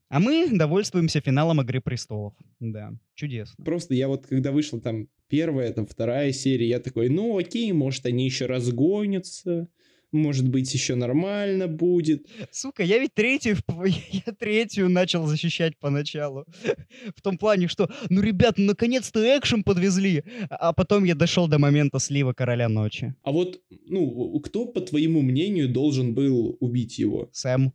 А 0.09 0.21
мы 0.21 0.49
довольствуемся 0.53 1.21
финалом 1.21 1.61
«Игры 1.61 1.81
престолов». 1.81 2.35
Да, 2.61 2.93
чудесно. 3.15 3.65
Просто 3.65 3.95
я 3.95 4.07
вот, 4.07 4.27
когда 4.27 4.53
вышла 4.53 4.81
там 4.81 5.09
первая, 5.29 5.73
там 5.73 5.87
вторая 5.87 6.33
серия, 6.33 6.69
я 6.69 6.81
такой, 6.81 7.09
ну 7.09 7.37
окей, 7.37 7.73
может 7.73 8.07
они 8.07 8.25
еще 8.25 8.47
разгонятся, 8.47 9.69
может 10.17 10.49
быть 10.49 10.73
еще 10.73 10.95
нормально 10.95 11.69
будет. 11.69 12.27
Сука, 12.51 12.83
я 12.83 12.99
ведь 12.99 13.15
третью, 13.15 13.57
я 14.11 14.33
третью 14.33 14.89
начал 14.89 15.27
защищать 15.27 15.79
поначалу. 15.79 16.45
В 17.17 17.23
том 17.23 17.39
плане, 17.39 17.69
что, 17.69 17.89
ну, 18.09 18.21
ребят, 18.23 18.59
ну, 18.59 18.67
наконец-то 18.67 19.21
экшен 19.39 19.63
подвезли. 19.63 20.25
А 20.51 20.73
потом 20.73 21.05
я 21.05 21.15
дошел 21.15 21.49
до 21.49 21.59
момента 21.59 21.99
слива 21.99 22.33
Короля 22.33 22.69
Ночи. 22.69 23.15
А 23.23 23.33
вот, 23.33 23.61
ну, 23.87 24.41
кто, 24.41 24.67
по 24.67 24.81
твоему 24.81 25.23
мнению, 25.23 25.69
должен 25.69 26.15
был 26.15 26.57
убить 26.61 26.99
его? 26.99 27.29
Сэм. 27.33 27.73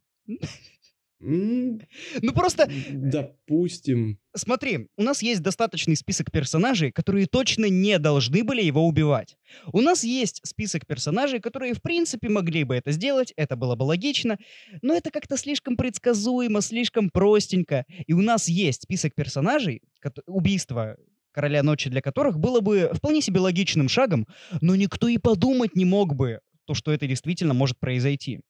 Ну, 1.22 2.34
просто, 2.34 2.70
Допустим. 2.90 4.18
смотри, 4.36 4.88
у 4.98 5.04
нас 5.04 5.22
есть 5.22 5.42
достаточный 5.42 5.96
список 5.96 6.32
персонажей, 6.32 6.92
которые 6.92 7.28
точно 7.28 7.66
не 7.66 8.00
должны 8.00 8.44
были 8.44 8.64
его 8.64 8.88
убивать. 8.88 9.36
У 9.72 9.82
нас 9.82 10.04
есть 10.04 10.42
список 10.44 10.88
персонажей, 10.88 11.40
которые, 11.40 11.74
в 11.74 11.82
принципе, 11.82 12.30
могли 12.30 12.64
бы 12.64 12.76
это 12.76 12.92
сделать, 12.92 13.34
это 13.36 13.56
было 13.56 13.76
бы 13.76 13.84
логично, 13.84 14.38
но 14.82 14.96
это 14.96 15.12
как-то 15.12 15.38
слишком 15.38 15.78
предсказуемо, 15.78 16.62
слишком 16.62 17.10
простенько. 17.10 17.86
И 18.08 18.14
у 18.14 18.22
нас 18.22 18.48
есть 18.48 18.84
список 18.84 19.14
персонажей, 19.14 19.82
убийства 20.26 20.98
Короля 21.32 21.64
Ночи 21.64 21.90
для 21.90 22.02
которых 22.02 22.40
было 22.40 22.60
бы 22.60 22.92
вполне 22.94 23.22
себе 23.22 23.40
логичным 23.40 23.90
шагом, 23.90 24.28
но 24.60 24.76
никто 24.76 25.08
и 25.08 25.18
подумать 25.18 25.76
не 25.76 25.86
мог 25.86 26.16
бы, 26.16 26.40
то, 26.66 26.74
что 26.74 26.92
это 26.92 27.08
действительно 27.08 27.54
может 27.54 27.80
произойти. 27.80 28.42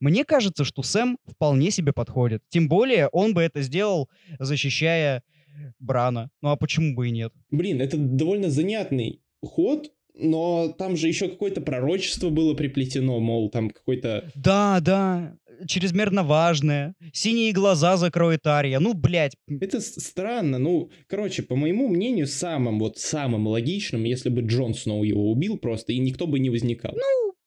Мне 0.00 0.24
кажется, 0.24 0.64
что 0.64 0.82
Сэм 0.82 1.18
вполне 1.26 1.70
себе 1.70 1.92
подходит. 1.92 2.42
Тем 2.48 2.68
более, 2.68 3.08
он 3.08 3.34
бы 3.34 3.42
это 3.42 3.62
сделал, 3.62 4.08
защищая 4.38 5.22
Брана. 5.78 6.30
Ну 6.42 6.50
а 6.50 6.56
почему 6.56 6.94
бы 6.94 7.08
и 7.08 7.10
нет? 7.10 7.32
Блин, 7.50 7.80
это 7.80 7.96
довольно 7.96 8.50
занятный 8.50 9.22
ход, 9.42 9.90
но 10.14 10.74
там 10.78 10.96
же 10.96 11.08
еще 11.08 11.28
какое-то 11.28 11.60
пророчество 11.60 12.30
было 12.30 12.54
приплетено, 12.54 13.20
мол, 13.20 13.50
там 13.50 13.70
какой-то... 13.70 14.30
Да, 14.34 14.80
да, 14.80 15.36
чрезмерно 15.66 16.22
важное. 16.22 16.94
Синие 17.12 17.52
глаза 17.52 17.96
закроет 17.96 18.46
Ария. 18.46 18.80
Ну, 18.80 18.94
блядь, 18.94 19.36
Это 19.48 19.80
странно, 19.80 20.58
ну, 20.58 20.90
короче, 21.06 21.42
по 21.42 21.56
моему 21.56 21.88
мнению, 21.88 22.26
самым, 22.26 22.78
вот 22.78 22.98
самым 22.98 23.46
логичным, 23.46 24.04
если 24.04 24.28
бы 24.28 24.42
Джон 24.42 24.74
Сноу 24.74 25.04
его 25.04 25.30
убил 25.30 25.58
просто, 25.58 25.92
и 25.92 25.98
никто 25.98 26.26
бы 26.26 26.38
не 26.38 26.50
возникал. 26.50 26.94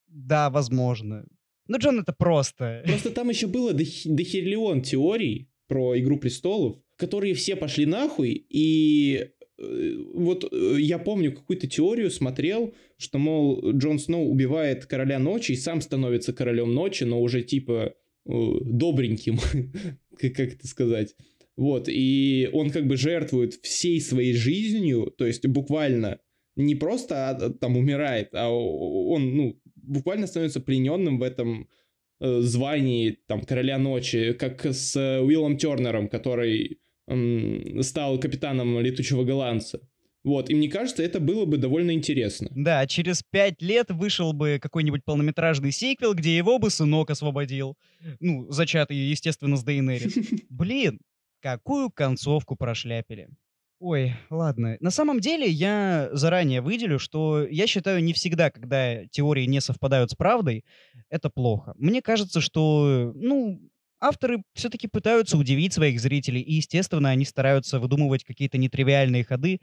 да, 0.08 0.50
возможно. 0.50 1.26
Но 1.70 1.78
Джон 1.78 2.00
это 2.00 2.14
просто. 2.14 2.84
Просто 2.86 3.12
там 3.12 3.30
еще 3.30 3.48
было 3.48 3.74
дохериллион 3.74 4.82
теорий 4.82 5.50
про 5.68 5.98
Игру 6.00 6.18
Престолов, 6.18 6.78
которые 6.96 7.36
все 7.36 7.56
пошли 7.56 7.86
нахуй, 7.86 8.46
и 8.50 9.30
э, 9.60 9.96
вот 10.16 10.52
э, 10.52 10.78
я 10.80 10.98
помню 10.98 11.32
какую-то 11.32 11.68
теорию 11.68 12.10
смотрел, 12.10 12.74
что, 12.98 13.20
мол, 13.20 13.72
Джон 13.72 14.00
Сноу 14.00 14.30
убивает 14.30 14.88
Короля 14.88 15.20
Ночи 15.20 15.52
и 15.52 15.56
сам 15.56 15.82
становится 15.82 16.34
Королем 16.34 16.74
Ночи, 16.74 17.04
но 17.04 17.22
уже 17.22 17.44
типа 17.44 17.94
э, 18.26 18.32
добреньким, 18.64 19.38
как, 20.20 20.40
это 20.40 20.68
сказать. 20.68 21.16
Вот, 21.56 21.88
и 21.88 22.50
он 22.52 22.72
как 22.72 22.88
бы 22.88 22.98
жертвует 22.98 23.54
всей 23.62 24.02
своей 24.02 24.34
жизнью, 24.34 25.14
то 25.16 25.28
есть 25.28 25.46
буквально 25.46 26.20
не 26.56 26.76
просто 26.76 27.30
а, 27.30 27.50
там 27.52 27.78
умирает, 27.78 28.30
а 28.34 28.50
он, 28.50 29.36
ну, 29.36 29.60
буквально 29.90 30.28
становится 30.28 30.60
плененным 30.62 31.20
в 31.20 31.24
этом 31.24 31.68
э, 32.20 32.42
звании 32.42 33.20
там 33.28 33.42
короля 33.42 33.78
ночи, 33.78 34.34
как 34.34 34.66
с 34.66 34.96
э, 34.96 35.20
Уиллом 35.20 35.58
Тернером, 35.58 36.08
который 36.08 36.80
м, 37.08 37.82
стал 37.84 38.20
капитаном 38.20 38.80
летучего 38.80 39.24
голландца. 39.24 39.82
Вот, 40.24 40.50
и 40.50 40.56
мне 40.56 40.70
кажется, 40.70 41.02
это 41.02 41.22
было 41.22 41.46
бы 41.46 41.58
довольно 41.58 41.92
интересно. 41.92 42.50
Да, 42.54 42.86
через 42.88 43.24
пять 43.24 43.62
лет 43.62 43.90
вышел 43.90 44.34
бы 44.34 44.60
какой-нибудь 44.62 45.06
полнометражный 45.06 45.72
сиквел, 45.72 46.14
где 46.14 46.36
его 46.36 46.60
бы 46.60 46.70
сынок 46.70 47.10
освободил. 47.10 47.78
Ну, 48.20 48.52
зачатый, 48.52 48.98
естественно, 48.98 49.56
с 49.56 49.64
Дейнерис. 49.64 50.18
Блин, 50.50 51.00
какую 51.42 51.90
концовку 51.90 52.58
прошляпили. 52.58 53.30
Ой, 53.80 54.14
ладно. 54.30 54.76
На 54.82 54.92
самом 54.92 55.22
деле 55.22 55.48
я 55.48 56.10
заранее 56.12 56.60
выделю, 56.62 57.00
что 57.00 57.46
я 57.50 57.66
считаю 57.66 58.04
не 58.04 58.12
всегда, 58.12 58.52
когда 58.52 59.06
теории 59.08 59.46
не 59.46 59.62
совпадают 59.62 60.12
с 60.12 60.16
правдой, 60.16 60.66
это 61.10 61.30
плохо. 61.30 61.74
Мне 61.78 62.02
кажется, 62.02 62.42
что, 62.42 63.14
ну, 63.16 63.62
авторы 64.02 64.44
все-таки 64.54 64.88
пытаются 64.88 65.38
удивить 65.38 65.74
своих 65.74 66.02
зрителей, 66.02 66.42
и, 66.42 66.56
естественно, 66.56 67.10
они 67.10 67.24
стараются 67.24 67.80
выдумывать 67.80 68.26
какие-то 68.26 68.58
нетривиальные 68.58 69.24
ходы. 69.24 69.62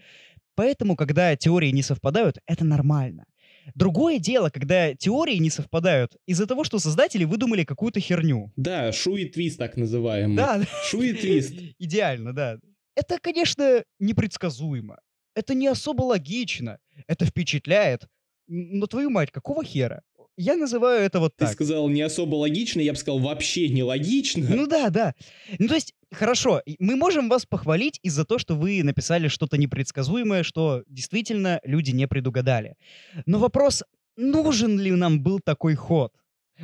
Поэтому, 0.55 0.97
когда 0.97 1.37
теории 1.37 1.71
не 1.71 1.83
совпадают, 1.83 2.39
это 2.47 2.65
нормально. 2.65 3.27
Другое 3.75 4.19
дело, 4.19 4.49
когда 4.49 4.95
теории 4.95 5.37
не 5.37 5.51
совпадают 5.51 6.17
из-за 6.25 6.47
того, 6.47 6.65
что 6.65 6.79
создатели 6.79 7.25
выдумали 7.25 7.65
какую-то 7.65 8.01
херню. 8.01 8.53
Да, 8.57 8.93
шу 8.93 9.17
и 9.17 9.27
твист 9.27 9.59
так 9.59 9.77
называемый. 9.77 10.37
Да, 10.37 10.63
Шу 10.85 11.03
и 11.03 11.13
твист. 11.13 11.55
идеально, 11.79 12.33
да. 12.33 12.59
Это, 12.97 13.19
конечно, 13.21 13.85
непредсказуемо. 14.01 14.99
Это 15.35 15.55
не 15.55 15.69
особо 15.69 16.03
логично. 16.03 16.79
Это 17.07 17.27
впечатляет. 17.27 18.09
Но 18.49 18.87
твою 18.87 19.11
мать, 19.11 19.31
какого 19.31 19.63
хера? 19.63 20.03
Я 20.39 20.57
называю 20.57 21.03
это 21.03 21.19
вот 21.21 21.35
Ты 21.37 21.47
так. 21.47 21.55
сказал 21.55 21.89
не 21.89 22.03
особо 22.03 22.37
логично, 22.37 22.81
я 22.81 22.93
бы 22.93 22.99
сказал 22.99 23.21
вообще 23.21 23.69
нелогично. 23.69 24.47
Ну 24.49 24.67
да, 24.67 24.91
да. 24.91 25.15
Ну 25.59 25.69
то 25.69 25.75
есть, 25.75 25.95
хорошо, 26.13 26.63
мы 26.79 26.97
можем 26.97 27.29
вас 27.29 27.47
похвалить 27.47 27.99
из-за 28.03 28.25
того, 28.25 28.39
что 28.39 28.55
вы 28.55 28.83
написали 28.83 29.29
что-то 29.29 29.57
непредсказуемое, 29.57 30.43
что 30.43 30.83
действительно 30.89 31.61
люди 31.65 31.91
не 31.91 32.07
предугадали. 32.07 32.77
Но 33.25 33.39
вопрос, 33.39 33.83
нужен 34.17 34.79
ли 34.79 34.91
нам 34.91 35.23
был 35.23 35.41
такой 35.41 35.75
ход? 35.75 36.13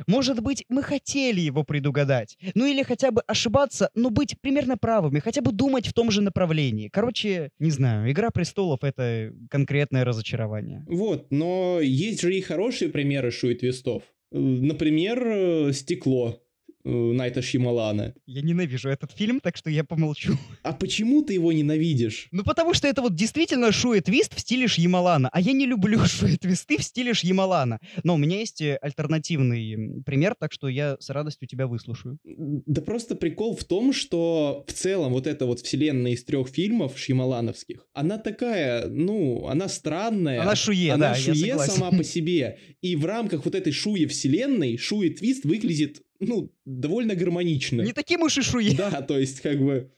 Может 0.07 0.41
быть, 0.41 0.65
мы 0.69 0.83
хотели 0.83 1.41
его 1.41 1.63
предугадать. 1.63 2.37
Ну 2.55 2.65
или 2.65 2.83
хотя 2.83 3.11
бы 3.11 3.21
ошибаться, 3.27 3.89
но 3.95 4.09
быть 4.09 4.35
примерно 4.41 4.77
правыми, 4.77 5.19
хотя 5.19 5.41
бы 5.41 5.51
думать 5.51 5.87
в 5.87 5.93
том 5.93 6.11
же 6.11 6.21
направлении. 6.21 6.89
Короче, 6.89 7.49
не 7.59 7.71
знаю, 7.71 8.11
«Игра 8.11 8.31
престолов»— 8.31 8.79
это 8.83 9.33
конкретное 9.49 10.05
разочарование. 10.05 10.83
Вот, 10.87 11.27
но 11.31 11.79
есть 11.81 12.21
же 12.21 12.35
и 12.35 12.41
хорошие 12.41 12.89
примеры 12.89 13.31
шу 13.31 13.49
и 13.49 13.55
твистов. 13.55 14.03
Э, 14.31 14.37
Например, 14.39 15.23
э, 15.25 15.73
«Стекло» 15.73 16.39
Найта 16.83 17.41
Шьямалана. 17.41 18.13
Я 18.25 18.41
ненавижу 18.41 18.89
этот 18.89 19.11
фильм, 19.11 19.39
так 19.39 19.55
что 19.55 19.69
я 19.69 19.83
помолчу. 19.83 20.37
А 20.63 20.73
почему 20.73 21.21
ты 21.21 21.33
его 21.33 21.51
ненавидишь? 21.51 22.27
Ну, 22.31 22.43
потому 22.43 22.73
что 22.73 22.87
это 22.87 23.01
вот 23.01 23.15
действительно 23.15 23.71
шуэ-твист 23.71 24.35
в 24.35 24.39
стиле 24.39 24.67
Шьямалана, 24.67 25.29
а 25.31 25.41
я 25.41 25.51
не 25.53 25.65
люблю 25.65 25.99
шуэ-твисты 26.05 26.77
в 26.77 26.83
стиле 26.83 27.13
Шьямалана. 27.13 27.79
Но 28.03 28.15
у 28.15 28.17
меня 28.17 28.39
есть 28.39 28.61
э, 28.61 28.77
альтернативный 28.81 30.01
пример, 30.03 30.35
так 30.39 30.51
что 30.51 30.67
я 30.67 30.97
с 30.99 31.09
радостью 31.09 31.47
тебя 31.47 31.67
выслушаю. 31.67 32.17
Да 32.23 32.81
просто 32.81 33.15
прикол 33.15 33.55
в 33.55 33.63
том, 33.63 33.93
что 33.93 34.65
в 34.67 34.73
целом 34.73 35.13
вот 35.13 35.27
эта 35.27 35.45
вот 35.45 35.59
вселенная 35.59 36.11
из 36.11 36.23
трех 36.23 36.47
фильмов 36.49 36.97
шьямалановских, 36.97 37.85
она 37.93 38.17
такая, 38.17 38.87
ну, 38.87 39.47
она 39.47 39.67
странная. 39.67 40.41
Она 40.41 40.55
шуе, 40.55 40.91
она 40.93 41.09
да, 41.09 41.15
шуе 41.15 41.57
сама 41.59 41.91
по 41.91 42.03
себе. 42.13 42.59
И 42.81 42.95
в 42.95 43.05
рамках 43.05 43.45
вот 43.45 43.55
этой 43.55 43.71
шуе 43.71 44.07
вселенной, 44.07 44.77
шуе 44.77 45.09
твист 45.09 45.45
выглядит, 45.45 46.01
ну, 46.19 46.51
довольно 46.65 47.15
гармонично. 47.15 47.81
Не 47.81 47.93
таким 47.93 48.21
уж 48.21 48.37
и 48.37 48.41
шуе. 48.41 48.75
Да, 48.75 49.01
то 49.01 49.17
есть 49.17 49.41
как 49.41 49.59
бы... 49.59 49.91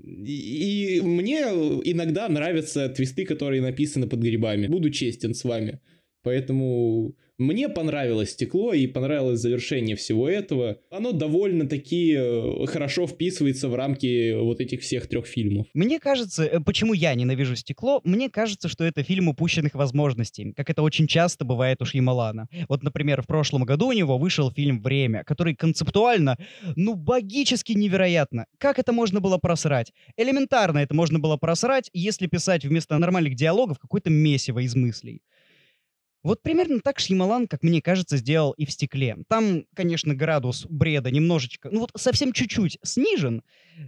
И, 0.00 0.96
и 0.96 1.00
мне 1.00 1.40
иногда 1.40 2.28
нравятся 2.28 2.88
твисты, 2.88 3.24
которые 3.24 3.60
написаны 3.60 4.06
под 4.06 4.20
грибами. 4.20 4.68
Буду 4.68 4.90
честен 4.90 5.34
с 5.34 5.42
вами. 5.42 5.80
Поэтому 6.22 7.14
мне 7.38 7.68
понравилось 7.68 8.32
стекло 8.32 8.72
и 8.72 8.88
понравилось 8.88 9.38
завершение 9.38 9.94
всего 9.94 10.28
этого. 10.28 10.78
Оно 10.90 11.12
довольно-таки 11.12 12.16
э, 12.18 12.66
хорошо 12.66 13.06
вписывается 13.06 13.68
в 13.68 13.76
рамки 13.76 14.32
вот 14.34 14.60
этих 14.60 14.80
всех 14.80 15.06
трех 15.06 15.26
фильмов. 15.26 15.68
Мне 15.72 16.00
кажется, 16.00 16.44
э, 16.44 16.58
почему 16.58 16.94
я 16.94 17.14
ненавижу 17.14 17.54
«Стекло», 17.54 18.00
мне 18.02 18.28
кажется, 18.28 18.68
что 18.68 18.82
это 18.82 19.04
фильм 19.04 19.28
упущенных 19.28 19.74
возможностей, 19.74 20.52
как 20.56 20.68
это 20.68 20.82
очень 20.82 21.06
часто 21.06 21.44
бывает 21.44 21.80
у 21.80 21.84
Шьямалана. 21.84 22.48
Вот, 22.68 22.82
например, 22.82 23.22
в 23.22 23.28
прошлом 23.28 23.62
году 23.62 23.86
у 23.86 23.92
него 23.92 24.18
вышел 24.18 24.50
фильм 24.50 24.82
«Время», 24.82 25.22
который 25.22 25.54
концептуально, 25.54 26.38
ну, 26.74 26.96
богически 26.96 27.72
невероятно. 27.72 28.46
Как 28.58 28.80
это 28.80 28.92
можно 28.92 29.20
было 29.20 29.38
просрать? 29.38 29.92
Элементарно 30.16 30.78
это 30.78 30.92
можно 30.92 31.20
было 31.20 31.36
просрать, 31.36 31.88
если 31.92 32.26
писать 32.26 32.64
вместо 32.64 32.98
нормальных 32.98 33.36
диалогов 33.36 33.78
какое-то 33.78 34.10
месиво 34.10 34.58
из 34.58 34.74
мыслей. 34.74 35.22
Вот 36.28 36.42
примерно 36.42 36.80
так 36.80 36.98
Шьямалан, 36.98 37.48
как 37.48 37.62
мне 37.62 37.80
кажется, 37.80 38.18
сделал 38.18 38.52
и 38.52 38.66
в 38.66 38.70
«Стекле». 38.70 39.16
Там, 39.28 39.64
конечно, 39.72 40.14
градус 40.14 40.66
бреда 40.68 41.10
немножечко, 41.10 41.70
ну 41.72 41.80
вот 41.80 41.92
совсем 41.96 42.34
чуть-чуть 42.34 42.76
снижен, 42.82 43.42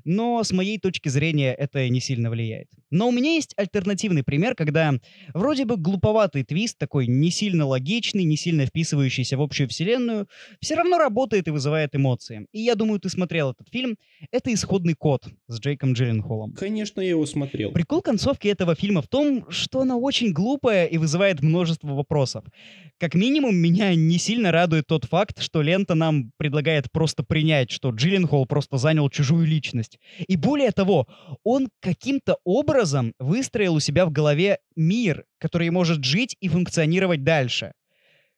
но 0.05 0.43
с 0.43 0.51
моей 0.51 0.79
точки 0.79 1.11
зрения 1.11 1.53
это 1.53 1.87
не 1.91 2.01
сильно 2.01 2.31
влияет. 2.31 2.69
Но 2.91 3.09
у 3.09 3.13
меня 3.13 3.35
есть 3.35 3.53
альтернативный 3.57 4.25
пример, 4.25 4.55
когда 4.55 4.95
вроде 5.35 5.65
бы 5.65 5.77
глуповатый 5.77 6.43
твист, 6.43 6.79
такой 6.79 7.07
не 7.07 7.31
сильно 7.31 7.67
логичный, 7.67 8.25
не 8.25 8.37
сильно 8.37 8.67
вписывающийся 8.67 9.37
в 9.37 9.43
общую 9.43 9.69
вселенную, 9.69 10.27
все 10.61 10.77
равно 10.77 10.99
работает 10.99 11.47
и 11.47 11.51
вызывает 11.51 11.95
эмоции. 11.95 12.47
И 12.53 12.61
я 12.61 12.75
думаю, 12.75 13.01
ты 13.01 13.09
смотрел 13.09 13.51
этот 13.51 13.69
фильм. 13.69 13.97
Это 14.31 14.53
«Исходный 14.53 14.95
код» 14.95 15.27
с 15.47 15.61
Джейком 15.61 15.93
Джилленхолом. 15.93 16.53
Конечно, 16.55 17.01
я 17.01 17.11
его 17.11 17.27
смотрел. 17.27 17.71
Прикол 17.73 18.03
концовки 18.03 18.49
этого 18.49 18.75
фильма 18.75 19.03
в 19.03 19.09
том, 19.09 19.47
что 19.51 19.81
она 19.81 19.97
очень 19.97 20.33
глупая 20.33 20.87
и 20.87 20.99
вызывает 20.99 21.43
множество 21.43 21.89
вопросов. 21.89 22.30
Как 22.99 23.15
минимум, 23.15 23.57
меня 23.57 23.95
не 23.95 24.19
сильно 24.19 24.53
радует 24.53 24.87
тот 24.87 25.07
факт, 25.07 25.41
что 25.43 25.63
лента 25.63 25.95
нам 25.95 26.33
предлагает 26.37 26.93
просто 26.93 27.23
принять, 27.23 27.71
что 27.71 27.91
Джилленхол 27.91 28.47
просто 28.47 28.77
занял 28.77 29.09
чужую 29.09 29.47
личность. 29.47 29.99
И 30.29 30.37
более 30.37 30.71
того, 30.71 31.07
он 31.43 31.69
каким-то 31.81 32.37
образом 32.45 33.15
выстроил 33.19 33.75
у 33.75 33.81
себя 33.81 34.07
в 34.07 34.13
голове 34.13 34.59
мир, 34.77 35.25
который 35.39 35.71
может 35.71 36.05
жить 36.05 36.37
и 36.41 36.49
функционировать 36.49 37.25
дальше. 37.25 37.73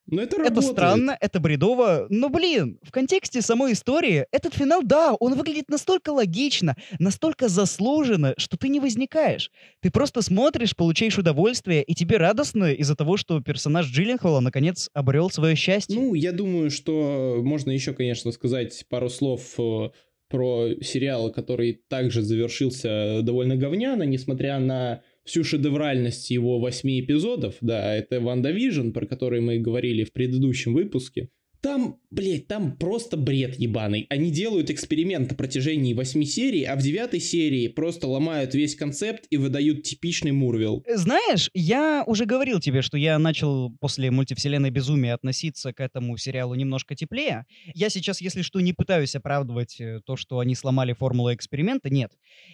Но 0.06 0.20
это 0.20 0.36
Это 0.42 0.60
странно, 0.62 1.16
это 1.20 1.40
бредово, 1.40 2.06
но, 2.10 2.28
блин, 2.28 2.78
в 2.82 2.90
контексте 2.90 3.40
самой 3.40 3.72
истории 3.72 4.26
этот 4.32 4.54
финал, 4.54 4.82
да, 4.82 5.14
он 5.14 5.34
выглядит 5.34 5.68
настолько 5.68 6.10
логично, 6.10 6.76
настолько 6.98 7.48
заслуженно, 7.48 8.34
что 8.36 8.56
ты 8.56 8.68
не 8.68 8.80
возникаешь. 8.80 9.50
Ты 9.80 9.90
просто 9.90 10.20
смотришь, 10.22 10.76
получаешь 10.76 11.18
удовольствие, 11.18 11.82
и 11.82 11.94
тебе 11.94 12.16
радостно 12.16 12.72
из-за 12.72 12.96
того, 12.96 13.16
что 13.16 13.40
персонаж 13.40 13.86
Джилленхола 13.86 14.40
наконец 14.40 14.90
обрел 14.92 15.30
свое 15.30 15.54
счастье. 15.54 15.96
Ну, 15.96 16.14
я 16.14 16.32
думаю, 16.32 16.70
что 16.70 17.40
можно 17.42 17.70
еще, 17.70 17.92
конечно, 17.94 18.32
сказать 18.32 18.84
пару 18.88 19.08
слов 19.08 19.54
э, 19.58 19.90
про 20.28 20.68
сериал, 20.80 21.30
который 21.30 21.80
также 21.88 22.22
завершился 22.22 23.20
довольно 23.22 23.56
говняно, 23.56 24.02
несмотря 24.04 24.58
на 24.58 25.02
всю 25.24 25.44
шедевральность 25.44 26.30
его 26.30 26.58
восьми 26.58 27.00
эпизодов. 27.00 27.56
Да, 27.60 27.94
это 27.94 28.20
WandaVision, 28.20 28.90
про 28.90 29.06
который 29.06 29.40
мы 29.40 29.58
говорили 29.58 30.04
в 30.04 30.12
предыдущем 30.12 30.74
выпуске. 30.74 31.28
Там, 31.62 32.00
блядь, 32.10 32.48
там 32.48 32.76
просто 32.76 33.16
бред 33.16 33.54
ебаный. 33.56 34.06
Они 34.10 34.32
делают 34.32 34.68
эксперимент 34.68 35.30
на 35.30 35.36
протяжении 35.36 35.94
восьми 35.94 36.26
серий, 36.26 36.64
а 36.64 36.74
в 36.74 36.82
девятой 36.82 37.20
серии 37.20 37.68
просто 37.68 38.08
ломают 38.08 38.52
весь 38.54 38.74
концепт 38.74 39.26
и 39.30 39.36
выдают 39.36 39.84
типичный 39.84 40.32
Марвел. 40.32 40.84
Знаешь, 40.92 41.50
я 41.54 42.02
уже 42.04 42.24
говорил 42.24 42.58
тебе, 42.58 42.82
что 42.82 42.96
я 42.96 43.16
начал 43.20 43.70
после 43.78 44.10
мультивселенной 44.10 44.70
безумия 44.70 45.14
относиться 45.14 45.72
к 45.72 45.78
этому 45.78 46.16
сериалу 46.16 46.54
немножко 46.56 46.96
теплее. 46.96 47.46
Я 47.74 47.90
сейчас, 47.90 48.20
если 48.20 48.42
что, 48.42 48.58
не 48.60 48.72
пытаюсь 48.72 49.14
оправдывать 49.14 49.80
э, 49.80 50.00
то, 50.04 50.16
что 50.16 50.40
они 50.40 50.56
сломали 50.56 50.94
формулу 50.94 51.32
эксперимента, 51.32 51.90
нет. 51.90 52.10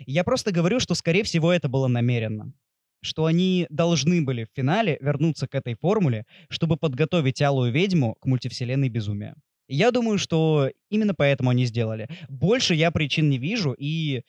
Я 0.07 0.23
просто 0.23 0.53
говорю, 0.53 0.81
что, 0.81 0.95
скорее 0.95 1.23
всего, 1.23 1.51
это 1.51 1.71
было 1.71 1.89
намеренно. 1.89 2.53
Что 3.01 3.27
они 3.27 3.67
должны 3.71 4.23
были 4.23 4.45
в 4.45 4.49
финале 4.55 4.99
вернуться 5.01 5.47
к 5.47 5.55
этой 5.55 5.75
формуле, 5.75 6.25
чтобы 6.49 6.77
подготовить 6.77 7.41
Алую 7.43 7.73
Ведьму 7.73 8.15
к 8.21 8.27
мультивселенной 8.27 8.89
безумия. 8.89 9.35
Я 9.69 9.91
думаю, 9.91 10.17
что 10.17 10.71
именно 10.89 11.15
поэтому 11.15 11.51
они 11.51 11.67
сделали. 11.67 12.09
Больше 12.29 12.75
я 12.75 12.91
причин 12.91 13.29
не 13.29 13.37
вижу 13.37 13.73
и, 13.73 14.23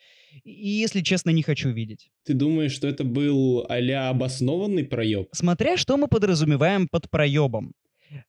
и 0.44 0.70
если 0.70 1.00
честно, 1.02 1.30
не 1.30 1.44
хочу 1.44 1.70
видеть. 1.70 2.12
Ты 2.26 2.34
думаешь, 2.34 2.74
что 2.74 2.88
это 2.88 3.06
был 3.06 3.66
а 3.70 4.10
обоснованный 4.10 4.84
проеб? 4.84 5.30
Смотря 5.32 5.78
что 5.78 5.96
мы 5.96 6.08
подразумеваем 6.08 6.90
под 6.90 7.10
проебом. 7.10 7.74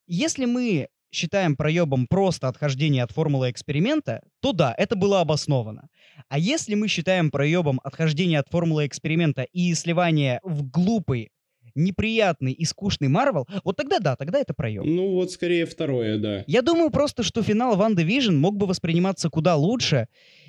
Если 0.06 0.44
мы 0.44 0.88
считаем 1.10 1.56
проебом 1.56 2.06
просто 2.06 2.48
отхождение 2.48 3.02
от 3.02 3.12
формулы 3.12 3.50
эксперимента, 3.50 4.22
то 4.40 4.52
да, 4.52 4.74
это 4.76 4.96
было 4.96 5.20
обосновано. 5.20 5.88
А 6.28 6.38
если 6.38 6.74
мы 6.74 6.88
считаем 6.88 7.30
проебом 7.30 7.80
отхождение 7.82 8.38
от 8.38 8.48
формулы 8.48 8.86
эксперимента 8.86 9.42
и 9.42 9.74
сливание 9.74 10.40
в 10.42 10.68
глупый, 10.70 11.30
неприятный 11.74 12.52
и 12.52 12.64
скучный 12.64 13.08
Марвел, 13.08 13.46
вот 13.64 13.76
тогда 13.76 13.98
да, 13.98 14.16
тогда 14.16 14.38
это 14.38 14.54
проеб. 14.54 14.84
Ну 14.84 15.12
вот 15.14 15.30
скорее 15.30 15.66
второе, 15.66 16.18
да. 16.18 16.44
Я 16.46 16.62
думаю 16.62 16.90
просто, 16.90 17.22
что 17.22 17.42
финал 17.42 17.76
Ван 17.76 17.96
Division 17.96 18.36
мог 18.36 18.56
бы 18.56 18.66
восприниматься 18.66 19.30
куда 19.30 19.56
лучше, 19.56 20.06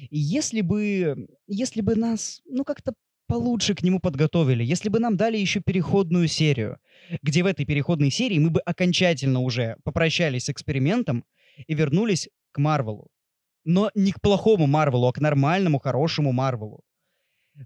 если 0.09 0.61
бы, 0.61 1.27
если 1.47 1.81
бы 1.81 1.95
нас, 1.95 2.41
ну, 2.45 2.63
как-то 2.63 2.93
получше 3.31 3.75
к 3.75 3.81
нему 3.81 3.99
подготовили, 3.99 4.61
если 4.61 4.89
бы 4.89 4.99
нам 4.99 5.15
дали 5.15 5.37
еще 5.37 5.61
переходную 5.61 6.27
серию, 6.27 6.79
где 7.21 7.43
в 7.43 7.45
этой 7.45 7.65
переходной 7.65 8.11
серии 8.11 8.39
мы 8.39 8.49
бы 8.49 8.59
окончательно 8.59 9.39
уже 9.39 9.77
попрощались 9.85 10.45
с 10.45 10.49
экспериментом 10.49 11.23
и 11.67 11.73
вернулись 11.73 12.29
к 12.51 12.57
Марвелу. 12.57 13.07
Но 13.63 13.89
не 13.95 14.11
к 14.11 14.19
плохому 14.19 14.67
Марвелу, 14.67 15.07
а 15.07 15.13
к 15.13 15.21
нормальному, 15.21 15.79
хорошему 15.79 16.33
Марвелу. 16.33 16.81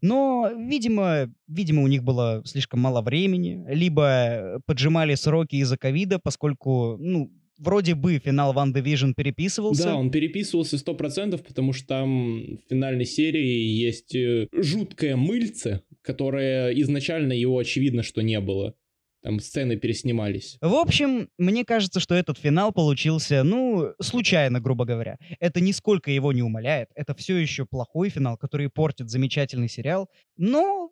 Но, 0.01 0.51
видимо, 0.55 1.32
видимо, 1.47 1.82
у 1.82 1.88
них 1.88 2.03
было 2.03 2.43
слишком 2.45 2.80
мало 2.82 3.01
времени, 3.01 3.66
либо 3.68 4.61
поджимали 4.68 5.16
сроки 5.16 5.55
из-за 5.55 5.78
ковида, 5.78 6.20
поскольку, 6.20 6.97
ну, 6.99 7.32
вроде 7.58 7.95
бы 7.95 8.20
финал 8.20 8.53
Ван 8.53 8.74
Division 8.74 9.14
переписывался. 9.16 9.84
Да, 9.84 9.95
он 9.95 10.12
переписывался 10.12 10.78
100%, 10.78 11.43
потому 11.43 11.74
что 11.74 11.88
там 11.88 12.58
в 12.58 12.70
финальной 12.70 13.06
серии 13.06 13.68
есть 13.68 14.16
э, 14.16 14.47
жуткое 14.51 15.16
мыльце, 15.16 15.82
которое 16.01 16.72
изначально 16.82 17.34
его 17.34 17.58
очевидно, 17.58 18.03
что 18.03 18.22
не 18.22 18.39
было. 18.39 18.76
Там 19.22 19.39
сцены 19.39 19.76
переснимались. 19.76 20.58
В 20.62 20.76
общем, 20.76 21.30
мне 21.39 21.66
кажется, 21.66 21.99
что 21.99 22.14
этот 22.14 22.38
финал 22.38 22.72
получился, 22.72 23.41
ну, 23.43 23.93
случайно, 23.99 24.60
грубо 24.60 24.86
говоря. 24.86 25.18
Это 25.39 25.62
нисколько 25.62 26.12
его 26.12 26.32
не 26.32 26.43
умаляет. 26.43 26.89
Это 26.93 27.16
все 27.16 27.36
еще 27.38 27.66
плохой 27.66 28.10
финал, 28.10 28.38
который 28.38 28.70
портит 28.70 29.10
замечательный 29.10 29.68
сериал. 29.68 30.12
Но 30.38 30.91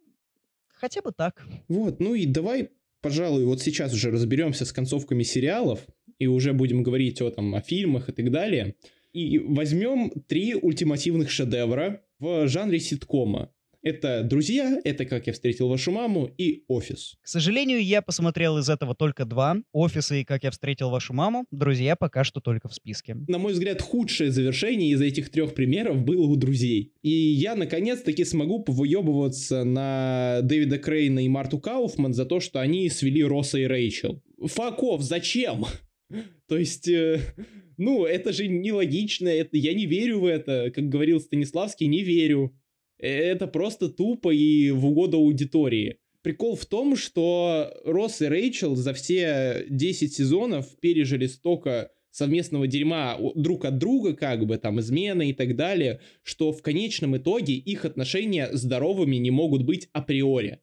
хотя 0.74 1.04
бы 1.04 1.12
так. 1.12 1.46
Вот, 1.68 2.00
ну 2.00 2.16
и 2.16 2.26
давай, 2.26 2.72
пожалуй, 3.02 3.46
вот 3.46 3.62
сейчас 3.62 3.94
уже 3.94 4.10
разберемся 4.10 4.66
с 4.66 4.74
концовками 4.74 5.22
сериалов, 5.22 5.86
и 6.20 6.28
уже 6.28 6.54
будем 6.54 6.84
говорить 6.84 7.22
о, 7.22 7.30
там, 7.32 7.56
о 7.56 7.62
фильмах 7.62 8.10
и 8.10 8.12
так 8.12 8.32
далее. 8.32 8.76
И 9.14 9.38
возьмем 9.38 10.12
три 10.28 10.56
ультимативных 10.56 11.30
шедевра 11.30 12.02
в 12.20 12.48
жанре 12.48 12.80
ситкома. 12.80 13.52
Это 13.84 14.24
«Друзья», 14.24 14.80
это 14.86 15.04
«Как 15.04 15.28
я 15.28 15.34
встретил 15.34 15.68
вашу 15.68 15.92
маму» 15.92 16.32
и 16.38 16.64
«Офис». 16.70 17.18
К 17.22 17.28
сожалению, 17.28 17.84
я 17.84 18.02
посмотрел 18.02 18.58
из 18.58 18.70
этого 18.70 18.96
только 18.96 19.26
два. 19.26 19.58
«Офисы» 19.74 20.22
и 20.22 20.24
«Как 20.24 20.46
я 20.46 20.52
встретил 20.52 20.90
вашу 20.90 21.14
маму». 21.14 21.46
«Друзья» 21.52 21.98
пока 21.98 22.24
что 22.24 22.40
только 22.40 22.70
в 22.70 22.74
списке. 22.74 23.18
На 23.28 23.40
мой 23.40 23.52
взгляд, 23.52 23.82
худшее 23.82 24.32
завершение 24.32 24.92
из 24.92 25.02
этих 25.02 25.30
трех 25.30 25.54
примеров 25.54 26.02
было 26.02 26.26
у 26.26 26.38
«Друзей». 26.38 26.94
И 27.02 27.10
я, 27.10 27.56
наконец-таки, 27.56 28.24
смогу 28.24 28.64
повыебываться 28.64 29.66
на 29.66 30.40
Дэвида 30.44 30.78
Крейна 30.78 31.26
и 31.26 31.28
Марту 31.28 31.60
Кауфман 31.60 32.14
за 32.14 32.26
то, 32.26 32.40
что 32.40 32.62
они 32.62 32.90
свели 32.90 33.22
Росса 33.22 33.58
и 33.60 33.66
Рэйчел. 33.66 34.24
Факов, 34.40 35.02
зачем? 35.02 35.66
То 36.48 36.58
есть, 36.58 36.88
э, 36.88 37.20
ну, 37.78 38.06
это 38.06 38.34
же 38.34 38.48
нелогично, 38.48 39.28
это, 39.28 39.58
я 39.58 39.74
не 39.74 39.86
верю 39.86 40.20
в 40.20 40.26
это, 40.26 40.72
как 40.74 40.90
говорил 40.90 41.20
Станиславский, 41.20 41.88
не 41.88 42.04
верю. 42.04 42.56
Э, 43.00 43.08
Это 43.08 43.48
просто 43.48 43.90
тупо 43.90 44.34
и 44.34 44.72
в 44.72 44.86
угоду 44.86 45.18
аудитории. 45.18 45.98
Прикол 46.22 46.56
в 46.56 46.66
том, 46.66 46.96
что 46.96 47.74
Росс 47.84 48.22
и 48.22 48.28
Рэйчел 48.28 48.76
за 48.76 48.94
все 48.94 49.66
10 49.70 50.14
сезонов 50.14 50.80
пережили 50.80 51.28
столько 51.28 51.92
совместного 52.12 52.68
дерьма 52.68 53.18
друг 53.36 53.66
от 53.66 53.78
друга, 53.78 54.14
как 54.14 54.46
бы 54.46 54.58
там 54.58 54.80
измены 54.80 55.32
и 55.32 55.34
так 55.34 55.56
далее, 55.56 56.00
что 56.22 56.54
в 56.54 56.62
конечном 56.62 57.18
итоге 57.18 57.56
их 57.56 57.86
отношения 57.86 58.50
здоровыми 58.54 59.18
не 59.18 59.32
могут 59.32 59.64
быть 59.64 59.90
априори. 59.92 60.62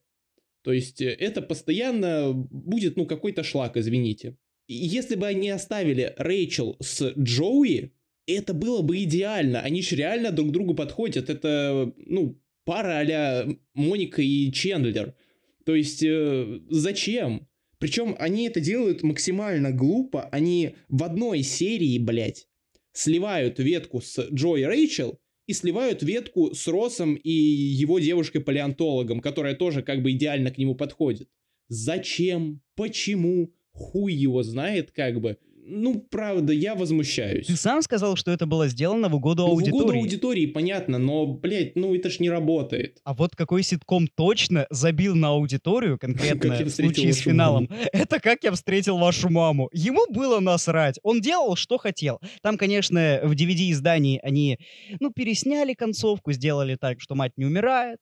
То 0.63 0.73
есть 0.73 1.01
э, 1.01 1.11
это 1.13 1.43
постоянно 1.43 2.33
будет, 2.33 2.97
ну, 2.97 3.07
какой-то 3.07 3.43
шлак, 3.43 3.77
извините. 3.77 4.37
Если 4.73 5.17
бы 5.17 5.27
они 5.27 5.51
оставили 5.51 6.15
Рэйчел 6.17 6.77
с 6.79 7.13
Джоуи, 7.19 7.93
это 8.29 8.55
было 8.55 8.83
бы 8.83 9.03
идеально. 9.03 9.63
Они 9.63 9.83
же 9.83 9.97
реально 9.97 10.31
друг 10.31 10.53
другу 10.53 10.75
подходят. 10.75 11.29
Это, 11.29 11.93
ну, 11.97 12.41
пара 12.65 13.05
а 13.05 13.49
Моника 13.75 14.23
и 14.23 14.53
Чендлер. 14.53 15.17
То 15.65 15.75
есть, 15.75 16.05
э, 16.05 16.61
зачем? 16.69 17.49
Причем 17.79 18.15
они 18.21 18.47
это 18.47 18.61
делают 18.61 19.03
максимально 19.03 19.73
глупо. 19.73 20.29
Они 20.31 20.77
в 20.89 21.03
одной 21.03 21.43
серии, 21.43 21.99
блядь, 21.99 22.47
сливают 22.93 23.59
ветку 23.59 24.01
с 24.01 24.21
Джо 24.33 24.55
и 24.55 24.63
Рэйчел 24.63 25.19
и 25.49 25.53
сливают 25.53 26.05
ветку 26.05 26.55
с 26.55 26.69
Россом 26.69 27.17
и 27.17 27.33
его 27.33 27.99
девушкой-палеонтологом, 27.99 29.19
которая 29.19 29.57
тоже 29.57 29.83
как 29.83 30.01
бы 30.01 30.13
идеально 30.13 30.53
к 30.53 30.59
нему 30.59 30.77
подходит. 30.77 31.29
Зачем? 31.67 32.63
Почему? 32.77 33.53
Хуй 33.73 34.13
его 34.13 34.43
знает, 34.43 34.91
как 34.91 35.21
бы. 35.21 35.39
Ну, 35.73 36.01
правда, 36.11 36.53
я 36.53 36.75
возмущаюсь. 36.75 37.47
Ты 37.47 37.55
сам 37.55 37.83
сказал, 37.83 38.17
что 38.17 38.33
это 38.33 38.45
было 38.45 38.67
сделано 38.67 39.09
в 39.09 39.15
угоду 39.15 39.43
Ну, 39.43 39.49
В 39.51 39.53
аудитории. 39.53 39.83
угоду 39.83 39.99
аудитории, 39.99 40.47
понятно, 40.47 40.99
но, 40.99 41.27
блядь, 41.27 41.77
ну 41.77 41.95
это 41.95 42.11
ж 42.11 42.19
не 42.19 42.29
работает. 42.29 42.99
А 43.05 43.15
вот 43.15 43.37
какой 43.37 43.63
ситком 43.63 44.09
точно 44.09 44.67
забил 44.71 45.15
на 45.15 45.29
аудиторию, 45.29 45.97
конкретно 45.97 46.65
в 46.65 46.71
случае 46.71 47.13
с 47.13 47.19
финалом, 47.19 47.69
это 47.93 48.19
«Как 48.19 48.43
я 48.43 48.51
встретил 48.51 48.99
вашу 48.99 49.31
маму». 49.31 49.69
Ему 49.73 50.07
было 50.13 50.41
насрать. 50.41 50.99
Он 51.05 51.21
делал, 51.21 51.55
что 51.55 51.79
хотел. 51.79 52.19
Там, 52.43 52.59
конечно, 52.59 53.21
в 53.23 53.33
DVD-издании 53.33 54.19
они, 54.25 54.59
ну, 54.99 55.13
пересняли 55.13 55.75
концовку, 55.75 56.33
сделали 56.33 56.75
так, 56.75 57.01
что 57.01 57.15
мать 57.15 57.33
не 57.37 57.45
умирает, 57.45 57.99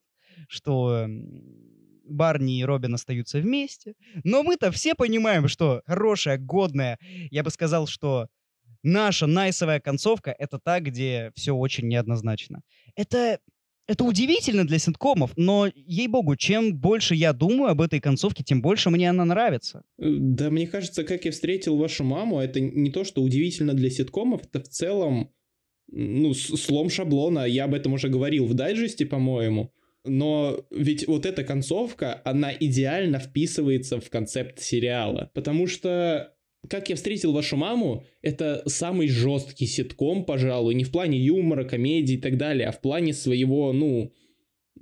что 0.49 1.07
Барни 2.09 2.59
и 2.59 2.65
Робин 2.65 2.95
остаются 2.95 3.39
вместе. 3.39 3.95
Но 4.25 4.43
мы-то 4.43 4.71
все 4.71 4.95
понимаем, 4.95 5.49
что 5.49 5.83
хорошая, 5.87 6.39
годная, 6.39 6.99
я 7.31 7.43
бы 7.43 7.51
сказал, 7.51 7.87
что 7.87 8.29
наша 8.83 9.27
найсовая 9.27 9.81
концовка— 9.81 10.35
это 10.39 10.59
та, 10.59 10.81
где 10.81 11.33
все 11.35 11.53
очень 11.53 11.89
неоднозначно. 11.89 12.61
Это 12.97 13.39
это 13.89 14.05
удивительно 14.05 14.67
для 14.67 14.79
ситкомов, 14.79 15.33
но, 15.37 15.67
ей-богу, 15.75 16.37
чем 16.37 16.77
больше 16.77 17.15
я 17.15 17.33
думаю 17.33 17.71
об 17.71 17.81
этой 17.81 18.01
концовке, 18.01 18.45
тем 18.45 18.61
больше 18.61 18.91
мне 18.91 19.09
она 19.09 19.25
нравится. 19.25 19.83
Э, 19.99 20.11
Да, 20.11 20.51
мне 20.51 20.67
кажется, 20.67 21.05
как 21.05 21.25
я 21.25 21.31
встретил 21.31 21.79
вашу 21.79 22.05
маму, 22.05 22.39
это 22.39 22.61
не 22.61 22.91
то, 22.91 23.05
что 23.05 23.23
удивительно 23.23 23.73
для 23.73 23.89
ситкомов, 23.89 24.43
это 24.45 24.61
в 24.61 24.69
целом, 24.69 25.31
ну, 25.91 26.35
слом 26.35 26.91
шаблона. 26.91 27.47
Я 27.47 27.65
об 27.65 27.73
этом 27.73 27.95
уже 27.95 28.11
говорил 28.11 28.45
в 28.45 28.53
дайджесте, 28.53 29.07
по-моему. 29.07 29.73
Но 30.09 30.67
ведь 30.71 31.07
вот 31.07 31.27
эта 31.27 31.45
концовка, 31.45 32.21
она 32.25 32.53
идеально 32.53 33.19
вписывается 33.19 34.01
в 34.01 34.11
концепт 34.11 34.61
сериала. 34.61 35.31
Потому 35.35 35.67
что 35.67 36.35
как 36.69 36.89
я 36.89 36.97
встретил 36.97 37.33
вашу 37.33 37.57
маму, 37.57 38.05
это 38.21 38.63
самый 38.67 39.09
жесткий 39.09 39.67
ситком, 39.67 40.25
пожалуй, 40.25 40.75
не 40.75 40.85
в 40.85 40.91
плане 40.91 41.19
юмора, 41.19 41.65
комедии 41.65 42.15
и 42.15 42.21
так 42.21 42.37
далее, 42.37 42.69
а 42.69 42.73
в 42.73 42.81
плане 42.81 43.13
своего, 43.15 43.73
ну, 43.73 44.13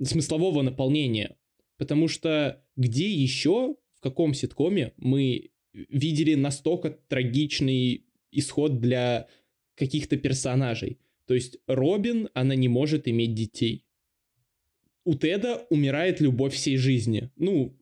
смыслового 0.01 0.63
наполнения. 0.63 1.37
Потому 1.77 2.07
что 2.07 2.63
где 2.75 3.09
еще, 3.09 3.75
в 3.95 4.01
каком 4.01 4.33
ситкоме 4.33 4.93
мы 4.97 5.51
видели 5.73 6.33
настолько 6.33 6.89
трагичный 6.89 8.05
исход 8.31 8.79
для 8.79 9.27
каких-то 9.75 10.17
персонажей? 10.17 10.99
То 11.27 11.33
есть 11.33 11.57
Робин, 11.67 12.29
она 12.33 12.55
не 12.55 12.67
может 12.67 13.07
иметь 13.07 13.35
детей. 13.35 13.85
У 15.07 15.15
Теда 15.15 15.65
умирает 15.69 16.19
любовь 16.19 16.53
всей 16.53 16.75
жизни. 16.75 17.31
Ну, 17.37 17.73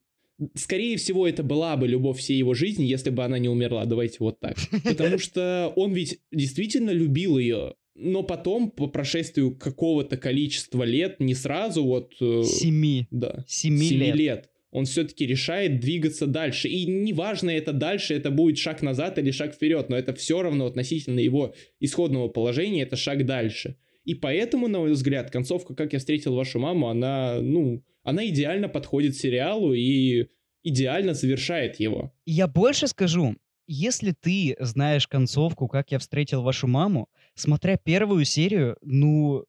скорее 0.53 0.95
всего, 0.97 1.27
это 1.27 1.41
была 1.41 1.75
бы 1.75 1.87
любовь 1.87 2.19
всей 2.19 2.37
его 2.37 2.53
жизни, 2.53 2.83
если 2.83 3.09
бы 3.09 3.23
она 3.23 3.39
не 3.39 3.49
умерла. 3.49 3.83
Давайте 3.85 4.17
вот 4.19 4.39
так. 4.39 4.57
Потому 4.83 5.17
что 5.17 5.73
он 5.75 5.91
ведь 5.93 6.19
действительно 6.31 6.91
любил 6.91 7.39
ее. 7.39 7.73
Но 7.95 8.21
потом, 8.21 8.69
по 8.69 8.85
прошествию 8.85 9.55
какого-то 9.55 10.17
количества 10.17 10.83
лет, 10.83 11.19
не 11.19 11.33
сразу, 11.33 11.83
вот... 11.83 12.13
э, 12.21 12.43
Семи. 12.43 13.07
да. 13.09 13.43
Семи 13.47 13.87
семи 13.87 14.05
лет. 14.05 14.15
лет. 14.15 14.49
Он 14.69 14.85
все-таки 14.85 15.25
решает 15.25 15.79
двигаться 15.79 16.27
дальше. 16.27 16.67
И 16.67 16.85
неважно, 16.85 17.49
это 17.49 17.73
дальше, 17.73 18.13
это 18.13 18.29
будет 18.29 18.59
шаг 18.59 18.83
назад 18.83 19.17
или 19.17 19.31
шаг 19.31 19.55
вперед, 19.55 19.89
но 19.89 19.97
это 19.97 20.13
все 20.13 20.43
равно 20.43 20.67
относительно 20.67 21.21
его 21.21 21.55
исходного 21.79 22.27
положения, 22.27 22.83
это 22.83 22.97
шаг 22.97 23.25
дальше. 23.25 23.77
И 24.05 24.13
поэтому, 24.13 24.67
на 24.67 24.79
мой 24.79 24.91
взгляд, 24.91 25.31
концовка 25.31 25.73
«Как 25.75 25.93
я 25.93 25.99
встретил 25.99 26.35
вашу 26.35 26.59
маму», 26.59 26.89
она, 26.89 27.39
ну, 27.41 27.83
она 28.03 28.25
идеально 28.27 28.69
подходит 28.69 29.15
сериалу 29.15 29.73
и 29.73 30.27
идеально 30.63 31.13
завершает 31.13 31.79
его. 31.79 32.13
Я 32.25 32.47
больше 32.47 32.87
скажу, 32.87 33.35
если 33.67 34.11
ты 34.11 34.55
знаешь 34.59 35.07
концовку, 35.07 35.67
как 35.67 35.91
я 35.91 35.97
встретил 35.97 36.43
вашу 36.43 36.67
маму, 36.67 37.09
смотря 37.33 37.77
первую 37.77 38.25
серию, 38.25 38.77
ну, 38.81 39.45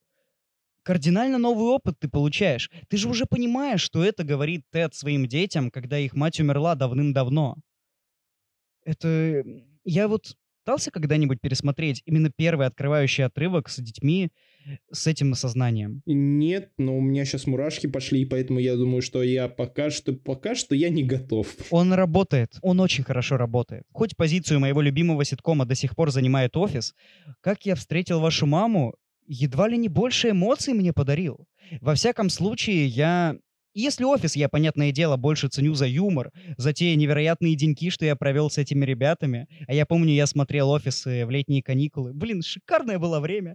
кардинально 0.82 1.36
новый 1.36 1.66
опыт 1.66 1.98
ты 1.98 2.08
получаешь. 2.08 2.70
Ты 2.88 2.96
же 2.96 3.08
уже 3.10 3.26
понимаешь, 3.26 3.82
что 3.82 4.02
это 4.02 4.24
говорит 4.24 4.62
Тед 4.70 4.94
своим 4.94 5.26
детям, 5.26 5.70
когда 5.70 5.98
их 5.98 6.14
мать 6.14 6.40
умерла 6.40 6.74
давным-давно. 6.74 7.56
Это... 8.84 9.44
Я 9.84 10.08
вот 10.08 10.36
пытался 10.66 10.90
когда-нибудь 10.90 11.40
пересмотреть 11.40 12.02
именно 12.06 12.28
первый 12.28 12.66
открывающий 12.66 13.24
отрывок 13.24 13.68
с 13.68 13.78
детьми 13.78 14.30
с 14.90 15.06
этим 15.06 15.32
осознанием? 15.32 16.02
Нет, 16.06 16.72
но 16.76 16.98
у 16.98 17.00
меня 17.00 17.24
сейчас 17.24 17.46
мурашки 17.46 17.86
пошли, 17.86 18.22
и 18.22 18.24
поэтому 18.24 18.58
я 18.58 18.74
думаю, 18.74 19.00
что 19.00 19.22
я 19.22 19.48
пока 19.48 19.90
что, 19.90 20.12
пока 20.12 20.56
что 20.56 20.74
я 20.74 20.88
не 20.88 21.04
готов. 21.04 21.46
Он 21.70 21.92
работает, 21.92 22.58
он 22.62 22.80
очень 22.80 23.04
хорошо 23.04 23.36
работает. 23.36 23.84
Хоть 23.92 24.16
позицию 24.16 24.58
моего 24.58 24.80
любимого 24.80 25.24
ситкома 25.24 25.66
до 25.66 25.76
сих 25.76 25.94
пор 25.94 26.10
занимает 26.10 26.56
офис, 26.56 26.96
как 27.40 27.64
я 27.64 27.76
встретил 27.76 28.18
вашу 28.18 28.46
маму, 28.46 28.96
едва 29.28 29.68
ли 29.68 29.78
не 29.78 29.88
больше 29.88 30.30
эмоций 30.30 30.74
мне 30.74 30.92
подарил. 30.92 31.46
Во 31.80 31.94
всяком 31.94 32.28
случае, 32.28 32.86
я... 32.86 33.36
Если 33.78 34.04
офис, 34.04 34.36
я, 34.36 34.48
понятное 34.48 34.90
дело, 34.90 35.18
больше 35.18 35.48
ценю 35.48 35.74
за 35.74 35.86
юмор, 35.86 36.32
за 36.56 36.72
те 36.72 36.96
невероятные 36.96 37.56
деньки, 37.56 37.90
что 37.90 38.06
я 38.06 38.16
провел 38.16 38.48
с 38.48 38.56
этими 38.56 38.86
ребятами. 38.86 39.48
А 39.68 39.74
я 39.74 39.84
помню, 39.84 40.14
я 40.14 40.26
смотрел 40.26 40.70
офисы 40.70 41.26
в 41.26 41.30
летние 41.30 41.62
каникулы. 41.62 42.14
Блин, 42.14 42.40
шикарное 42.40 42.98
было 42.98 43.20
время. 43.20 43.54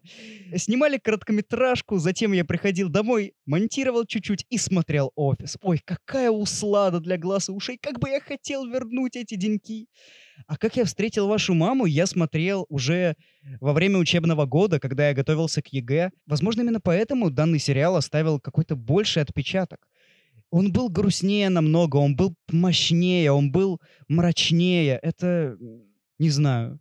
Снимали 0.55 0.99
короткометражку, 0.99 1.97
затем 1.97 2.33
я 2.33 2.45
приходил 2.45 2.89
домой, 2.89 3.33
монтировал 3.47 4.05
чуть-чуть 4.05 4.45
и 4.51 4.59
смотрел 4.59 5.11
офис. 5.15 5.57
Ой, 5.63 5.81
какая 5.83 6.29
услада 6.29 6.99
для 6.99 7.17
глаз 7.17 7.49
и 7.49 7.51
ушей. 7.51 7.79
Как 7.81 7.97
бы 7.97 8.09
я 8.09 8.21
хотел 8.21 8.67
вернуть 8.67 9.15
эти 9.15 9.33
деньки. 9.33 9.87
А 10.45 10.55
как 10.57 10.75
я 10.77 10.85
встретил 10.85 11.27
вашу 11.27 11.55
маму, 11.55 11.87
я 11.87 12.05
смотрел 12.05 12.67
уже 12.69 13.15
во 13.59 13.73
время 13.73 13.97
учебного 13.97 14.45
года, 14.45 14.79
когда 14.79 15.09
я 15.09 15.15
готовился 15.15 15.63
к 15.63 15.69
ЕГЭ. 15.69 16.11
Возможно, 16.27 16.61
именно 16.61 16.79
поэтому 16.79 17.31
данный 17.31 17.57
сериал 17.57 17.95
оставил 17.95 18.39
какой-то 18.39 18.75
больший 18.75 19.23
отпечаток. 19.23 19.87
Он 20.51 20.71
был 20.71 20.89
грустнее 20.89 21.49
намного, 21.49 21.97
он 21.97 22.15
был 22.15 22.35
мощнее, 22.51 23.31
он 23.31 23.51
был 23.51 23.79
мрачнее. 24.07 24.99
Это, 25.01 25.57
не 26.19 26.29
знаю, 26.29 26.79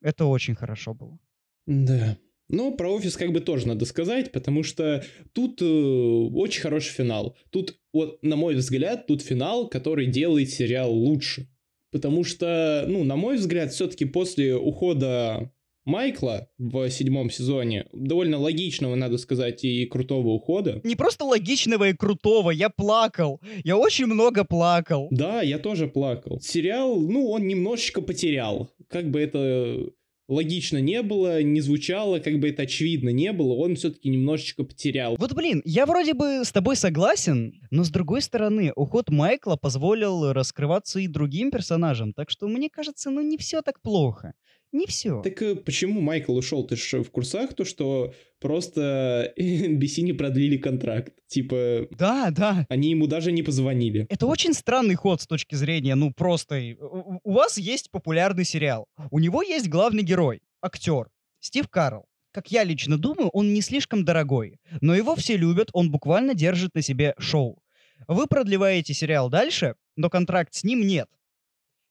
это 0.00 0.24
очень 0.24 0.54
хорошо 0.54 0.94
было. 0.94 1.18
Да. 1.66 2.18
Но 2.48 2.72
про 2.72 2.90
офис 2.90 3.16
как 3.16 3.32
бы 3.32 3.40
тоже 3.40 3.66
надо 3.66 3.86
сказать, 3.86 4.32
потому 4.32 4.62
что 4.62 5.02
тут 5.32 5.62
э, 5.62 5.64
очень 5.64 6.60
хороший 6.60 6.92
финал. 6.92 7.36
Тут, 7.50 7.78
вот, 7.92 8.22
на 8.22 8.36
мой 8.36 8.54
взгляд, 8.56 9.06
тут 9.06 9.22
финал, 9.22 9.68
который 9.68 10.06
делает 10.06 10.50
сериал 10.50 10.92
лучше. 10.92 11.48
Потому 11.90 12.24
что, 12.24 12.84
ну, 12.88 13.04
на 13.04 13.16
мой 13.16 13.36
взгляд, 13.36 13.72
все-таки 13.72 14.04
после 14.04 14.54
ухода 14.54 15.50
Майкла 15.84 16.48
в 16.58 16.88
седьмом 16.90 17.30
сезоне, 17.30 17.86
довольно 17.92 18.38
логичного, 18.38 18.94
надо 18.94 19.18
сказать, 19.18 19.64
и 19.64 19.84
крутого 19.86 20.28
ухода, 20.28 20.80
Не 20.84 20.96
просто 20.96 21.24
логичного 21.24 21.88
и 21.88 21.92
крутого, 21.92 22.50
я 22.50 22.70
плакал. 22.70 23.40
Я 23.64 23.76
очень 23.76 24.06
много 24.06 24.44
плакал. 24.44 25.08
Да, 25.10 25.42
я 25.42 25.58
тоже 25.58 25.88
плакал. 25.88 26.40
Сериал, 26.40 27.00
ну, 27.00 27.28
он 27.28 27.46
немножечко 27.46 28.00
потерял. 28.00 28.70
Как 28.88 29.10
бы 29.10 29.20
это 29.20 29.92
логично 30.28 30.78
не 30.78 31.02
было, 31.02 31.42
не 31.42 31.60
звучало, 31.60 32.18
как 32.18 32.38
бы 32.38 32.48
это 32.48 32.62
очевидно 32.62 33.10
не 33.10 33.32
было, 33.32 33.54
он 33.54 33.76
все-таки 33.76 34.08
немножечко 34.08 34.64
потерял. 34.64 35.16
Вот, 35.16 35.32
блин, 35.34 35.62
я 35.64 35.86
вроде 35.86 36.14
бы 36.14 36.44
с 36.44 36.52
тобой 36.52 36.76
согласен, 36.76 37.54
но 37.70 37.84
с 37.84 37.90
другой 37.90 38.22
стороны, 38.22 38.72
уход 38.74 39.10
Майкла 39.10 39.56
позволил 39.56 40.32
раскрываться 40.32 41.00
и 41.00 41.06
другим 41.06 41.50
персонажам, 41.50 42.12
так 42.12 42.30
что 42.30 42.48
мне 42.48 42.70
кажется, 42.70 43.10
ну 43.10 43.20
не 43.20 43.36
все 43.36 43.62
так 43.62 43.80
плохо. 43.82 44.34
Не 44.72 44.86
все. 44.86 45.20
Так 45.22 45.42
э, 45.42 45.54
почему 45.54 46.00
Майкл 46.00 46.34
ушел? 46.34 46.66
Ты 46.66 46.76
же 46.76 47.02
в 47.02 47.10
курсах 47.10 47.52
то, 47.52 47.64
что 47.64 48.14
просто 48.40 49.32
NBC 49.38 50.00
не 50.00 50.14
продлили 50.14 50.56
контракт. 50.56 51.12
Типа, 51.28 51.86
Да, 51.90 52.30
да. 52.30 52.66
они 52.70 52.90
ему 52.90 53.06
даже 53.06 53.32
не 53.32 53.42
позвонили. 53.42 54.06
Это 54.08 54.26
очень 54.26 54.54
странный 54.54 54.94
ход 54.94 55.20
с 55.20 55.26
точки 55.26 55.54
зрения, 55.54 55.94
ну 55.94 56.12
просто, 56.12 56.54
э, 56.56 56.74
у 56.80 57.20
у 57.22 57.32
вас 57.32 57.58
есть 57.58 57.90
популярный 57.90 58.44
сериал, 58.44 58.86
у 59.10 59.18
него 59.18 59.42
есть 59.42 59.68
главный 59.68 60.02
герой, 60.02 60.40
актер, 60.62 61.08
Стив 61.40 61.68
Карл. 61.68 62.06
Как 62.32 62.50
я 62.50 62.64
лично 62.64 62.96
думаю, 62.96 63.28
он 63.28 63.52
не 63.52 63.60
слишком 63.60 64.04
дорогой, 64.04 64.58
но 64.80 64.94
его 64.94 65.14
все 65.16 65.36
любят, 65.36 65.68
он 65.74 65.90
буквально 65.90 66.34
держит 66.34 66.74
на 66.74 66.80
себе 66.80 67.14
шоу. 67.18 67.62
Вы 68.08 68.26
продлеваете 68.26 68.94
сериал 68.94 69.28
дальше, 69.28 69.74
но 69.96 70.08
контракт 70.08 70.54
с 70.54 70.64
ним 70.64 70.86
нет. 70.86 71.08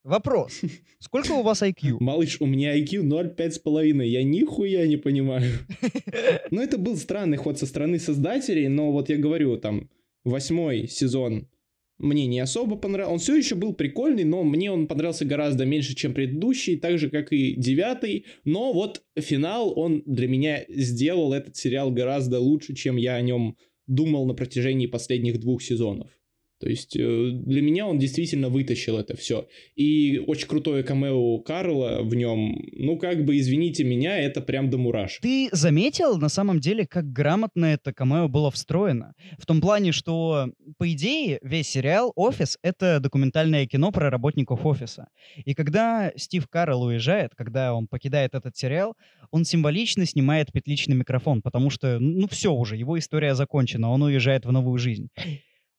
Вопрос. 0.04 0.62
Сколько 0.99 1.34
у 1.34 1.43
вас 1.43 1.62
IQ? 1.64 1.97
Малыш, 1.99 2.38
у 2.41 2.45
меня 2.45 2.78
IQ 2.78 3.04
0,5,5, 3.04 4.06
я 4.06 4.24
нихуя 4.24 4.88
не 4.88 4.97
понимаю. 4.97 5.52
Ну, 6.52 6.62
это 6.62 6.78
был 6.78 6.97
странный 6.97 7.38
ход 7.38 7.58
со 7.58 7.66
стороны 7.66 7.97
создателей, 7.97 8.68
но 8.68 8.91
вот 8.91 9.10
я 9.10 9.18
говорю, 9.18 9.56
там, 9.58 9.89
восьмой 10.26 10.88
сезон 10.88 11.47
мне 11.97 12.26
не 12.28 12.39
особо 12.39 12.76
понравился. 12.76 13.14
Он 13.14 13.20
все 13.20 13.36
еще 13.36 13.56
был 13.56 13.74
прикольный, 13.74 14.24
но 14.24 14.43
мне 14.43 14.72
он 14.72 14.88
понравился 14.88 15.24
гораздо 15.24 15.66
меньше, 15.66 15.95
чем 15.95 16.14
предыдущий, 16.14 16.78
так 16.78 16.97
же, 16.97 17.10
как 17.10 17.32
и 17.32 17.56
девятый. 17.56 18.26
Но 18.43 18.74
вот 18.74 19.04
финал, 19.18 19.78
он 19.80 20.04
для 20.06 20.28
меня 20.28 20.66
сделал 20.68 21.32
этот 21.32 21.56
сериал 21.56 21.91
гораздо 21.91 22.39
лучше, 22.39 22.76
чем 22.76 22.97
я 22.97 23.16
о 23.16 23.22
нем 23.22 23.56
думал 23.88 24.26
на 24.26 24.34
протяжении 24.34 24.88
последних 24.88 25.39
двух 25.39 25.62
сезонов. 25.62 26.10
То 26.62 26.70
есть 26.70 26.95
э, 26.95 27.32
для 27.34 27.62
меня 27.62 27.88
он 27.88 27.97
действительно 27.97 28.49
вытащил 28.49 28.97
это 28.97 29.18
все. 29.18 29.47
И 29.76 30.20
очень 30.28 30.47
крутое 30.47 30.84
камео 30.84 31.39
Карла 31.39 32.01
в 32.03 32.14
нем, 32.14 32.64
ну 32.74 32.97
как 32.97 33.26
бы, 33.26 33.39
извините 33.39 33.84
меня, 33.84 34.20
это 34.20 34.41
прям 34.41 34.70
до 34.70 34.78
мурашек. 34.78 35.24
Ты 35.24 35.49
заметил, 35.51 36.20
на 36.20 36.30
самом 36.30 36.59
деле, 36.59 36.86
как 36.86 37.12
грамотно 37.12 37.66
это 37.66 37.93
камео 37.93 38.28
было 38.28 38.51
встроено? 38.51 39.16
В 39.39 39.47
том 39.47 39.59
плане, 39.59 39.91
что, 39.91 40.51
по 40.78 40.91
идее, 40.91 41.39
весь 41.41 41.68
сериал 41.68 42.12
«Офис»— 42.16 42.59
это 42.62 42.99
документальное 42.99 43.66
кино 43.66 43.91
про 43.91 44.12
работников 44.12 44.64
офиса. 44.64 45.07
И 45.43 45.55
когда 45.55 46.12
Стив 46.16 46.47
Карл 46.47 46.84
уезжает, 46.84 47.32
когда 47.36 47.74
он 47.74 47.88
покидает 47.88 48.36
этот 48.36 48.55
сериал, 48.55 48.95
он 49.32 49.45
символично 49.45 50.05
снимает 50.05 50.51
петличный 50.51 50.95
микрофон, 50.95 51.41
потому 51.41 51.72
что, 51.72 51.97
ну, 51.99 52.28
все 52.28 52.53
уже, 52.53 52.76
его 52.76 52.99
история 52.99 53.34
закончена, 53.34 53.89
он 53.89 54.03
уезжает 54.03 54.45
в 54.45 54.51
новую 54.51 54.78
жизнь. 54.78 55.09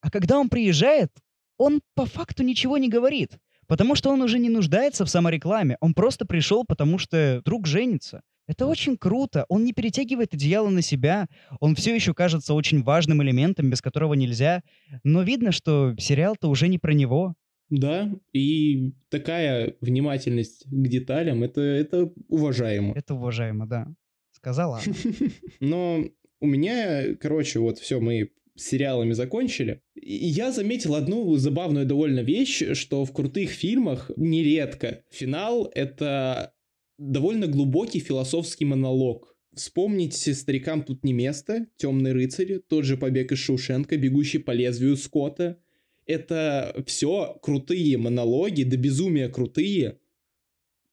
А 0.03 0.11
когда 0.11 0.39
он 0.39 0.49
приезжает, 0.49 1.11
он 1.57 1.81
по 1.95 2.05
факту 2.07 2.43
ничего 2.43 2.77
не 2.77 2.89
говорит, 2.89 3.39
потому 3.69 3.95
что 3.95 4.11
он 4.11 4.21
уже 4.21 4.39
не 4.39 4.51
нуждается 4.51 5.05
в 5.05 5.11
саморекламе, 5.11 5.79
он 5.81 5.95
просто 5.95 6.27
пришел, 6.27 6.65
потому 6.65 6.99
что 6.99 7.41
друг 7.45 7.67
женится. 7.67 8.21
Это 8.49 8.67
очень 8.67 8.97
круто, 8.97 9.47
он 9.49 9.65
не 9.65 9.73
перетягивает 9.73 10.35
одеяло 10.35 10.69
на 10.69 10.83
себя, 10.83 11.29
он 11.61 11.77
все 11.77 11.95
еще 11.95 12.13
кажется 12.13 12.53
очень 12.53 12.83
важным 12.83 13.23
элементом, 13.23 13.71
без 13.71 13.81
которого 13.81 14.15
нельзя, 14.15 14.63
но 15.05 15.23
видно, 15.23 15.53
что 15.53 15.95
сериал-то 15.97 16.49
уже 16.51 16.67
не 16.67 16.79
про 16.79 16.93
него. 16.93 17.35
Да, 17.71 18.11
и 18.33 18.93
такая 19.09 19.77
внимательность 19.81 20.65
к 20.67 20.89
деталям, 20.89 21.45
это, 21.45 21.61
это 21.61 22.13
уважаемо. 22.29 22.93
Это 22.95 23.15
уважаемо, 23.15 23.67
да. 23.67 23.87
Сказала. 24.33 24.81
Но 25.61 26.05
у 26.41 26.47
меня, 26.47 27.15
короче, 27.15 27.61
вот 27.61 27.79
все, 27.79 28.01
мы 28.01 28.33
сериалами 28.57 29.13
закончили. 29.13 29.83
И 29.95 30.27
я 30.27 30.53
заметил 30.53 30.95
одну 30.95 31.35
забавную 31.37 31.87
довольно 31.87 32.21
вещь, 32.21 32.63
что 32.75 33.05
в 33.05 33.13
крутых 33.13 33.51
фильмах 33.51 34.11
нередко 34.17 35.05
финал— 35.11 35.71
это 35.75 36.55
довольно 36.99 37.47
глубокий 37.47 38.01
философский 38.01 38.65
монолог. 38.65 39.37
Вспомните 39.55 40.35
«Старикам 40.35 40.83
тут 40.83 41.05
не 41.05 41.13
место», 41.13 41.67
«Темный 41.77 42.13
рыцарь», 42.13 42.59
тот 42.59 42.85
же 42.85 42.97
«Побег 42.97 43.33
из 43.33 43.39
Шоушенка», 43.39 43.97
«Бегущий 43.97 44.39
по 44.39 44.51
лезвию 44.53 44.97
Скотта». 44.97 45.59
Это 46.07 46.83
все 46.87 47.39
крутые 47.43 47.97
монологи, 47.97 48.65
до 48.65 48.77
безумия 48.77 49.29
крутые, 49.29 49.99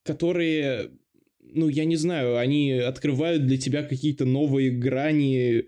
которые, 0.03 0.91
ну, 1.39 1.67
я 1.67 1.85
не 1.85 1.95
знаю, 1.95 2.37
они 2.37 2.73
открывают 2.73 3.47
для 3.47 3.57
тебя 3.57 3.83
какие-то 3.83 4.25
новые 4.25 4.71
грани 4.71 5.65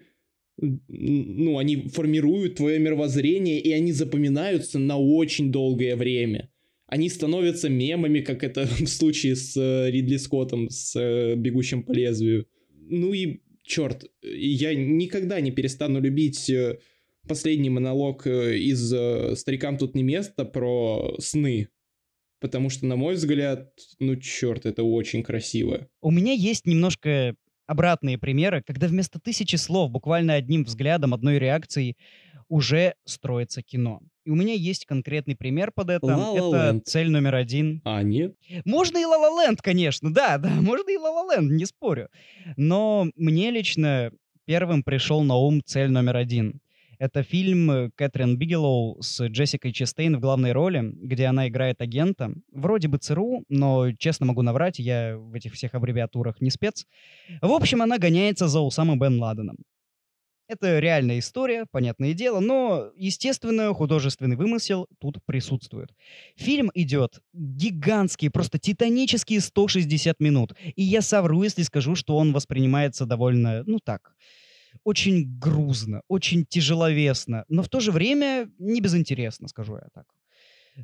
ну, 0.61 1.57
они 1.57 1.87
формируют 1.89 2.55
твое 2.55 2.79
мировоззрение, 2.79 3.59
и 3.59 3.71
они 3.71 3.91
запоминаются 3.91 4.79
на 4.79 4.97
очень 4.97 5.51
долгое 5.51 5.95
время. 5.95 6.49
Они 6.87 7.09
становятся 7.09 7.69
мемами, 7.69 8.19
как 8.19 8.43
это 8.43 8.65
в 8.79 8.87
случае 8.87 9.35
с 9.35 9.55
э, 9.57 9.89
Ридли 9.89 10.17
Скоттом, 10.17 10.69
с 10.69 10.95
э, 10.99 11.35
«Бегущим 11.35 11.83
по 11.83 11.93
лезвию». 11.93 12.47
Ну 12.69 13.13
и, 13.13 13.41
черт, 13.63 14.05
я 14.21 14.75
никогда 14.75 15.39
не 15.39 15.51
перестану 15.51 16.01
любить 16.01 16.49
э, 16.49 16.79
последний 17.27 17.69
монолог 17.69 18.27
из 18.27 18.93
«Старикам 19.39 19.77
тут 19.77 19.95
не 19.95 20.03
место» 20.03 20.45
про 20.45 21.15
сны. 21.19 21.69
Потому 22.41 22.71
что, 22.71 22.87
на 22.87 22.95
мой 22.95 23.13
взгляд, 23.13 23.71
ну 23.99 24.15
черт, 24.15 24.65
это 24.65 24.83
очень 24.83 25.21
красиво. 25.21 25.87
У 26.01 26.09
меня 26.09 26.33
есть 26.33 26.65
немножко 26.65 27.35
обратные 27.71 28.17
примеры, 28.17 28.61
когда 28.61 28.87
вместо 28.87 29.19
тысячи 29.19 29.55
слов, 29.55 29.91
буквально 29.91 30.33
одним 30.33 30.65
взглядом, 30.65 31.13
одной 31.13 31.39
реакцией 31.39 31.95
уже 32.49 32.95
строится 33.05 33.61
кино. 33.61 34.01
И 34.25 34.29
у 34.29 34.35
меня 34.35 34.53
есть 34.53 34.85
конкретный 34.85 35.37
пример 35.37 35.71
под 35.73 35.89
это. 35.89 36.05
La 36.05 36.17
La 36.17 36.37
это 36.37 36.73
Land. 36.73 36.81
цель 36.83 37.09
номер 37.09 37.35
один. 37.35 37.81
А, 37.85 38.03
нет? 38.03 38.35
Можно 38.65 38.97
и 38.97 39.03
La 39.03 39.17
La 39.17 39.49
Land, 39.49 39.59
конечно, 39.63 40.13
да, 40.13 40.37
да, 40.37 40.49
можно 40.49 40.89
и 40.89 40.97
La 40.97 41.11
La 41.15 41.37
Land, 41.37 41.47
не 41.47 41.65
спорю. 41.65 42.09
Но 42.57 43.07
мне 43.15 43.51
лично 43.51 44.11
первым 44.45 44.83
пришел 44.83 45.23
на 45.23 45.35
ум 45.35 45.61
цель 45.65 45.89
номер 45.89 46.17
один. 46.17 46.59
Это 47.01 47.23
фильм 47.23 47.71
э, 47.71 47.89
Кэтрин 47.95 48.37
Бигелоу 48.37 49.01
с 49.01 49.25
Джессикой 49.25 49.73
Честейн 49.73 50.17
в 50.17 50.19
главной 50.19 50.51
роли, 50.51 50.83
где 51.01 51.25
она 51.25 51.47
играет 51.47 51.81
агента. 51.81 52.31
Вроде 52.51 52.89
бы 52.89 52.99
ЦРУ, 52.99 53.43
но, 53.49 53.91
честно 53.93 54.27
могу 54.27 54.43
наврать, 54.43 54.77
я 54.77 55.17
в 55.17 55.33
этих 55.33 55.53
всех 55.53 55.73
аббревиатурах 55.73 56.41
не 56.41 56.51
спец. 56.51 56.85
В 57.41 57.53
общем, 57.53 57.81
она 57.81 57.97
гоняется 57.97 58.47
за 58.47 58.59
Усамой 58.59 58.97
Бен 58.97 59.19
Ладеном. 59.19 59.57
Это 60.47 60.77
реальная 60.77 61.17
история, 61.17 61.65
понятное 61.71 62.13
дело, 62.13 62.39
но, 62.39 62.91
естественно, 62.95 63.73
художественный 63.73 64.35
вымысел 64.35 64.85
тут 64.99 65.25
присутствует. 65.25 65.89
Фильм 66.35 66.69
идет 66.75 67.19
гигантские, 67.33 68.29
просто 68.29 68.59
титанические 68.59 69.39
160 69.39 70.19
минут. 70.19 70.53
И 70.75 70.83
я 70.83 71.01
совру, 71.01 71.41
если 71.41 71.63
скажу, 71.63 71.95
что 71.95 72.15
он 72.15 72.31
воспринимается 72.31 73.07
довольно, 73.07 73.63
ну 73.65 73.79
так, 73.83 74.13
очень 74.83 75.39
грузно, 75.39 76.01
очень 76.07 76.45
тяжеловесно, 76.45 77.45
но 77.47 77.63
в 77.63 77.69
то 77.69 77.79
же 77.79 77.91
время 77.91 78.49
не 78.57 78.81
безинтересно, 78.81 79.47
скажу 79.47 79.75
я 79.75 79.87
так. 79.93 80.05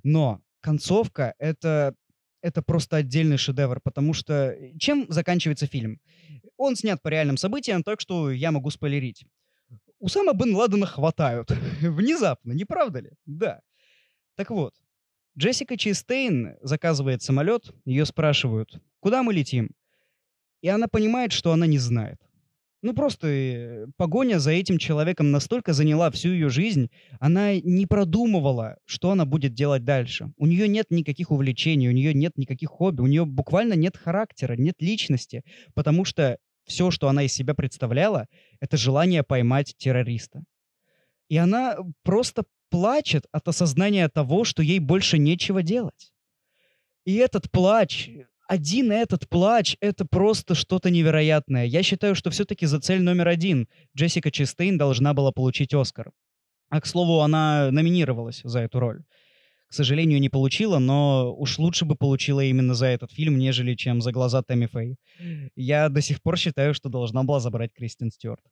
Но 0.04 0.42
концовка— 0.62 1.34
это 1.40 1.96
это 2.42 2.62
просто 2.62 2.98
отдельный 2.98 3.38
шедевр, 3.38 3.82
потому 3.82 4.14
что 4.14 4.56
чем 4.80 5.06
заканчивается 5.10 5.68
фильм? 5.68 6.00
Он 6.56 6.76
снят 6.76 7.02
по 7.02 7.10
реальным 7.10 7.38
событиям, 7.38 7.84
так 7.84 8.00
что 8.00 8.32
я 8.32 8.52
могу 8.52 8.70
спойлерить. 8.70 9.26
Усама 10.00 10.34
бен 10.34 10.56
Ладена 10.56 10.86
хватают. 10.86 11.50
Внезапно, 11.82 12.54
не 12.54 12.66
правда 12.66 13.00
ли? 13.00 13.12
Да. 13.26 13.62
Так 14.36 14.52
вот, 14.52 14.76
Джессика 15.38 15.78
Чейстейн 15.78 16.56
заказывает 16.62 17.22
самолет, 17.22 17.74
ее 17.86 18.06
спрашивают, 18.06 18.80
куда 19.00 19.24
мы 19.24 19.34
летим? 19.34 19.72
И 20.62 20.68
она 20.68 20.88
понимает, 20.88 21.32
что 21.32 21.52
она 21.52 21.66
не 21.68 21.80
знает. 21.80 22.20
Ну, 22.84 22.94
просто 22.94 23.28
э, 23.28 23.88
погоня 23.98 24.40
за 24.40 24.52
этим 24.52 24.78
человеком 24.78 25.32
настолько 25.32 25.74
заняла 25.74 26.12
всю 26.12 26.30
ее 26.30 26.50
жизнь, 26.50 26.92
она 27.20 27.56
не 27.56 27.88
продумывала, 27.88 28.78
что 28.86 29.12
она 29.12 29.26
будет 29.26 29.54
делать 29.54 29.84
дальше. 29.84 30.32
У 30.38 30.46
нее 30.46 30.68
нет 30.68 30.92
никаких 30.92 31.32
увлечений, 31.32 31.90
у 31.90 31.92
нее 31.92 32.14
нет 32.14 32.38
никаких 32.38 32.70
хобби, 32.70 33.02
у 33.02 33.08
нее 33.08 33.26
буквально 33.26 33.74
нет 33.74 33.98
характера, 33.98 34.56
нет 34.56 34.76
личности, 34.80 35.44
потому 35.74 36.06
что 36.06 36.38
все, 36.66 36.92
что 36.92 37.10
она 37.10 37.24
из 37.24 37.34
себя 37.34 37.56
представляла, 37.56 38.28
это 38.60 38.78
желание 38.78 39.24
поймать 39.24 39.74
террориста. 39.78 40.44
И 41.30 41.38
она 41.38 41.78
просто 42.04 42.44
плачет 42.70 43.26
от 43.32 43.48
осознания 43.48 44.08
того, 44.10 44.44
что 44.44 44.62
ей 44.62 44.80
больше 44.80 45.18
нечего 45.18 45.64
делать. 45.64 46.14
И 47.06 47.16
этот 47.16 47.50
плач, 47.50 48.10
один 48.48 48.92
этот 48.92 49.28
плач, 49.30 49.76
это 49.82 50.06
просто 50.06 50.56
что-то 50.56 50.90
невероятное. 50.90 51.66
Я 51.66 51.84
считаю, 51.84 52.16
что 52.16 52.30
все-таки 52.30 52.66
за 52.66 52.80
цель 52.80 53.02
номер 53.02 53.28
один 53.28 53.68
Джессика 53.96 54.32
Честейн 54.32 54.78
должна 54.78 55.14
была 55.14 55.32
получить 55.32 55.74
Оскар. 55.74 56.12
А, 56.70 56.82
к 56.82 56.86
слову, 56.86 57.22
она 57.22 57.72
номинировалась 57.72 58.42
за 58.44 58.60
эту 58.60 58.80
роль. 58.80 59.04
К 59.68 59.74
сожалению, 59.74 60.22
не 60.22 60.30
получила, 60.30 60.80
но 60.80 61.36
уж 61.38 61.60
лучше 61.60 61.84
бы 61.84 61.96
получила 61.96 62.40
именно 62.40 62.74
за 62.74 62.88
этот 62.88 63.12
фильм, 63.12 63.38
нежели 63.38 63.76
чем 63.76 64.02
за 64.02 64.14
глаза 64.14 64.42
Тэмми 64.42 64.68
Фэй. 64.68 64.96
Я 65.56 65.90
до 65.90 66.02
сих 66.02 66.22
пор 66.22 66.38
считаю, 66.38 66.74
что 66.74 66.90
должна 66.90 67.24
была 67.24 67.42
забрать 67.42 67.74
Кристин 67.74 68.12
Стюарт. 68.12 68.44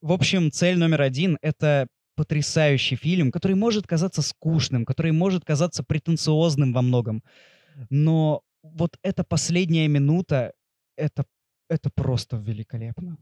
В 0.00 0.12
общем, 0.12 0.52
цель 0.52 0.78
номер 0.78 1.02
один— 1.02 1.36
это 1.42 1.88
потрясающий 2.14 2.94
фильм, 2.96 3.32
который 3.32 3.54
может 3.54 3.88
казаться 3.88 4.22
скучным, 4.22 4.84
который 4.84 5.10
может 5.10 5.44
казаться 5.44 5.82
претенциозным 5.82 6.72
во 6.72 6.82
многом. 6.82 7.24
Но 7.90 8.42
вот 8.74 8.98
эта 9.02 9.24
последняя 9.24 9.88
минута— 9.88 10.52
это, 10.96 11.24
это 11.68 11.90
просто 11.90 12.36
великолепно. 12.36 13.18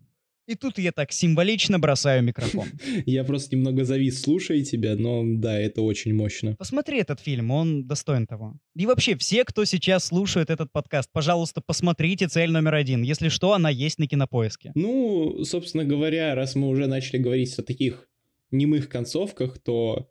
И 0.46 0.54
тут 0.54 0.78
я 0.78 0.92
так 0.92 1.10
символично 1.10 1.80
бросаю 1.80 2.22
микрофон. 2.22 2.68
Я 3.06 3.24
просто 3.24 3.56
немного 3.56 3.84
завис, 3.84 4.22
слушая 4.22 4.62
тебя, 4.62 4.94
но 4.94 5.24
да, 5.24 5.58
это 5.58 5.82
очень 5.82 6.14
мощно. 6.14 6.54
Посмотри 6.54 7.00
этот 7.00 7.18
фильм, 7.18 7.50
он 7.50 7.88
достоин 7.88 8.28
того. 8.28 8.54
И 8.76 8.86
вообще, 8.86 9.16
все, 9.16 9.44
кто 9.44 9.64
сейчас 9.64 10.04
слушает 10.04 10.50
этот 10.50 10.70
подкаст, 10.70 11.10
пожалуйста, 11.12 11.60
посмотрите 11.66 12.28
«Цель 12.28 12.52
номер 12.52 12.74
один». 12.76 13.02
Если 13.02 13.28
что, 13.28 13.54
она 13.54 13.70
есть 13.70 13.98
на 13.98 14.06
Кинопоиске. 14.06 14.70
Ну, 14.76 15.42
собственно 15.42 15.84
говоря, 15.84 16.36
раз 16.36 16.54
мы 16.54 16.68
уже 16.68 16.86
начали 16.86 17.18
говорить 17.18 17.58
о 17.58 17.64
таких 17.64 18.08
немых 18.52 18.88
концовках, 18.88 19.58
то 19.58 20.08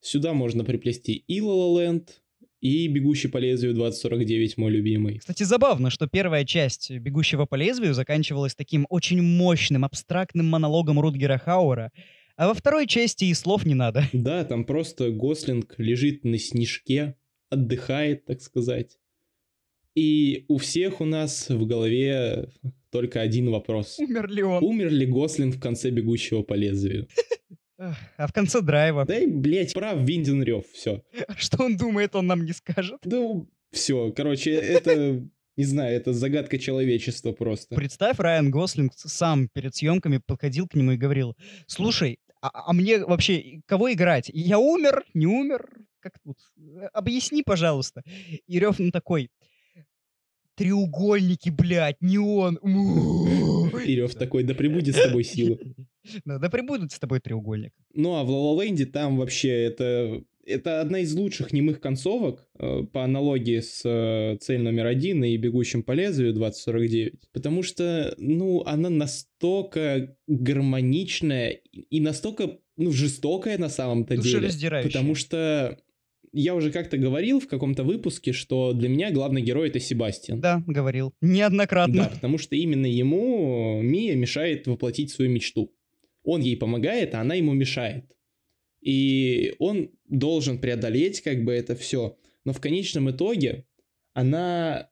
сюда 0.00 0.32
можно 0.32 0.64
приплести 0.64 1.12
и 1.14 1.40
La 1.40 1.54
La 1.54 1.76
Land, 1.76 2.08
и 2.60 2.88
«Бегущий 2.88 3.28
по 3.28 3.38
лезвию 3.38 3.74
2049» 3.74 4.54
мой 4.56 4.72
любимый. 4.72 5.18
Кстати, 5.18 5.42
забавно, 5.44 5.90
что 5.90 6.06
первая 6.06 6.44
часть 6.44 6.90
«Бегущего 6.90 7.46
по 7.46 7.54
лезвию» 7.54 7.94
заканчивалась 7.94 8.54
таким 8.54 8.86
очень 8.88 9.22
мощным, 9.22 9.84
абстрактным 9.84 10.46
монологом 10.46 10.98
Рутгера 11.00 11.38
Хауэра, 11.38 11.92
а 12.36 12.48
во 12.48 12.54
второй 12.54 12.86
части 12.86 13.24
и 13.24 13.34
слов 13.34 13.64
не 13.64 13.74
надо. 13.74 14.04
Да, 14.12 14.44
там 14.44 14.64
просто 14.64 15.10
Гослинг 15.10 15.74
лежит 15.78 16.24
на 16.24 16.38
снежке, 16.38 17.16
отдыхает, 17.50 18.24
так 18.26 18.40
сказать. 18.42 18.98
И 19.94 20.44
у 20.48 20.58
всех 20.58 21.00
у 21.00 21.04
нас 21.04 21.48
в 21.48 21.66
голове 21.66 22.50
только 22.90 23.20
один 23.20 23.50
вопрос. 23.50 23.98
Умер 23.98 24.28
ли 24.28 24.42
он? 24.42 24.62
Умер 24.62 24.90
ли 24.90 25.06
Гослинг 25.06 25.56
в 25.56 25.60
конце 25.60 25.90
«Бегущего 25.90 26.42
по 26.42 26.54
лезвию»? 26.54 27.08
А 27.78 28.26
в 28.26 28.32
конце 28.32 28.60
драйва. 28.60 29.04
Да 29.04 29.18
и, 29.18 29.26
блядь, 29.26 29.72
прав 29.72 29.98
Виндин 30.00 30.42
Рев, 30.42 30.64
все. 30.72 31.02
Что 31.36 31.64
он 31.64 31.76
думает, 31.76 32.16
он 32.16 32.26
нам 32.26 32.44
не 32.44 32.52
скажет. 32.52 32.98
Да, 33.04 33.40
все, 33.70 34.12
короче, 34.12 34.52
это, 34.52 35.22
не 35.56 35.64
знаю, 35.64 35.96
это 35.96 36.12
загадка 36.12 36.58
человечества 36.58 37.32
просто. 37.32 37.74
Представь, 37.74 38.18
Райан 38.18 38.50
Гослинг 38.50 38.92
сам 38.96 39.48
перед 39.48 39.76
съемками 39.76 40.18
подходил 40.18 40.66
к 40.66 40.74
нему 40.74 40.92
и 40.92 40.96
говорил, 40.96 41.36
слушай, 41.66 42.18
а, 42.40 42.50
а 42.52 42.72
мне 42.72 43.04
вообще 43.04 43.60
кого 43.66 43.92
играть? 43.92 44.30
Я 44.32 44.58
умер, 44.58 45.04
не 45.14 45.26
умер? 45.26 45.68
Как 46.00 46.18
тут? 46.24 46.36
Объясни, 46.92 47.42
пожалуйста. 47.42 48.02
И 48.46 48.58
Рев 48.58 48.78
ну 48.78 48.90
такой, 48.90 49.30
треугольники, 50.54 51.50
блядь, 51.50 52.00
не 52.00 52.18
он. 52.18 52.58
И 53.88 53.96
Рев 53.96 54.14
такой, 54.14 54.42
да 54.44 54.54
прибудет 54.54 54.96
с 54.96 55.02
тобой 55.02 55.24
сила. 55.24 55.58
Да, 56.24 56.38
да 56.38 56.48
прибудет 56.48 56.90
с 56.90 56.98
тобой 56.98 57.20
треугольник. 57.20 57.74
Ну 57.92 58.14
а 58.14 58.24
в 58.24 58.30
Ла 58.30 58.64
Ленде 58.64 58.86
там 58.86 59.18
вообще 59.18 59.50
это, 59.64 60.22
это 60.46 60.80
одна 60.80 61.00
из 61.00 61.12
лучших 61.14 61.52
немых 61.52 61.80
концовок 61.80 62.46
э, 62.58 62.84
по 62.90 63.04
аналогии 63.04 63.60
с 63.60 63.82
э, 63.84 64.38
«Цель 64.40 64.62
номер 64.62 64.86
один» 64.86 65.22
и 65.22 65.36
«Бегущим 65.36 65.82
по 65.82 65.92
лезвию» 65.92 66.32
2049. 66.32 67.14
Потому 67.32 67.62
что, 67.62 68.14
ну, 68.16 68.62
она 68.64 68.88
настолько 68.88 70.16
гармоничная 70.26 71.60
и 71.72 72.00
настолько, 72.00 72.58
ну, 72.78 72.90
жестокая 72.90 73.58
на 73.58 73.68
самом-то 73.68 74.16
деле. 74.16 74.48
Потому 74.82 75.14
что 75.14 75.78
я 76.32 76.54
уже 76.54 76.70
как-то 76.70 76.96
говорил 76.96 77.40
в 77.40 77.48
каком-то 77.48 77.84
выпуске, 77.84 78.32
что 78.32 78.72
для 78.72 78.88
меня 78.88 79.10
главный 79.10 79.42
герой 79.42 79.68
это 79.68 79.80
Себастьян. 79.80 80.40
Да, 80.40 80.62
говорил. 80.66 81.12
Неоднократно. 81.20 82.04
Да, 82.04 82.08
потому 82.08 82.38
что 82.38 82.56
именно 82.56 82.86
ему 82.86 83.80
Мия 83.82 84.14
мешает 84.14 84.66
воплотить 84.66 85.10
свою 85.10 85.30
мечту. 85.30 85.74
Он 86.22 86.40
ей 86.40 86.56
помогает, 86.56 87.14
а 87.14 87.20
она 87.20 87.34
ему 87.34 87.52
мешает. 87.52 88.04
И 88.80 89.54
он 89.58 89.90
должен 90.08 90.58
преодолеть 90.58 91.20
как 91.22 91.44
бы 91.44 91.52
это 91.52 91.74
все. 91.74 92.16
Но 92.44 92.52
в 92.52 92.60
конечном 92.60 93.10
итоге 93.10 93.66
она 94.12 94.90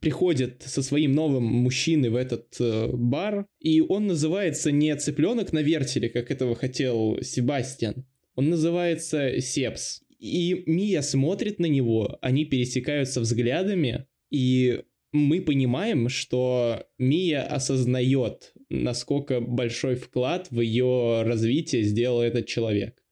приходит 0.00 0.62
со 0.66 0.82
своим 0.82 1.12
новым 1.12 1.44
мужчиной 1.44 2.10
в 2.10 2.16
этот 2.16 2.56
э, 2.60 2.88
бар, 2.92 3.46
и 3.58 3.80
он 3.80 4.06
называется 4.06 4.70
не 4.70 4.94
цыпленок 4.96 5.52
на 5.52 5.60
вертеле, 5.60 6.08
как 6.08 6.30
этого 6.30 6.54
хотел 6.54 7.18
Себастьян. 7.22 8.06
Он 8.34 8.50
называется 8.50 9.40
Сепс. 9.40 10.02
И 10.18 10.64
Мия 10.66 11.02
смотрит 11.02 11.58
на 11.58 11.66
него, 11.66 12.18
они 12.22 12.44
пересекаются 12.44 13.20
взглядами, 13.20 14.06
и 14.30 14.82
мы 15.12 15.40
понимаем, 15.40 16.08
что 16.08 16.84
Мия 16.98 17.42
осознает, 17.42 18.52
насколько 18.68 19.40
большой 19.40 19.94
вклад 19.94 20.48
в 20.50 20.60
ее 20.60 21.22
развитие 21.22 21.82
сделал 21.82 22.20
этот 22.20 22.46
человек. 22.46 23.02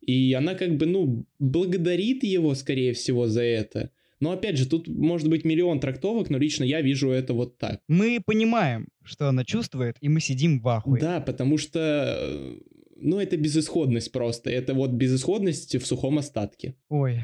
И 0.00 0.32
она 0.34 0.54
как 0.54 0.76
бы, 0.76 0.86
ну, 0.86 1.26
благодарит 1.38 2.24
его, 2.24 2.54
скорее 2.54 2.92
всего, 2.92 3.26
за 3.26 3.42
это. 3.42 3.90
Но 4.20 4.32
опять 4.32 4.56
же, 4.56 4.68
тут 4.68 4.88
может 4.88 5.28
быть 5.28 5.44
миллион 5.44 5.80
трактовок, 5.80 6.30
но 6.30 6.38
лично 6.38 6.64
я 6.64 6.80
вижу 6.80 7.10
это 7.10 7.34
вот 7.34 7.58
так. 7.58 7.80
Мы 7.88 8.22
понимаем, 8.24 8.88
что 9.02 9.28
она 9.28 9.44
чувствует, 9.44 9.96
и 10.00 10.08
мы 10.08 10.20
сидим 10.20 10.60
в 10.60 10.68
ахуе. 10.68 11.00
Да, 11.00 11.20
потому 11.20 11.58
что, 11.58 12.16
э, 12.18 12.56
ну, 12.96 13.20
это 13.20 13.36
безысходность 13.36 14.12
просто. 14.12 14.50
Это 14.50 14.74
вот 14.74 14.90
безысходность 14.90 15.74
в 15.76 15.86
сухом 15.86 16.18
остатке. 16.18 16.76
Ой, 16.88 17.20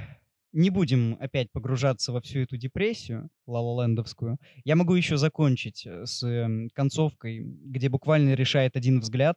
не 0.52 0.70
будем 0.70 1.16
опять 1.20 1.50
погружаться 1.52 2.12
во 2.12 2.20
всю 2.20 2.40
эту 2.40 2.56
депрессию 2.56 3.30
лалалендовскую. 3.46 4.38
Я 4.64 4.76
могу 4.76 4.94
еще 4.94 5.16
закончить 5.16 5.86
э, 5.86 6.06
с 6.06 6.22
эм, 6.24 6.70
концовкой, 6.74 7.40
где 7.44 7.88
буквально 7.88 8.34
решает 8.34 8.76
один 8.76 9.00
взгляд. 9.00 9.36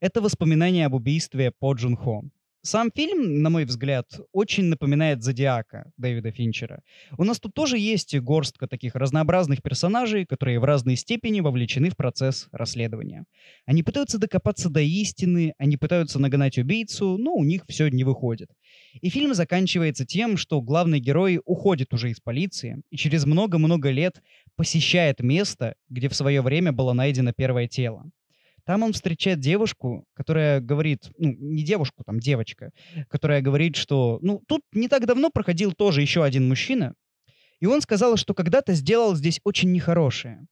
Это 0.00 0.20
воспоминание 0.20 0.86
об 0.86 0.94
убийстве 0.94 1.52
По 1.58 1.74
Джун 1.74 1.96
Хо. 1.96 2.22
Сам 2.62 2.90
фильм, 2.92 3.40
на 3.40 3.50
мой 3.50 3.64
взгляд, 3.64 4.06
очень 4.32 4.64
напоминает 4.64 5.22
«Зодиака» 5.22 5.92
Дэвида 5.96 6.32
Финчера. 6.32 6.82
У 7.16 7.22
нас 7.22 7.38
тут 7.38 7.54
тоже 7.54 7.78
есть 7.78 8.18
горстка 8.18 8.66
таких 8.66 8.96
разнообразных 8.96 9.62
персонажей, 9.62 10.26
которые 10.26 10.58
в 10.58 10.64
разной 10.64 10.96
степени 10.96 11.40
вовлечены 11.40 11.90
в 11.90 11.96
процесс 11.96 12.48
расследования. 12.50 13.24
Они 13.64 13.84
пытаются 13.84 14.18
докопаться 14.18 14.70
до 14.70 14.80
истины, 14.80 15.54
они 15.58 15.76
пытаются 15.76 16.18
нагнать 16.18 16.58
убийцу, 16.58 17.16
но 17.16 17.34
у 17.34 17.44
них 17.44 17.62
все 17.68 17.88
не 17.88 18.02
выходит. 18.02 18.50
И 19.00 19.08
фильм 19.08 19.34
заканчивается 19.34 20.04
тем, 20.04 20.36
что 20.36 20.60
главный 20.60 20.98
герой 20.98 21.40
уходит 21.44 21.94
уже 21.94 22.10
из 22.10 22.18
полиции 22.18 22.82
и 22.90 22.96
через 22.96 23.24
много-много 23.24 23.90
лет 23.90 24.20
посещает 24.56 25.20
место, 25.20 25.76
где 25.88 26.08
в 26.08 26.14
свое 26.14 26.42
время 26.42 26.72
было 26.72 26.92
найдено 26.92 27.32
первое 27.32 27.68
тело. 27.68 28.10
Там 28.68 28.82
он 28.82 28.92
встречает 28.92 29.40
девушку, 29.40 30.04
которая 30.12 30.60
говорит, 30.60 31.08
ну, 31.16 31.34
не 31.38 31.62
девушку, 31.64 32.02
там 32.04 32.20
девочка, 32.20 32.70
которая 33.08 33.40
говорит, 33.40 33.76
что, 33.76 34.18
ну, 34.20 34.42
тут 34.46 34.60
не 34.72 34.88
так 34.88 35.06
давно 35.06 35.30
проходил 35.30 35.72
тоже 35.72 36.02
еще 36.02 36.22
один 36.22 36.46
мужчина, 36.46 36.92
и 37.60 37.66
он 37.66 37.80
сказал, 37.80 38.18
что 38.18 38.34
когда-то 38.34 38.74
сделал 38.74 39.16
здесь 39.16 39.40
очень 39.42 39.72
нехорошее. 39.72 40.46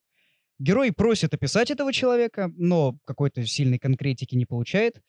Герой 0.59 0.93
просит 0.93 1.35
описать 1.35 1.71
этого 1.71 1.93
человека, 1.93 2.51
но 2.57 2.97
какой-то 3.05 3.45
сильной 3.45 3.79
конкретики 3.79 4.35
не 4.35 4.47
получает. 4.47 5.03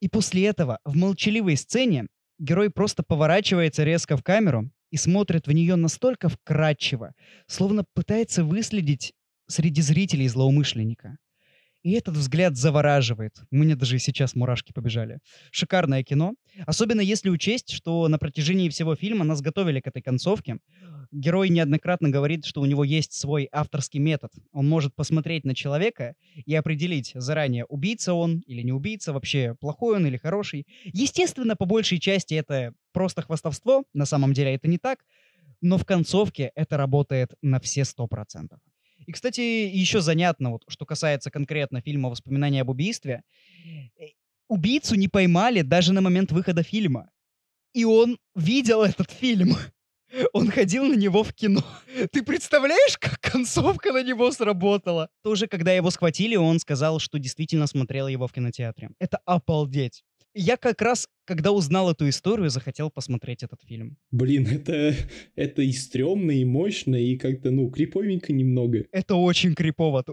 И 0.00 0.10
после 0.10 0.44
этого 0.44 0.78
в 0.84 0.94
молчаливой 0.94 1.56
сцене 1.56 2.08
герой 2.38 2.68
просто 2.68 3.02
поворачивается 3.02 3.82
резко 3.82 4.18
в 4.18 4.22
камеру 4.22 4.70
и 4.90 4.98
смотрит 4.98 5.46
в 5.46 5.52
нее 5.52 5.76
настолько 5.76 6.28
вкрадчиво, 6.28 7.14
словно 7.46 7.86
пытается 7.94 8.44
выследить 8.44 9.14
среди 9.46 9.80
зрителей 9.80 10.28
злоумышленника. 10.28 11.16
И 11.82 11.92
этот 11.92 12.16
взгляд 12.16 12.56
завораживает. 12.56 13.34
Меня 13.50 13.74
даже 13.74 13.98
сейчас 13.98 14.36
мурашки 14.36 14.72
побежали. 14.72 15.18
Шикарное 15.50 16.04
кино. 16.04 16.34
Особенно 16.64 17.00
если 17.00 17.28
учесть, 17.28 17.72
что 17.72 18.06
на 18.06 18.18
протяжении 18.18 18.68
всего 18.68 18.94
фильма 18.94 19.24
нас 19.24 19.40
готовили 19.40 19.80
к 19.80 19.88
этой 19.88 20.00
концовке. 20.00 20.58
Герой 21.10 21.48
неоднократно 21.48 22.08
говорит, 22.08 22.44
что 22.44 22.60
у 22.60 22.66
него 22.66 22.84
есть 22.84 23.12
свой 23.12 23.48
авторский 23.50 23.98
метод. 23.98 24.30
Он 24.52 24.68
может 24.68 24.94
посмотреть 24.94 25.44
на 25.44 25.54
человека 25.54 26.14
и 26.46 26.54
определить 26.54 27.12
заранее, 27.14 27.64
убийца 27.64 28.14
он 28.14 28.40
или 28.46 28.62
не 28.62 28.72
убийца, 28.72 29.12
вообще 29.12 29.56
плохой 29.60 29.96
он 29.96 30.06
или 30.06 30.16
хороший. 30.16 30.66
Естественно, 30.84 31.56
по 31.56 31.66
большей 31.66 31.98
части 31.98 32.34
это 32.34 32.74
просто 32.92 33.22
хвастовство. 33.22 33.84
На 33.92 34.06
самом 34.06 34.32
деле 34.32 34.54
это 34.54 34.68
не 34.68 34.78
так. 34.78 35.04
Но 35.60 35.78
в 35.78 35.84
концовке 35.84 36.52
это 36.54 36.76
работает 36.76 37.34
на 37.42 37.60
все 37.60 37.84
сто 37.84 38.06
процентов. 38.06 38.60
И, 39.06 39.12
кстати, 39.12 39.40
еще 39.40 40.00
занятно, 40.00 40.50
вот, 40.50 40.64
что 40.68 40.86
касается 40.86 41.30
конкретно 41.30 41.80
фильма 41.80 42.08
«Воспоминания 42.08 42.62
об 42.62 42.70
убийстве», 42.70 43.22
э, 43.98 44.06
убийцу 44.48 44.94
не 44.96 45.08
поймали 45.08 45.62
даже 45.62 45.92
на 45.92 46.00
момент 46.00 46.32
выхода 46.32 46.62
фильма. 46.62 47.10
И 47.72 47.84
он 47.84 48.18
видел 48.34 48.82
этот 48.82 49.10
фильм. 49.10 49.56
Он 50.34 50.50
ходил 50.50 50.84
на 50.84 50.94
него 50.94 51.22
в 51.22 51.32
кино. 51.32 51.64
Ты 52.12 52.22
представляешь, 52.22 52.98
как 52.98 53.18
концовка 53.18 53.92
на 53.92 54.02
него 54.02 54.30
сработала? 54.30 55.08
Тоже, 55.22 55.46
когда 55.46 55.72
его 55.72 55.90
схватили, 55.90 56.36
он 56.36 56.58
сказал, 56.58 56.98
что 56.98 57.18
действительно 57.18 57.66
смотрел 57.66 58.08
его 58.08 58.26
в 58.26 58.32
кинотеатре. 58.32 58.90
Это 58.98 59.20
обалдеть. 59.24 60.04
Я 60.34 60.56
как 60.56 60.80
раз, 60.80 61.08
когда 61.24 61.52
узнал 61.52 61.90
эту 61.90 62.08
историю, 62.08 62.48
захотел 62.48 62.90
посмотреть 62.90 63.42
этот 63.42 63.62
фильм. 63.62 63.98
Блин, 64.10 64.46
это, 64.50 64.94
это 65.34 65.62
и 65.62 65.72
стрёмно, 65.72 66.30
и 66.30 66.44
мощно, 66.44 66.96
и 66.96 67.16
как-то, 67.16 67.50
ну, 67.50 67.70
криповенько 67.70 68.32
немного. 68.32 68.84
Это 68.92 69.14
очень 69.14 69.54
крипово. 69.54 70.04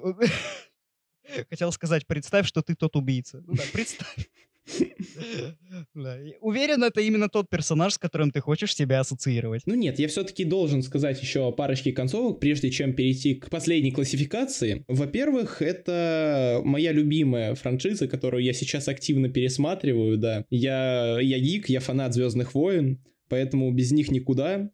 Хотел 1.49 1.71
сказать, 1.71 2.07
представь, 2.07 2.47
что 2.47 2.61
ты 2.61 2.75
тот 2.75 2.95
убийца. 2.95 3.43
Ну 3.45 3.53
да, 3.53 3.63
представь. 3.71 4.29
Да, 5.95 6.17
Уверен, 6.41 6.83
это 6.83 7.01
именно 7.01 7.29
тот 7.29 7.49
персонаж, 7.49 7.93
с 7.93 7.97
которым 7.97 8.31
ты 8.31 8.39
хочешь 8.41 8.75
себя 8.75 8.99
ассоциировать. 8.99 9.63
Ну 9.65 9.75
нет, 9.75 9.99
я 9.99 10.07
все-таки 10.07 10.43
должен 10.43 10.81
сказать 10.81 11.21
еще 11.21 11.51
парочке 11.51 11.91
концовок, 11.91 12.39
прежде 12.39 12.71
чем 12.71 12.93
перейти 12.93 13.35
к 13.35 13.49
последней 13.49 13.91
классификации. 13.91 14.83
Во-первых, 14.87 15.61
это 15.61 16.61
моя 16.63 16.91
любимая 16.91 17.55
франшиза, 17.55 18.07
которую 18.07 18.43
я 18.43 18.53
сейчас 18.53 18.87
активно 18.87 19.29
пересматриваю, 19.29 20.17
да. 20.17 20.45
Я, 20.49 21.19
я 21.21 21.39
гик, 21.39 21.69
я 21.69 21.79
фанат 21.79 22.13
Звездных 22.13 22.53
войн, 22.53 23.03
поэтому 23.29 23.71
без 23.71 23.91
них 23.91 24.11
никуда. 24.11 24.71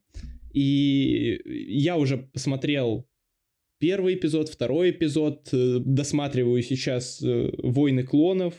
И 0.54 1.42
я 1.46 1.98
уже 1.98 2.18
посмотрел 2.18 3.08
первый 3.80 4.16
эпизод, 4.16 4.50
второй 4.50 4.92
эпизод, 4.92 5.50
э, 5.52 5.80
досматриваю 5.80 6.62
сейчас 6.64 7.22
э, 7.22 7.52
«Войны 7.58 8.04
клонов», 8.04 8.54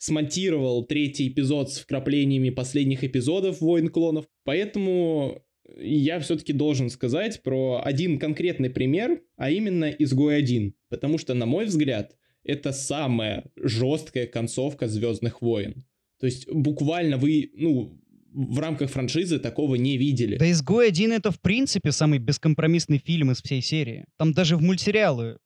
смонтировал 0.00 0.82
третий 0.84 1.28
эпизод 1.28 1.70
с 1.70 1.78
вкраплениями 1.78 2.48
последних 2.48 3.04
эпизодов 3.04 3.60
«Войн 3.60 3.88
клонов». 3.88 4.24
Поэтому 4.44 5.42
я 5.78 6.18
все-таки 6.20 6.54
должен 6.54 6.88
сказать 6.88 7.42
про 7.42 7.82
один 7.84 8.18
конкретный 8.18 8.70
пример, 8.70 9.20
а 9.36 9.50
именно 9.50 9.84
«Изгой 9.90 10.42
1». 10.42 10.72
Потому 10.88 11.18
что, 11.18 11.34
на 11.34 11.44
мой 11.44 11.66
взгляд, 11.66 12.16
это 12.44 12.72
самая 12.72 13.44
жесткая 13.56 14.26
концовка 14.26 14.88
«Звездных 14.88 15.42
войн». 15.42 15.84
То 16.18 16.26
есть 16.26 16.50
буквально 16.50 17.18
вы, 17.18 17.50
ну, 17.54 18.00
в 18.32 18.58
рамках 18.58 18.90
франшизы 18.90 19.38
такого 19.38 19.74
не 19.74 19.98
видели. 19.98 20.38
Да 20.38 20.50
«Изгой 20.50 20.88
один»— 20.88 21.12
это, 21.12 21.30
в 21.30 21.40
принципе, 21.40 21.92
самый 21.92 22.20
бескомпромиссный 22.20 23.02
фильм 23.04 23.32
из 23.32 23.42
всей 23.42 23.60
серии. 23.60 24.06
Там 24.16 24.32
даже 24.32 24.56
в 24.56 24.62
мультсериалы 24.62 25.36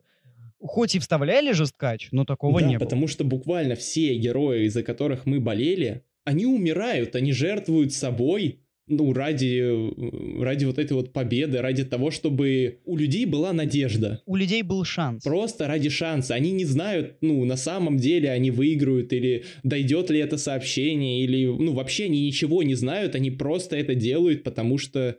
хоть 0.66 0.94
и 0.94 0.98
вставляли 0.98 1.52
жесткач, 1.52 2.08
но 2.10 2.24
такого 2.24 2.60
да, 2.60 2.66
не 2.66 2.78
было. 2.78 2.84
потому 2.84 3.06
что 3.06 3.24
буквально 3.24 3.74
все 3.74 4.14
герои, 4.14 4.66
из-за 4.66 4.82
которых 4.82 5.26
мы 5.26 5.40
болели, 5.40 6.02
они 6.24 6.46
умирают, 6.46 7.14
они 7.16 7.32
жертвуют 7.32 7.92
собой, 7.92 8.60
ну, 8.86 9.12
ради, 9.12 9.60
э, 9.62 10.42
ради 10.42 10.64
вот 10.64 10.78
этой 10.78 10.92
вот 10.92 11.12
победы, 11.12 11.60
ради 11.60 11.84
того, 11.84 12.10
чтобы 12.10 12.80
у 12.84 12.96
людей 12.96 13.24
была 13.24 13.52
надежда. 13.52 14.22
У 14.26 14.36
людей 14.36 14.62
был 14.62 14.84
шанс. 14.84 15.22
Просто 15.22 15.66
ради 15.66 15.88
шанса. 15.88 16.34
Они 16.34 16.50
не 16.52 16.64
знают, 16.64 17.16
ну, 17.20 17.44
на 17.44 17.56
самом 17.56 17.96
деле 17.96 18.30
они 18.30 18.50
выиграют, 18.50 19.12
или 19.12 19.44
дойдет 19.62 20.10
ли 20.10 20.18
это 20.18 20.36
сообщение, 20.36 21.24
или, 21.24 21.46
ну, 21.46 21.72
вообще 21.72 22.04
они 22.04 22.26
ничего 22.26 22.62
не 22.62 22.74
знают, 22.74 23.14
они 23.14 23.30
просто 23.30 23.76
это 23.76 23.94
делают, 23.94 24.42
потому 24.42 24.76
что 24.76 25.16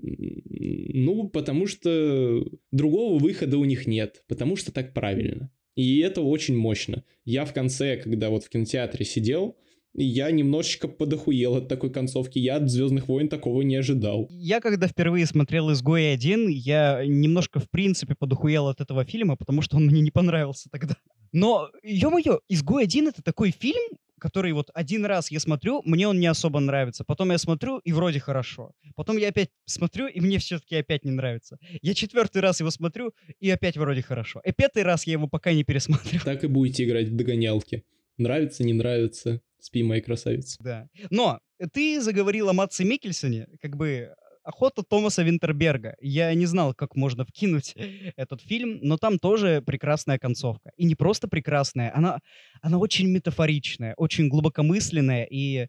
ну, 0.00 1.28
потому 1.28 1.66
что 1.66 2.44
другого 2.72 3.18
выхода 3.18 3.58
у 3.58 3.64
них 3.64 3.86
нет, 3.86 4.22
потому 4.28 4.56
что 4.56 4.72
так 4.72 4.94
правильно. 4.94 5.50
И 5.74 5.98
это 5.98 6.22
очень 6.22 6.56
мощно. 6.56 7.04
Я 7.24 7.44
в 7.44 7.52
конце, 7.52 7.96
когда 7.96 8.30
вот 8.30 8.44
в 8.44 8.48
кинотеатре 8.48 9.04
сидел, 9.04 9.56
я 9.94 10.30
немножечко 10.30 10.88
подохуел 10.88 11.56
от 11.56 11.68
такой 11.68 11.90
концовки. 11.90 12.38
Я 12.38 12.56
от 12.56 12.68
Звездных 12.68 13.08
войн 13.08 13.28
такого 13.28 13.62
не 13.62 13.76
ожидал. 13.76 14.28
Я 14.30 14.60
когда 14.60 14.86
впервые 14.86 15.26
смотрел 15.26 15.72
«Изгой 15.72 16.12
один», 16.12 16.48
я 16.48 17.04
немножко, 17.04 17.58
в 17.60 17.70
принципе, 17.70 18.14
подохуел 18.14 18.68
от 18.68 18.80
этого 18.80 19.04
фильма, 19.04 19.36
потому 19.36 19.62
что 19.62 19.76
он 19.76 19.86
мне 19.86 20.00
не 20.00 20.10
понравился 20.10 20.68
тогда. 20.70 20.96
Но, 21.32 21.68
ё-моё, 21.82 22.40
«Изгой 22.48 22.84
один»— 22.84 23.08
это 23.08 23.22
такой 23.22 23.50
фильм, 23.50 23.98
который 24.18 24.52
вот 24.52 24.70
один 24.74 25.04
раз 25.04 25.30
я 25.30 25.40
смотрю, 25.40 25.82
мне 25.84 26.08
он 26.08 26.20
не 26.20 26.26
особо 26.26 26.60
нравится. 26.60 27.04
Потом 27.04 27.30
я 27.30 27.38
смотрю, 27.38 27.78
и 27.78 27.92
вроде 27.92 28.20
хорошо. 28.20 28.72
Потом 28.94 29.16
я 29.16 29.28
опять 29.28 29.50
смотрю, 29.64 30.06
и 30.06 30.20
мне 30.20 30.38
все-таки 30.38 30.76
опять 30.76 31.04
не 31.04 31.10
нравится. 31.10 31.58
Я 31.82 31.94
четвертый 31.94 32.42
раз 32.42 32.60
его 32.60 32.70
смотрю, 32.70 33.14
и 33.40 33.50
опять 33.50 33.76
вроде 33.76 34.02
хорошо. 34.02 34.40
И 34.44 34.52
пятый 34.52 34.82
раз 34.82 35.06
я 35.06 35.12
его 35.12 35.28
пока 35.28 35.52
не 35.52 35.64
пересматриваю. 35.64 36.24
Так 36.24 36.44
и 36.44 36.46
будете 36.46 36.84
играть 36.84 37.08
в 37.08 37.16
догонялки. 37.16 37.84
Нравится, 38.16 38.64
не 38.64 38.72
нравится. 38.72 39.40
Спи, 39.60 39.82
моя 39.82 40.00
красавица. 40.00 40.56
Да. 40.60 40.88
Но 41.10 41.40
ты 41.72 42.00
заговорил 42.00 42.48
о 42.48 42.52
Матсе 42.52 42.84
Микельсоне, 42.84 43.48
как 43.60 43.76
бы 43.76 44.14
охота 44.48 44.82
Томаса 44.82 45.22
Винтерберга. 45.22 45.94
Я 46.00 46.32
не 46.34 46.46
знал, 46.46 46.74
как 46.74 46.96
можно 46.96 47.24
вкинуть 47.24 47.74
этот 48.16 48.40
фильм, 48.40 48.78
но 48.82 48.96
там 48.96 49.18
тоже 49.18 49.62
прекрасная 49.64 50.18
концовка. 50.18 50.72
И 50.76 50.84
не 50.84 50.94
просто 50.94 51.28
прекрасная, 51.28 51.94
она, 51.94 52.20
она 52.62 52.78
очень 52.78 53.08
метафоричная, 53.08 53.94
очень 53.96 54.28
глубокомысленная 54.28 55.26
и, 55.30 55.68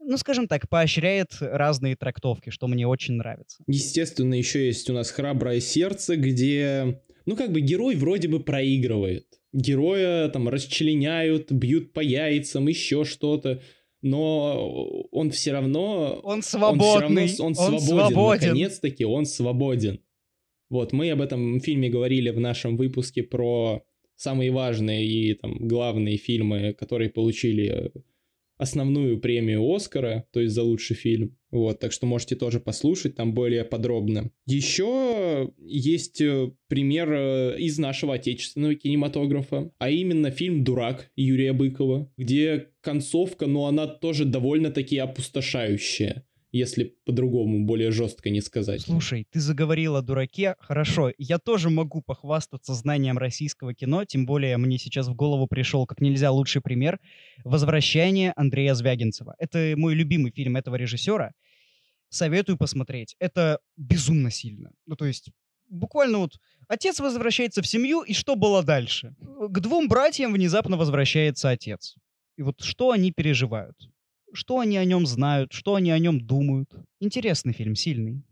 ну, 0.00 0.16
скажем 0.16 0.48
так, 0.48 0.68
поощряет 0.68 1.32
разные 1.40 1.94
трактовки, 1.94 2.48
что 2.48 2.68
мне 2.68 2.86
очень 2.86 3.14
нравится. 3.14 3.62
Естественно, 3.66 4.34
еще 4.34 4.66
есть 4.66 4.88
у 4.88 4.94
нас 4.94 5.10
«Храброе 5.10 5.60
сердце», 5.60 6.16
где, 6.16 7.02
ну, 7.26 7.36
как 7.36 7.52
бы 7.52 7.60
герой 7.60 7.96
вроде 7.96 8.28
бы 8.28 8.40
проигрывает. 8.40 9.26
Героя 9.52 10.28
там 10.28 10.48
расчленяют, 10.48 11.52
бьют 11.52 11.92
по 11.92 12.00
яйцам, 12.00 12.68
еще 12.68 13.04
что-то 13.04 13.60
но 14.02 15.06
он 15.10 15.30
все 15.30 15.52
равно... 15.52 16.20
Он 16.22 16.42
свободный, 16.42 17.22
Он, 17.22 17.28
все 17.28 17.42
равно, 17.42 17.66
он, 17.66 17.74
он 17.74 17.80
свободен. 17.80 18.08
свободен. 18.08 18.48
Наконец-таки 18.48 19.04
он 19.04 19.26
свободен. 19.26 20.00
Вот, 20.68 20.92
мы 20.92 21.10
об 21.10 21.20
этом 21.20 21.60
фильме 21.60 21.88
говорили 21.88 22.30
в 22.30 22.38
нашем 22.38 22.76
выпуске 22.76 23.22
про 23.22 23.82
самые 24.16 24.50
важные 24.52 25.06
и 25.06 25.34
там 25.34 25.56
главные 25.66 26.16
фильмы, 26.16 26.74
которые 26.74 27.10
получили 27.10 27.92
основную 28.56 29.18
премию 29.20 29.62
Оскара, 29.74 30.26
то 30.32 30.40
есть 30.40 30.54
за 30.54 30.62
лучший 30.62 30.94
фильм. 30.94 31.36
Вот, 31.50 31.80
так 31.80 31.92
что 31.92 32.06
можете 32.06 32.36
тоже 32.36 32.60
послушать 32.60 33.16
там 33.16 33.34
более 33.34 33.64
подробно. 33.64 34.30
Еще 34.46 35.52
есть 35.58 36.20
э, 36.20 36.52
пример 36.68 37.12
э, 37.12 37.56
из 37.58 37.78
нашего 37.78 38.14
отечественного 38.14 38.76
кинематографа, 38.76 39.72
а 39.78 39.90
именно 39.90 40.30
фильм 40.30 40.62
«Дурак» 40.62 41.10
Юрия 41.16 41.52
Быкова, 41.52 42.12
где 42.16 42.68
концовка, 42.80 43.46
но 43.46 43.66
она 43.66 43.86
тоже 43.86 44.24
довольно-таки 44.24 44.96
опустошающая 44.98 46.24
если 46.52 46.96
по-другому, 47.04 47.64
более 47.64 47.90
жестко 47.90 48.30
не 48.30 48.40
сказать. 48.40 48.82
Слушай, 48.82 49.26
ты 49.30 49.40
заговорил 49.40 49.96
о 49.96 50.02
дураке. 50.02 50.56
Хорошо, 50.58 51.12
я 51.18 51.38
тоже 51.38 51.70
могу 51.70 52.02
похвастаться 52.02 52.74
знанием 52.74 53.18
российского 53.18 53.74
кино, 53.74 54.04
тем 54.04 54.26
более 54.26 54.56
мне 54.56 54.78
сейчас 54.78 55.08
в 55.08 55.14
голову 55.14 55.46
пришел 55.46 55.86
как 55.86 56.00
нельзя 56.00 56.30
лучший 56.30 56.60
пример 56.60 56.98
«Возвращение 57.44 58.32
Андрея 58.36 58.74
Звягинцева». 58.74 59.34
Это 59.38 59.74
мой 59.76 59.94
любимый 59.94 60.32
фильм 60.32 60.56
этого 60.56 60.76
режиссера. 60.76 61.32
Советую 62.08 62.58
посмотреть. 62.58 63.14
Это 63.20 63.60
безумно 63.76 64.30
сильно. 64.30 64.72
Ну, 64.86 64.96
то 64.96 65.04
есть 65.04 65.30
буквально 65.68 66.18
вот 66.18 66.40
отец 66.66 66.98
возвращается 66.98 67.62
в 67.62 67.66
семью, 67.66 68.02
и 68.02 68.12
что 68.12 68.34
было 68.34 68.64
дальше? 68.64 69.14
К 69.20 69.60
двум 69.60 69.88
братьям 69.88 70.32
внезапно 70.32 70.76
возвращается 70.76 71.50
отец. 71.50 71.94
И 72.36 72.42
вот 72.42 72.60
что 72.60 72.90
они 72.90 73.12
переживают? 73.12 73.76
Что 74.32 74.60
они 74.60 74.76
о 74.76 74.84
нем 74.84 75.06
знают, 75.06 75.52
что 75.52 75.74
они 75.74 75.90
о 75.90 75.98
нем 75.98 76.20
думают. 76.20 76.70
Интересный 77.00 77.52
фильм, 77.52 77.74
сильный. 77.74 78.22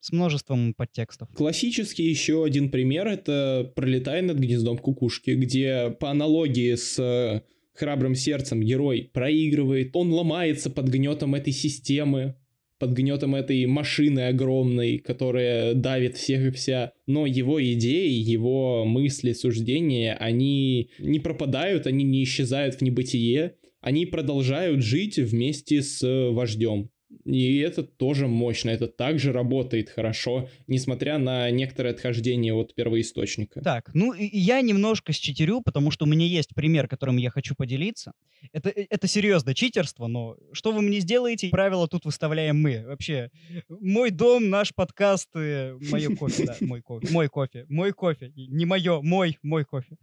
С 0.00 0.12
множеством 0.12 0.74
подтекстов. 0.74 1.28
Классический 1.34 2.04
еще 2.04 2.44
один 2.44 2.70
пример— 2.70 3.06
это 3.08 3.72
«Пролетая 3.74 4.22
над 4.22 4.38
гнездом 4.38 4.78
кукушки», 4.78 5.30
где 5.30 5.90
по 5.98 6.10
аналогии 6.10 6.74
с 6.74 7.42
«Храбрым 7.74 8.14
сердцем» 8.14 8.62
герой 8.62 9.10
проигрывает, 9.12 9.90
он 9.94 10.12
ломается 10.12 10.70
под 10.70 10.88
гнетом 10.88 11.34
этой 11.34 11.52
системы, 11.52 12.36
под 12.78 12.92
гнетом 12.92 13.34
этой 13.34 13.66
машины 13.66 14.28
огромной, 14.28 14.98
которая 14.98 15.74
давит 15.74 16.16
всех 16.16 16.46
и 16.46 16.50
вся. 16.50 16.92
Но 17.06 17.26
его 17.26 17.62
идеи, 17.62 18.12
его 18.12 18.84
мысли, 18.84 19.32
суждения, 19.32 20.14
они 20.14 20.90
не 20.98 21.18
пропадают, 21.18 21.86
они 21.86 22.04
не 22.04 22.22
исчезают 22.22 22.76
в 22.76 22.82
небытие, 22.82 23.56
они 23.86 24.04
продолжают 24.04 24.82
жить 24.82 25.16
вместе 25.16 25.80
с 25.80 26.02
вождем. 26.32 26.90
И 27.24 27.58
это 27.58 27.84
тоже 27.84 28.26
мощно, 28.26 28.70
это 28.70 28.88
также 28.88 29.32
работает 29.32 29.90
хорошо, 29.90 30.48
несмотря 30.66 31.18
на 31.18 31.48
некоторое 31.52 31.90
отхождение 31.90 32.52
от 32.52 32.74
первоисточника. 32.74 33.60
Так, 33.60 33.90
ну 33.94 34.12
я 34.12 34.60
немножко 34.60 35.12
считерю, 35.12 35.60
потому 35.60 35.92
что 35.92 36.04
у 36.04 36.08
меня 36.08 36.26
есть 36.26 36.50
пример, 36.52 36.88
которым 36.88 37.16
я 37.16 37.30
хочу 37.30 37.54
поделиться. 37.54 38.12
Это, 38.52 38.70
э, 38.70 38.86
это 38.90 39.06
серьезно 39.06 39.54
читерство, 39.54 40.08
но 40.08 40.36
что 40.52 40.72
вы 40.72 40.82
мне 40.82 40.98
сделаете, 40.98 41.48
правила 41.48 41.86
тут 41.86 42.06
выставляем 42.06 42.60
мы. 42.60 42.84
Вообще, 42.86 43.30
мой 43.68 44.10
дом, 44.10 44.50
наш 44.50 44.74
подкаст, 44.74 45.28
мое 45.32 46.16
кофе, 46.16 46.46
да, 46.46 46.56
мой 46.60 46.82
кофе, 46.82 47.08
мой 47.12 47.28
кофе, 47.28 47.66
мой 47.68 47.92
кофе, 47.92 48.32
не 48.34 48.66
мое, 48.66 49.00
мой, 49.00 49.38
мой 49.42 49.64
кофе. 49.64 49.96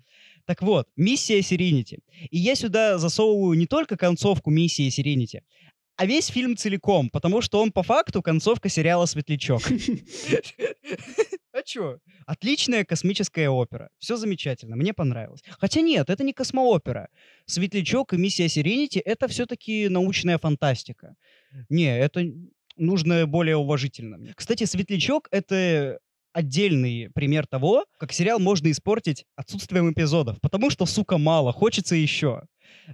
Так 0.46 0.62
вот, 0.62 0.88
миссия 0.96 1.40
Serenity. 1.40 2.00
И 2.30 2.38
я 2.38 2.56
сюда 2.56 2.98
засовываю 2.98 3.58
не 3.58 3.66
только 3.66 3.98
концовку 3.98 4.50
миссии 4.52 4.90
Serenity, 4.90 5.42
а 5.96 6.06
весь 6.06 6.28
фильм 6.28 6.58
целиком, 6.58 7.10
потому 7.10 7.42
что 7.42 7.62
он 7.62 7.72
по 7.72 7.84
факту 7.84 8.22
концовка 8.22 8.70
сериала 8.70 9.06
«Светлячок». 9.06 9.62
А 11.56 11.62
чё? 11.62 12.00
Отличная 12.26 12.84
космическая 12.84 13.48
опера. 13.48 13.90
Все 14.00 14.18
замечательно, 14.18 14.76
мне 14.76 14.92
понравилось. 14.92 15.44
Хотя 15.60 15.82
нет, 15.82 16.10
это 16.10 16.24
не 16.24 16.34
космоопера. 16.34 17.10
«Светлячок» 17.46 18.14
и 18.14 18.18
«Миссия 18.18 18.50
Сиренити»— 18.50 18.98
это 19.06 19.28
все-таки 19.28 19.88
научная 19.88 20.40
фантастика. 20.40 21.14
Не, 21.70 21.96
это 21.96 22.26
нужно 22.76 23.28
более 23.28 23.58
уважительно. 23.58 24.34
Кстати, 24.36 24.64
«Светлячок»— 24.64 25.28
это 25.32 26.00
отдельный 26.34 27.10
пример 27.14 27.48
того, 27.48 27.86
как 27.98 28.12
сериал 28.12 28.40
можно 28.40 28.70
испортить 28.72 29.26
отсутствием 29.36 29.92
эпизодов, 29.92 30.38
потому 30.42 30.70
что, 30.70 30.86
сука, 30.86 31.18
мало, 31.18 31.54
хочется 31.54 31.96
еще. 31.96 32.42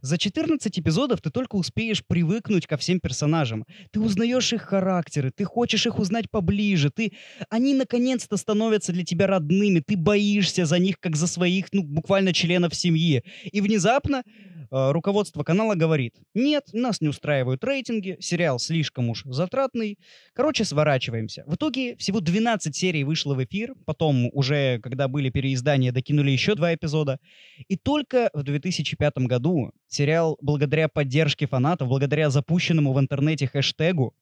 За 0.02 0.18
14 0.18 0.80
эпизодов 0.80 1.22
ты 1.22 1.30
только 1.30 1.56
успеешь 1.56 2.04
привыкнуть 2.06 2.68
ко 2.68 2.78
всем 2.78 3.00
персонажам. 3.00 3.66
Ты 3.92 4.00
узнаешь 4.00 4.54
их 4.54 4.64
характеры, 4.64 5.32
ты 5.36 5.46
хочешь 5.46 5.86
их 5.86 6.00
узнать 6.00 6.30
поближе, 6.30 6.92
ты... 6.92 7.14
Они 7.50 7.74
наконец-то 7.74 8.38
становятся 8.38 8.94
для 8.94 9.04
тебя 9.04 9.28
родными, 9.28 9.82
ты 9.86 9.98
боишься 9.98 10.66
за 10.66 10.80
них, 10.80 11.00
как 11.00 11.16
за 11.16 11.28
своих, 11.28 11.68
ну, 11.72 11.84
буквально 11.84 12.34
членов 12.34 12.76
семьи. 12.76 13.24
И 13.52 13.62
внезапно 13.62 14.24
руководство 14.72 15.44
канала 15.44 15.76
говорит, 15.76 16.16
нет, 16.34 16.70
нас 16.74 17.02
не 17.02 17.08
устраивают 17.08 17.64
рейтинги, 17.64 18.18
сериал 18.20 18.60
слишком 18.60 19.10
уж 19.10 19.24
затратный, 19.26 19.98
короче, 20.34 20.66
сворачиваемся. 20.66 21.44
В 21.48 21.56
итоге 21.56 21.96
всего 21.98 22.20
12 22.20 22.76
серий 22.76 23.04
вышло 23.04 23.36
в 23.36 23.44
эфир, 23.44 23.76
потом 23.86 24.30
уже, 24.34 24.80
когда 24.80 25.08
были 25.08 25.30
переиздания, 25.30 25.92
докинули 25.92 26.32
еще 26.32 26.56
два 26.56 26.74
эпизода, 26.74 27.20
и 27.68 27.78
только 27.78 28.30
в 28.34 28.44
2005 28.44 29.18
году 29.20 29.72
сериал, 29.88 30.38
благодаря 30.42 30.88
поддержке 30.88 31.48
фанатов, 31.48 31.88
благодаря 31.88 32.30
запущенному 32.30 32.94
в 32.94 33.00
интернете 33.00 33.48
хэштегу, 33.48 34.14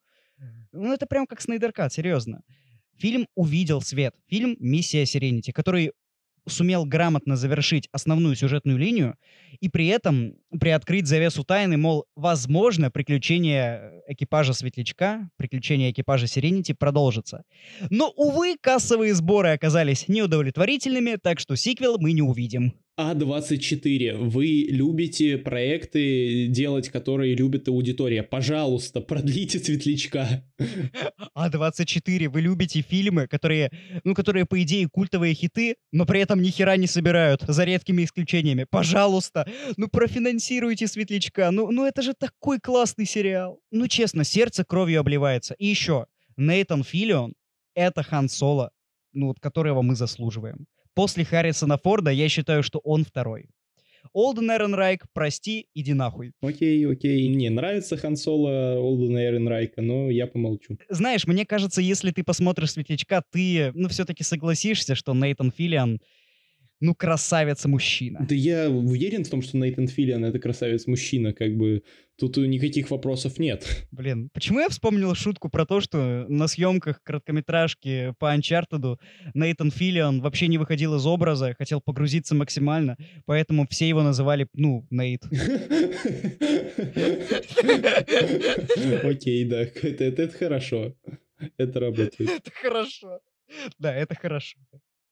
ну 0.71 0.93
это 0.93 1.05
прям 1.07 1.25
как 1.25 1.41
Снайдеркат, 1.41 1.93
серьезно. 1.93 2.41
Фильм 2.97 3.27
увидел 3.35 3.81
свет. 3.81 4.15
Фильм 4.27 4.55
«Миссия 4.59 5.05
Сиренити», 5.05 5.51
который 5.51 5.91
сумел 6.47 6.85
грамотно 6.85 7.35
завершить 7.35 7.87
основную 7.91 8.35
сюжетную 8.35 8.77
линию 8.77 9.15
и 9.59 9.69
при 9.69 9.87
этом 9.87 10.35
приоткрыть 10.59 11.07
завесу 11.07 11.43
тайны, 11.43 11.77
мол, 11.77 12.05
возможно, 12.15 12.91
приключения 12.91 14.03
экипажа 14.07 14.53
Светлячка, 14.53 15.29
приключения 15.37 15.91
экипажа 15.91 16.27
Сиренити 16.27 16.73
продолжится. 16.73 17.43
Но, 17.89 18.09
увы, 18.15 18.55
кассовые 18.59 19.13
сборы 19.13 19.49
оказались 19.49 20.07
неудовлетворительными, 20.07 21.17
так 21.21 21.39
что 21.39 21.55
сиквел 21.55 21.97
мы 21.99 22.13
не 22.13 22.21
увидим. 22.21 22.73
А24, 22.99 24.17
вы 24.17 24.65
любите 24.69 25.37
проекты 25.37 26.47
делать, 26.47 26.89
которые 26.89 27.35
любит 27.35 27.67
аудитория. 27.67 28.23
Пожалуйста, 28.23 29.01
продлите 29.01 29.59
Светлячка. 29.59 30.43
А24, 31.37 32.27
вы 32.29 32.41
любите 32.41 32.81
фильмы, 32.81 33.27
которые, 33.27 33.71
ну, 34.03 34.15
которые, 34.15 34.47
по 34.47 34.59
идее, 34.63 34.89
культовые 34.89 35.35
хиты, 35.35 35.75
но 35.91 36.07
при 36.07 36.21
этом 36.21 36.41
ни 36.41 36.49
хера 36.49 36.75
не 36.75 36.87
собирают, 36.87 37.43
за 37.47 37.65
редкими 37.65 38.03
исключениями. 38.03 38.65
Пожалуйста, 38.67 39.47
ну, 39.77 39.87
профинансируйте 39.89 40.87
Светлячка. 40.87 41.51
Ну, 41.51 41.69
ну, 41.69 41.85
это 41.85 42.01
же 42.01 42.15
такой 42.15 42.59
классный 42.59 43.05
сериал. 43.05 43.59
Ну, 43.69 43.87
честно, 43.87 44.23
сердце 44.23 44.65
кровью 44.65 45.01
обливается. 45.01 45.53
И 45.59 45.67
еще, 45.67 46.07
Нейтан 46.35 46.83
Филлион— 46.83 47.35
это 47.75 48.01
Хан 48.01 48.27
Соло, 48.27 48.71
ну, 49.13 49.27
вот, 49.27 49.39
которого 49.39 49.83
мы 49.83 49.95
заслуживаем. 49.95 50.65
После 50.97 51.23
Харрисона 51.23 51.77
Форда 51.77 52.09
я 52.09 52.27
считаю, 52.27 52.63
что 52.63 52.79
он 52.79 53.05
второй. 53.05 53.49
Олден 54.13 54.49
Эренрайк, 54.49 55.05
прости, 55.13 55.67
иди 55.75 55.93
нахуй. 55.93 56.31
Окей, 56.41 56.87
окей. 56.87 57.29
Мне 57.29 57.51
нравится 57.51 57.97
Хан 57.97 58.15
Соло 58.15 58.79
Олдена 58.79 59.23
Эренрайка, 59.23 59.83
но 59.83 60.09
я 60.09 60.25
помолчу. 60.25 60.75
Знаешь, 60.89 61.27
мне 61.27 61.45
кажется, 61.45 61.81
если 61.81 62.09
ты 62.09 62.23
посмотришь 62.23 62.71
Светлячка, 62.71 63.21
ты, 63.31 63.71
ну, 63.75 63.89
все-таки 63.89 64.23
согласишься, 64.23 64.95
что 64.95 65.13
Нейтан 65.13 65.51
Филлиан 65.51 65.99
ну, 66.79 66.93
красавец-мужчина. 66.93 68.25
Да 68.27 68.35
я 68.35 68.69
уверен 68.69 69.23
в 69.23 69.29
том, 69.29 69.41
что 69.41 69.57
Нейтан 69.57 69.87
Филлиан— 69.87 70.23
это 70.25 70.39
красавец-мужчина, 70.39 71.33
как 71.33 71.55
бы 71.57 71.83
тут 72.17 72.37
никаких 72.37 72.91
вопросов 72.91 73.39
нет. 73.39 73.85
Блин, 73.91 74.29
почему 74.33 74.59
я 74.59 74.69
вспомнил 74.69 75.13
шутку 75.15 75.49
про 75.49 75.65
то, 75.65 75.81
что 75.81 76.25
на 76.27 76.47
съемках 76.47 77.01
короткометражки 77.03 78.13
по 78.19 78.31
Анчартеду 78.31 78.99
Нейтан 79.33 79.71
Филлиан 79.71 80.21
вообще 80.21 80.47
не 80.47 80.57
выходил 80.57 80.95
из 80.95 81.05
образа, 81.05 81.55
хотел 81.57 81.81
погрузиться 81.81 82.35
максимально, 82.35 82.97
поэтому 83.25 83.67
все 83.67 83.87
его 83.87 84.03
называли, 84.03 84.47
ну, 84.53 84.85
Нейт. 84.89 85.23
Окей, 89.03 89.45
да, 89.45 89.61
это 89.61 90.29
хорошо. 90.29 90.95
Это 91.57 91.79
работает. 91.79 92.29
Это 92.29 92.51
хорошо. 92.51 93.19
Да, 93.79 93.95
это 93.95 94.15
хорошо. 94.15 94.57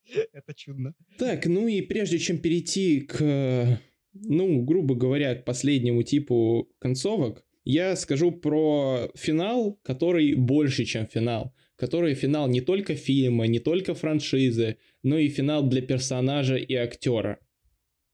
Это 0.34 0.54
чудно. 0.54 0.94
Так, 1.18 1.46
ну 1.46 1.68
и 1.68 1.82
прежде 1.82 2.20
чем 2.20 2.38
перейти 2.38 3.02
к, 3.02 3.82
ну, 4.14 4.62
грубо 4.64 4.96
говоря, 4.96 5.36
к 5.36 5.46
последнему 5.46 6.04
типу 6.04 6.70
концовок, 6.80 7.44
я 7.64 7.96
скажу 7.96 8.32
про 8.32 9.12
финал, 9.16 9.80
который 9.84 10.36
больше, 10.36 10.86
чем 10.86 11.08
финал. 11.08 11.54
Который 11.76 12.14
финал 12.14 12.48
не 12.48 12.62
только 12.62 12.96
фильма, 12.96 13.48
не 13.48 13.60
только 13.60 13.96
франшизы, 13.96 14.78
но 15.04 15.18
и 15.18 15.28
финал 15.28 15.68
для 15.68 15.82
персонажа 15.82 16.56
и 16.56 16.74
актера. 16.74 17.40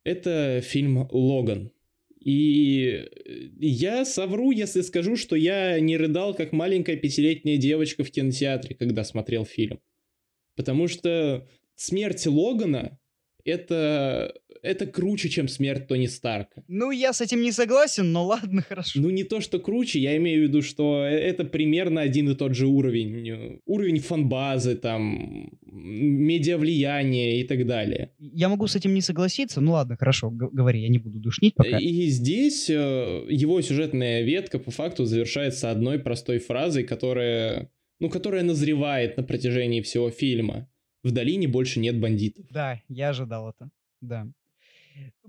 Это 0.04 0.62
фильм 0.64 1.08
«Логан». 1.12 1.72
И 2.24 3.08
я 3.60 4.06
совру, 4.06 4.52
если 4.52 4.82
скажу, 4.82 5.16
что 5.16 5.36
я 5.36 5.80
не 5.80 5.98
рыдал, 5.98 6.36
как 6.36 6.54
маленькая 6.54 6.96
пятилетняя 6.96 7.58
девочка 7.58 8.04
в 8.04 8.12
кинотеатре, 8.12 8.76
когда 8.76 9.04
смотрел 9.04 9.44
фильм. 9.44 9.80
Потому 10.56 10.88
что 10.88 11.48
смерть 11.82 12.26
Логана 12.28 12.98
это, 13.44 14.34
это 14.62 14.86
круче, 14.86 15.28
чем 15.30 15.48
смерть 15.48 15.88
Тони 15.88 16.06
Старка. 16.06 16.64
Ну, 16.68 16.92
я 16.92 17.12
с 17.12 17.22
этим 17.22 17.42
не 17.42 17.52
согласен, 17.52 18.12
но 18.12 18.26
ладно, 18.26 18.62
хорошо. 18.70 19.00
Ну, 19.02 19.10
не 19.10 19.24
то, 19.24 19.42
что 19.42 19.60
круче, 19.60 20.00
я 20.00 20.16
имею 20.18 20.42
в 20.42 20.44
виду, 20.50 20.62
что 20.62 21.04
э- 21.04 21.18
это 21.18 21.44
примерно 21.44 22.02
один 22.02 22.30
и 22.30 22.36
тот 22.36 22.54
же 22.56 22.68
уровень. 22.68 23.30
э, 23.30 23.60
Уровень 23.66 24.00
фанбазы, 24.00 24.76
там, 24.76 25.50
медиавлияния 25.66 27.42
и 27.42 27.44
так 27.44 27.66
далее. 27.66 28.12
Я 28.20 28.50
могу 28.50 28.68
с 28.68 28.76
этим 28.76 28.94
не 28.94 29.02
согласиться. 29.02 29.62
Ну 29.62 29.72
ладно, 29.72 29.96
хорошо, 29.98 30.30
говори, 30.30 30.82
я 30.82 30.90
не 30.90 31.00
буду 31.00 31.20
душнить 31.20 31.56
пока. 31.56 31.78
И 31.80 32.06
здесь 32.08 32.70
э, 32.70 33.26
его 33.30 33.62
сюжетная 33.62 34.22
ветка 34.22 34.60
по 34.60 34.72
факту 34.72 35.06
завершается 35.06 35.72
одной 35.72 36.00
простой 36.00 36.38
фразой, 36.40 36.84
которая, 36.84 37.72
ну, 38.00 38.10
которая 38.10 38.44
назревает 38.44 39.18
на 39.18 39.24
протяжении 39.24 39.82
всего 39.82 40.10
фильма. 40.12 40.68
В 41.04 41.12
долине 41.12 41.48
больше 41.48 41.80
нет 41.80 42.00
бандитов. 42.00 42.46
Да, 42.50 42.82
я 42.88 43.10
ожидал 43.10 43.50
это. 43.50 43.70
Да. 44.02 44.28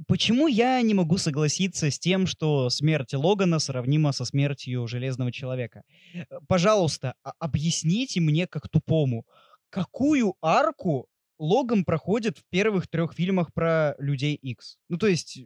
Почему 0.09 0.49
я 0.49 0.81
не 0.83 0.93
могу 0.95 1.18
согласиться 1.18 1.91
с 1.91 1.99
тем, 1.99 2.27
что 2.27 2.68
смерть 2.68 3.14
Логана 3.14 3.59
сравнима 3.59 4.12
со 4.12 4.25
смертью 4.25 4.87
Железного 4.87 5.31
Человека? 5.33 5.83
Э, 6.14 6.25
Пожалуйста, 6.49 7.14
а- 7.23 7.33
объясните 7.39 8.20
мне 8.20 8.47
как 8.47 8.68
тупому, 8.68 9.25
какую 9.70 10.35
арку 10.43 11.07
Логан 11.39 11.85
проходит 11.85 12.39
в 12.39 12.43
первых 12.51 12.89
трех 12.89 13.14
фильмах 13.14 13.53
про 13.55 13.95
Людей 13.99 14.35
X? 14.35 14.79
Ну, 14.89 14.99
то 14.99 15.07
есть, 15.07 15.39
э, 15.39 15.43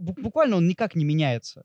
бу- 0.00 0.20
буквально 0.20 0.56
он 0.56 0.66
никак 0.68 0.94
не 0.96 1.04
меняется. 1.04 1.64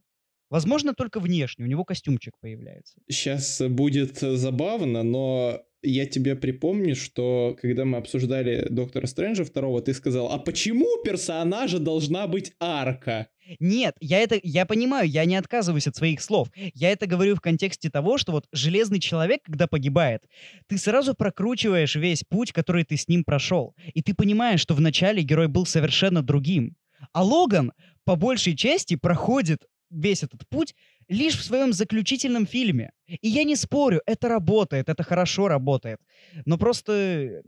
Возможно, 0.49 0.93
только 0.93 1.19
внешне, 1.19 1.65
у 1.65 1.67
него 1.67 1.83
костюмчик 1.83 2.35
появляется. 2.39 2.99
Сейчас 3.09 3.61
будет 3.67 4.17
забавно, 4.19 5.03
но 5.03 5.61
я 5.81 6.05
тебе 6.05 6.35
припомню, 6.35 6.95
что 6.95 7.55
когда 7.61 7.85
мы 7.85 7.97
обсуждали 7.97 8.67
Доктора 8.69 9.07
Стрэнджа 9.07 9.43
второго, 9.45 9.81
ты 9.81 9.93
сказал, 9.93 10.31
а 10.31 10.37
почему 10.39 10.85
у 10.85 11.03
персонажа 11.03 11.79
должна 11.79 12.27
быть 12.27 12.53
арка? 12.59 13.27
Нет, 13.59 13.95
я 14.01 14.19
это, 14.19 14.39
я 14.43 14.65
понимаю, 14.65 15.07
я 15.07 15.23
не 15.25 15.35
отказываюсь 15.35 15.87
от 15.87 15.95
своих 15.95 16.21
слов. 16.21 16.49
Я 16.73 16.91
это 16.91 17.07
говорю 17.07 17.35
в 17.35 17.41
контексте 17.41 17.89
того, 17.89 18.17
что 18.17 18.33
вот 18.33 18.45
железный 18.51 18.99
человек, 18.99 19.41
когда 19.43 19.67
погибает, 19.67 20.23
ты 20.67 20.77
сразу 20.77 21.13
прокручиваешь 21.13 21.95
весь 21.95 22.23
путь, 22.27 22.51
который 22.51 22.83
ты 22.83 22.97
с 22.97 23.07
ним 23.07 23.23
прошел. 23.23 23.75
И 23.93 24.01
ты 24.01 24.13
понимаешь, 24.13 24.59
что 24.59 24.73
вначале 24.73 25.21
герой 25.21 25.47
был 25.47 25.65
совершенно 25.65 26.21
другим. 26.21 26.75
А 27.13 27.23
Логан, 27.23 27.71
по 28.03 28.15
большей 28.15 28.55
части, 28.55 28.95
проходит 28.95 29.65
весь 29.89 30.23
этот 30.23 30.47
путь 30.49 30.75
лишь 31.09 31.37
в 31.37 31.43
своем 31.43 31.73
заключительном 31.73 32.45
фильме. 32.45 32.91
И 33.07 33.27
я 33.27 33.43
не 33.43 33.55
спорю, 33.55 34.01
это 34.05 34.27
работает, 34.27 34.89
это 34.89 35.03
хорошо 35.03 35.47
работает. 35.47 35.99
Но 36.45 36.57
просто 36.57 37.43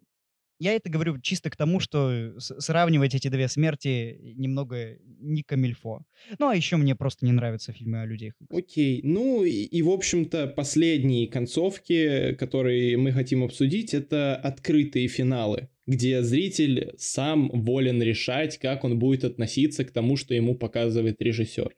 я 0.59 0.73
это 0.73 0.89
говорю 0.89 1.19
чисто 1.21 1.49
к 1.49 1.55
тому, 1.55 1.79
что 1.79 2.33
сравнивать 2.37 3.15
эти 3.15 3.29
две 3.29 3.47
смерти 3.47 4.19
немного 4.35 4.97
не 5.19 5.41
камильфо. 5.41 6.01
Ну, 6.37 6.49
а 6.49 6.55
еще 6.55 6.75
мне 6.75 6.95
просто 6.95 7.25
не 7.25 7.31
нравятся 7.31 7.71
фильмы 7.71 8.01
о 8.01 8.05
людях. 8.05 8.33
Окей, 8.49 8.99
ну 9.03 9.43
и, 9.45 9.63
и, 9.63 9.81
в 9.81 9.89
общем-то 9.89 10.47
последние 10.47 11.27
концовки, 11.27 12.33
которые 12.33 12.97
мы 12.97 13.13
хотим 13.13 13.43
обсудить, 13.43 13.93
это 13.93 14.35
открытые 14.35 15.07
финалы, 15.07 15.69
где 15.87 16.21
зритель 16.23 16.93
сам 16.97 17.49
волен 17.49 18.01
решать, 18.01 18.57
как 18.57 18.83
он 18.83 18.99
будет 18.99 19.23
относиться 19.23 19.85
к 19.85 19.91
тому, 19.91 20.17
что 20.17 20.33
ему 20.33 20.55
показывает 20.55 21.21
режиссер. 21.21 21.73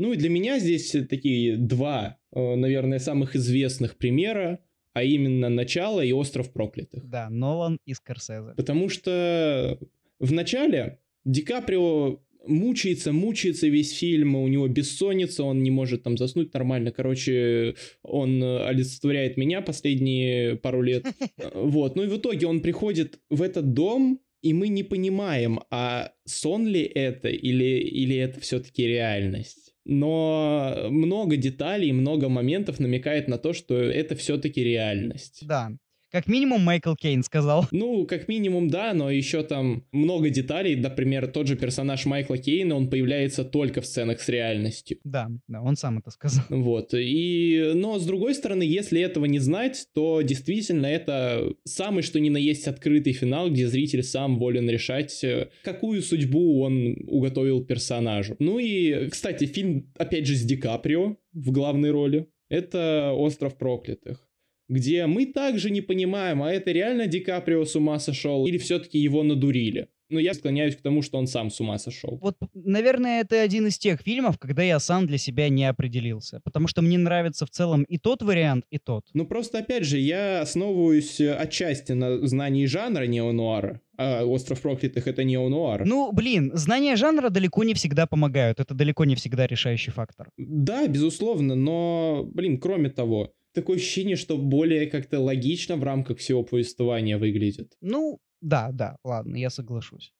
Ну 0.00 0.14
и 0.14 0.16
для 0.16 0.30
меня 0.30 0.58
здесь 0.58 0.96
такие 1.10 1.58
два, 1.58 2.16
э, 2.32 2.54
наверное, 2.56 2.98
самых 2.98 3.36
известных 3.36 3.98
примера, 3.98 4.58
а 4.94 5.04
именно 5.04 5.50
«Начало» 5.50 6.02
и 6.02 6.10
«Остров 6.10 6.54
проклятых». 6.54 7.06
Да, 7.06 7.28
Нолан 7.28 7.78
и 7.84 7.92
Скорсезе. 7.92 8.54
Потому 8.56 8.88
что 8.88 9.78
в 10.18 10.32
начале 10.32 11.00
Ди 11.26 11.42
Каприо 11.42 12.18
мучается, 12.46 13.12
мучается 13.12 13.68
весь 13.68 13.92
фильм, 13.92 14.36
у 14.36 14.48
него 14.48 14.68
бессонница, 14.68 15.44
он 15.44 15.62
не 15.62 15.70
может 15.70 16.02
там 16.02 16.16
заснуть 16.16 16.54
нормально. 16.54 16.92
Короче, 16.92 17.74
он 18.02 18.42
э, 18.42 18.64
олицетворяет 18.64 19.36
меня 19.36 19.60
последние 19.60 20.56
пару 20.56 20.80
лет. 20.80 21.04
Э, 21.36 21.50
Вот, 21.54 21.96
ну 21.96 22.04
и 22.04 22.08
в 22.08 22.16
итоге 22.16 22.46
он 22.46 22.62
приходит 22.62 23.20
в 23.28 23.42
этот 23.42 23.74
дом, 23.74 24.22
и 24.40 24.54
мы 24.54 24.68
не 24.68 24.82
понимаем, 24.82 25.60
а 25.70 26.14
сон 26.24 26.66
ли 26.66 26.80
это 26.80 27.28
или, 27.28 27.80
или 27.80 28.16
это 28.16 28.40
все-таки 28.40 28.86
реальность. 28.86 29.69
Но 29.84 30.88
много 30.90 31.36
деталей, 31.36 31.92
много 31.92 32.28
моментов 32.28 32.78
намекает 32.80 33.28
на 33.28 33.38
то, 33.38 33.52
что 33.52 33.76
это 33.76 34.14
все-таки 34.14 34.62
реальность. 34.62 35.40
Да. 35.46 35.70
Как 36.10 36.26
минимум 36.26 36.62
Майкл 36.62 36.94
Кейн 36.94 37.22
сказал. 37.22 37.66
Ну, 37.70 38.04
как 38.04 38.26
минимум, 38.26 38.68
да, 38.68 38.92
но 38.94 39.10
еще 39.10 39.44
там 39.44 39.84
много 39.92 40.30
деталей. 40.30 40.74
Например, 40.74 41.28
тот 41.28 41.46
же 41.46 41.56
персонаж 41.56 42.04
Майкла 42.04 42.36
Кейна, 42.36 42.74
он 42.74 42.90
появляется 42.90 43.44
только 43.44 43.80
в 43.80 43.86
сценах 43.86 44.20
с 44.20 44.28
реальностью. 44.28 44.98
Да, 45.04 45.28
да, 45.46 45.62
он 45.62 45.76
сам 45.76 45.98
это 45.98 46.10
сказал. 46.10 46.44
Вот. 46.70 46.94
И, 46.94 47.72
но 47.74 47.98
с 47.98 48.06
другой 48.06 48.34
стороны, 48.34 48.62
если 48.62 49.00
этого 49.00 49.24
не 49.24 49.38
знать, 49.38 49.86
то 49.94 50.20
действительно 50.22 50.86
это 50.86 51.52
самый 51.64 52.02
что 52.02 52.18
ни 52.20 52.28
на 52.28 52.38
есть 52.38 52.66
открытый 52.66 53.12
финал, 53.12 53.50
где 53.50 53.66
зритель 53.68 54.02
сам 54.02 54.38
волен 54.38 54.68
решать, 54.68 55.22
э, 55.24 55.48
какую 55.62 56.02
судьбу 56.02 56.60
он 56.60 56.96
уготовил 57.06 57.64
персонажу. 57.64 58.36
Ну 58.38 58.58
и, 58.58 59.08
кстати, 59.08 59.46
фильм, 59.46 59.92
опять 59.96 60.26
же, 60.26 60.34
с 60.34 60.42
Ди 60.42 60.56
Каприо 60.56 61.16
в 61.32 61.50
главной 61.52 61.90
роли. 61.90 62.26
Это 62.48 63.12
«Остров 63.12 63.56
проклятых» 63.56 64.29
где 64.70 65.06
мы 65.06 65.26
также 65.26 65.70
не 65.70 65.80
понимаем, 65.80 66.42
а 66.42 66.52
это 66.52 66.70
реально 66.70 67.08
Ди 67.08 67.20
Каприо 67.20 67.64
с 67.64 67.74
ума 67.74 67.98
сошел 67.98 68.46
или 68.46 68.56
все-таки 68.56 68.98
его 68.98 69.22
надурили. 69.22 69.88
Но 70.10 70.18
я 70.18 70.34
склоняюсь 70.34 70.76
к 70.76 70.82
тому, 70.82 71.02
что 71.02 71.18
он 71.18 71.28
сам 71.28 71.50
с 71.50 71.60
ума 71.60 71.78
сошел. 71.78 72.18
Вот, 72.20 72.36
наверное, 72.52 73.20
это 73.20 73.40
один 73.40 73.68
из 73.68 73.78
тех 73.78 74.00
фильмов, 74.00 74.38
когда 74.38 74.62
я 74.62 74.80
сам 74.80 75.06
для 75.06 75.18
себя 75.18 75.48
не 75.48 75.64
определился. 75.64 76.40
Потому 76.42 76.66
что 76.66 76.82
мне 76.82 76.98
нравится 76.98 77.46
в 77.46 77.50
целом 77.50 77.84
и 77.84 77.96
тот 77.96 78.22
вариант, 78.22 78.64
и 78.70 78.78
тот. 78.78 79.06
Ну 79.14 79.24
просто, 79.24 79.58
опять 79.58 79.84
же, 79.84 79.98
я 79.98 80.40
основываюсь 80.40 81.20
э, 81.20 81.32
отчасти 81.32 81.92
на 81.92 82.26
знании 82.26 82.66
жанра 82.66 83.04
неонуара, 83.04 83.80
а 83.96 84.24
«Остров 84.24 84.60
проклятых»— 84.60 85.06
это 85.06 85.22
неонуар. 85.22 85.84
Ну, 85.84 86.10
блин, 86.12 86.50
знания 86.54 86.96
жанра 86.96 87.30
далеко 87.30 87.62
не 87.62 87.74
всегда 87.74 88.06
помогают. 88.06 88.58
Это 88.58 88.74
далеко 88.74 89.04
не 89.04 89.14
всегда 89.14 89.46
решающий 89.46 89.92
фактор. 89.92 90.30
Да, 90.36 90.88
безусловно, 90.88 91.54
но, 91.54 92.28
блин, 92.32 92.58
кроме 92.58 92.90
того, 92.90 93.32
такое 93.52 93.76
ощущение, 93.76 94.16
что 94.16 94.38
более 94.38 94.86
как-то 94.86 95.20
логично 95.20 95.76
в 95.76 95.84
рамках 95.84 96.18
всего 96.18 96.42
повествования 96.42 97.18
выглядит. 97.18 97.76
Ну, 97.80 98.20
да, 98.40 98.70
да, 98.72 98.96
ладно, 99.04 99.36
я 99.36 99.50
соглашусь. 99.50 100.12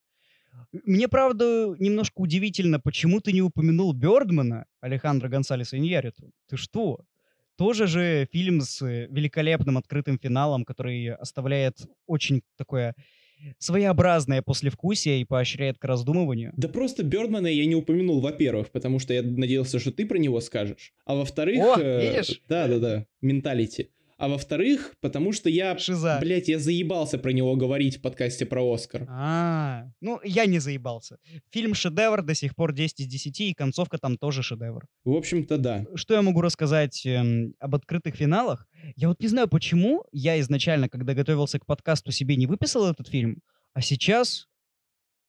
Мне, 0.72 1.09
правда, 1.09 1.74
немножко 1.78 2.20
удивительно, 2.20 2.81
почему 2.81 3.20
ты 3.20 3.33
не 3.33 3.43
упомянул 3.43 3.93
Бёрдмана, 3.93 4.66
Алехандро 4.81 5.28
Гонсалеса 5.28 5.78
Иньяриту. 5.78 6.33
Ты 6.49 6.57
что? 6.57 7.01
Тоже 7.57 7.87
же 7.87 8.26
фильм 8.33 8.61
с 8.61 8.83
э, 8.83 9.07
великолепным 9.11 9.76
открытым 9.76 10.18
финалом, 10.18 10.64
который 10.64 11.14
оставляет 11.14 11.76
очень 12.07 12.43
такое 12.57 12.95
своеобразное 13.59 14.43
послевкусие 14.43 15.20
и 15.20 15.24
поощряет 15.24 15.78
к 15.78 15.84
раздумыванию. 15.84 16.53
Да 16.57 16.68
просто 16.68 17.03
Бёрдмана 17.03 17.47
я 17.47 17.66
не 17.66 17.74
упомянул, 17.74 18.20
во-первых, 18.20 18.70
потому 18.70 18.99
что 18.99 19.14
я 19.14 19.22
надеялся, 19.22 19.78
что 19.78 19.93
ты 19.93 20.07
про 20.07 20.18
него 20.18 20.41
скажешь. 20.41 20.93
А 21.05 21.14
во-вторых... 21.14 21.59
О, 21.59 21.80
э, 21.80 22.11
видишь? 22.11 22.43
Да-да-да, 22.49 23.07
менталити. 23.20 23.91
А 24.21 24.29
во-вторых, 24.29 24.93
потому 25.01 25.33
что 25.33 25.49
я... 25.49 25.79
Шиза. 25.79 26.18
Блять, 26.21 26.49
я 26.49 26.59
заебался 26.59 27.16
про 27.16 27.31
него 27.31 27.57
говорить 27.57 27.97
в 27.97 28.03
подкасте 28.03 28.45
про 28.45 28.71
Оскар. 28.71 29.07
А, 29.09 29.85
ну, 30.03 30.21
я 30.23 30.45
не 30.45 30.59
заебался. 30.59 31.16
Фильм 31.51 31.73
шедевр, 31.73 32.21
до 32.23 32.35
сих 32.35 32.55
пор 32.55 32.75
10 32.75 33.01
из 33.01 33.07
10, 33.07 33.41
и 33.41 33.55
концовка 33.55 33.97
там 33.97 34.18
тоже 34.18 34.43
шедевр. 34.43 34.87
В 35.05 35.14
общем-то, 35.14 35.57
да. 35.57 35.87
Что 35.95 36.12
я 36.12 36.21
могу 36.21 36.43
рассказать 36.43 37.07
эм, 37.07 37.55
об 37.59 37.75
открытых 37.75 38.14
финалах? 38.14 38.66
Я 38.95 39.09
вот 39.09 39.23
не 39.23 39.29
знаю, 39.29 39.49
почему 39.49 40.05
я 40.12 40.39
изначально, 40.41 40.91
когда 40.91 41.14
готовился 41.14 41.59
к 41.59 41.64
подкасту, 41.64 42.12
себе 42.12 42.37
не 42.37 42.47
выписал 42.47 42.91
этот 42.91 43.09
фильм, 43.09 43.41
а 43.73 43.81
сейчас 43.81 44.49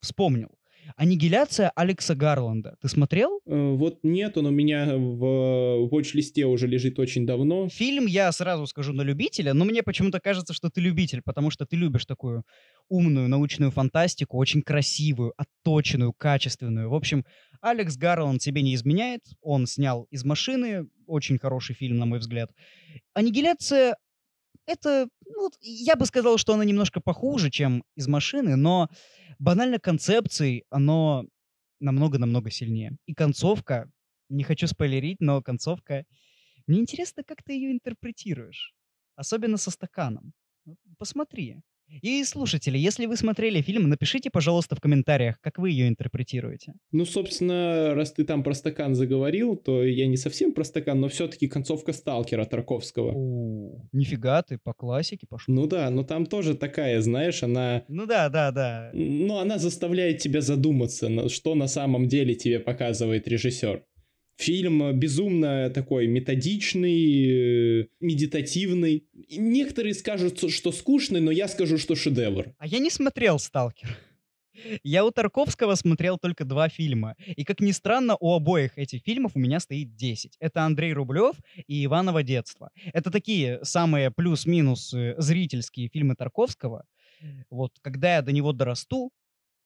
вспомнил. 0.01 0.49
Аннигиляция 0.95 1.71
Алекса 1.75 2.15
Гарланда. 2.15 2.75
Ты 2.81 2.87
смотрел? 2.89 3.39
Э, 3.45 3.71
Вот 3.73 3.99
нет, 4.03 4.37
он 4.37 4.47
у 4.47 4.51
меня 4.51 4.95
в 4.97 5.89
watch-листе 5.91 6.45
уже 6.45 6.67
лежит 6.67 6.99
очень 6.99 7.25
давно. 7.25 7.69
Фильм 7.69 8.05
я 8.05 8.31
сразу 8.31 8.67
скажу 8.67 8.93
на 8.93 9.01
любителя, 9.01 9.53
но 9.53 9.65
мне 9.65 9.83
почему-то 9.83 10.19
кажется, 10.19 10.53
что 10.53 10.69
ты 10.69 10.81
любитель, 10.81 11.21
потому 11.23 11.49
что 11.51 11.65
ты 11.65 11.75
любишь 11.75 12.05
такую 12.05 12.43
умную 12.89 13.29
научную 13.29 13.71
фантастику, 13.71 14.37
очень 14.37 14.61
красивую, 14.61 15.33
отточенную, 15.37 16.13
качественную. 16.13 16.89
В 16.89 16.93
общем, 16.95 17.25
Алекс 17.61 17.95
Гарланд 17.97 18.41
себе 18.41 18.61
не 18.61 18.75
изменяет. 18.75 19.21
Он 19.41 19.67
снял 19.67 20.07
«Из 20.11 20.25
машины», 20.25 20.87
очень 21.07 21.37
хороший 21.37 21.75
фильм, 21.75 21.97
на 21.97 22.05
мой 22.05 22.19
взгляд. 22.19 22.49
«Аннигиляция»— 23.13 23.95
это, 24.65 25.07
ну, 25.25 25.49
я 25.61 25.95
бы 25.95 26.05
сказал, 26.05 26.37
что 26.37 26.53
она 26.53 26.65
немножко 26.65 27.01
похуже, 27.01 27.49
чем 27.49 27.83
«Из 27.95 28.07
машины», 28.07 28.55
но 28.55 28.89
банально 29.39 29.79
концепцией 29.79 30.65
оно 30.69 31.25
намного-намного 31.79 32.51
сильнее. 32.51 32.97
И 33.05 33.13
концовка, 33.13 33.89
не 34.29 34.43
хочу 34.43 34.67
спойлерить, 34.67 35.19
но 35.19 35.41
концовка... 35.41 36.05
Мне 36.67 36.79
интересно, 36.79 37.23
как 37.23 37.43
ты 37.43 37.53
ее 37.53 37.71
интерпретируешь. 37.71 38.73
Особенно 39.15 39.57
со 39.57 39.71
стаканом. 39.71 40.33
Посмотри. 40.97 41.57
И, 42.01 42.23
слушатели, 42.23 42.77
если 42.77 43.05
вы 43.05 43.17
смотрели 43.17 43.61
фильм, 43.61 43.89
напишите, 43.89 44.29
пожалуйста, 44.29 44.75
в 44.75 44.79
комментариях, 44.79 45.39
как 45.41 45.57
вы 45.57 45.71
ее 45.71 45.87
интерпретируете. 45.87 46.73
Ну, 46.91 47.05
собственно, 47.05 47.93
раз 47.93 48.13
ты 48.13 48.23
там 48.23 48.43
про 48.43 48.53
стакан 48.53 48.95
заговорил, 48.95 49.55
то 49.55 49.83
я 49.83 50.07
не 50.07 50.17
совсем 50.17 50.53
про 50.53 50.63
стакан, 50.63 50.99
но 50.99 51.09
все-таки 51.09 51.47
концовка 51.47 51.93
Сталкера 51.93 52.45
Тарковского. 52.45 53.11
О, 53.15 53.87
нифига 53.91 54.41
ты, 54.41 54.57
по 54.57 54.73
классике 54.73 55.27
пошел. 55.27 55.53
Ну 55.53 55.67
да, 55.67 55.89
но 55.89 56.03
там 56.03 56.25
тоже 56.25 56.55
такая, 56.55 57.01
знаешь, 57.01 57.43
она... 57.43 57.83
Ну 57.87 58.05
да, 58.05 58.29
да, 58.29 58.51
да. 58.51 58.91
Ну, 58.93 59.37
она 59.37 59.57
заставляет 59.57 60.19
тебя 60.19 60.41
задуматься, 60.41 61.29
что 61.29 61.55
на 61.55 61.67
самом 61.67 62.07
деле 62.07 62.35
тебе 62.35 62.59
показывает 62.59 63.27
режиссер. 63.27 63.83
Фильм 64.37 64.97
безумно 64.97 65.69
такой 65.69 66.07
методичный, 66.07 67.81
э, 67.81 67.87
медитативный. 67.99 69.05
Некоторые 69.29 69.93
скажут, 69.93 70.51
что 70.51 70.71
скучный, 70.71 71.21
но 71.21 71.31
я 71.31 71.47
скажу, 71.47 71.77
что 71.77 71.95
шедевр. 71.95 72.53
А 72.57 72.67
я 72.67 72.79
не 72.79 72.89
смотрел 72.89 73.39
«Сталкер». 73.39 73.97
Я 74.83 75.05
у 75.05 75.11
Тарковского 75.11 75.75
смотрел 75.75 76.17
только 76.17 76.45
два 76.45 76.69
фильма. 76.69 77.15
И, 77.25 77.43
как 77.43 77.61
ни 77.61 77.71
странно, 77.71 78.17
у 78.19 78.33
обоих 78.33 78.77
этих 78.77 79.01
фильмов 79.03 79.31
у 79.35 79.39
меня 79.39 79.59
стоит 79.59 79.95
10. 79.95 80.37
Это 80.39 80.63
Андрей 80.63 80.93
Рублев 80.93 81.35
и 81.67 81.85
Иваново 81.85 82.23
детство. 82.23 82.71
Это 82.93 83.11
такие 83.11 83.59
самые 83.63 84.11
плюс-минус 84.11 84.93
э, 84.93 85.15
зрительские 85.17 85.89
фильмы 85.89 86.15
Тарковского. 86.15 86.85
Вот, 87.49 87.71
когда 87.81 88.15
я 88.15 88.21
до 88.21 88.31
него 88.31 88.51
дорасту, 88.51 89.11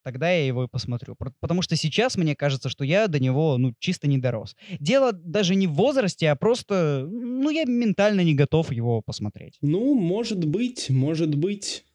тогда 0.05 0.29
я 0.29 0.45
его 0.45 0.65
и 0.65 0.67
посмотрю. 0.67 1.15
Потому 1.39 1.63
что 1.63 1.75
сейчас 1.75 2.15
мне 2.15 2.35
кажется, 2.35 2.69
что 2.69 2.83
я 2.85 3.07
до 3.07 3.19
него, 3.19 3.57
ну, 3.57 3.73
чисто 3.79 4.07
не 4.07 4.19
дорос. 4.19 4.55
Дело 4.79 5.11
даже 5.11 5.55
не 5.55 5.65
в 5.65 5.73
возрасте, 5.73 6.29
а 6.29 6.35
просто, 6.35 7.07
ну, 7.09 7.49
я 7.49 7.65
ментально 7.65 8.21
не 8.21 8.35
готов 8.35 8.71
его 8.71 9.01
посмотреть. 9.01 9.57
Ну, 9.61 9.95
может 9.95 10.45
быть, 10.45 10.91
может 10.91 11.35
быть. 11.35 11.85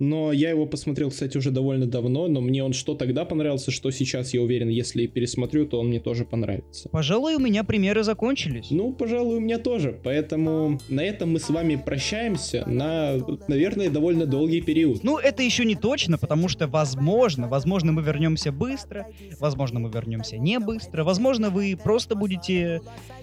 Но 0.00 0.32
я 0.32 0.48
его 0.48 0.64
посмотрел, 0.66 1.10
кстати, 1.10 1.36
уже 1.36 1.50
довольно 1.50 1.86
давно, 1.86 2.26
но 2.26 2.40
мне 2.40 2.64
он 2.64 2.72
что 2.72 2.94
тогда 2.94 3.26
понравился, 3.26 3.70
что 3.70 3.90
сейчас, 3.90 4.32
я 4.32 4.40
уверен, 4.40 4.68
если 4.68 5.06
пересмотрю, 5.06 5.66
то 5.66 5.78
он 5.78 5.88
мне 5.88 6.00
тоже 6.00 6.24
понравится. 6.24 6.88
Пожалуй, 6.88 7.34
у 7.34 7.38
меня 7.38 7.64
примеры 7.64 8.02
закончились. 8.02 8.68
Ну, 8.70 8.94
пожалуй, 8.94 9.36
у 9.36 9.40
меня 9.40 9.58
тоже. 9.58 10.00
Поэтому 10.02 10.80
на 10.88 11.02
этом 11.02 11.32
мы 11.32 11.38
с 11.38 11.50
вами 11.50 11.76
прощаемся 11.76 12.64
на, 12.66 13.18
наверное, 13.46 13.90
довольно 13.90 14.24
долгий 14.24 14.62
период. 14.62 15.04
Ну, 15.04 15.18
это 15.18 15.42
еще 15.42 15.66
не 15.66 15.74
точно, 15.74 16.16
потому 16.16 16.48
что, 16.48 16.66
возможно, 16.66 17.46
возможно, 17.48 17.92
мы 17.92 18.02
вернемся 18.02 18.52
быстро, 18.52 19.06
возможно, 19.38 19.80
мы 19.80 19.90
вернемся 19.90 20.38
не 20.38 20.58
быстро, 20.58 21.04
возможно, 21.04 21.50
вы 21.50 21.78
просто 21.82 22.14
будете 22.14 22.80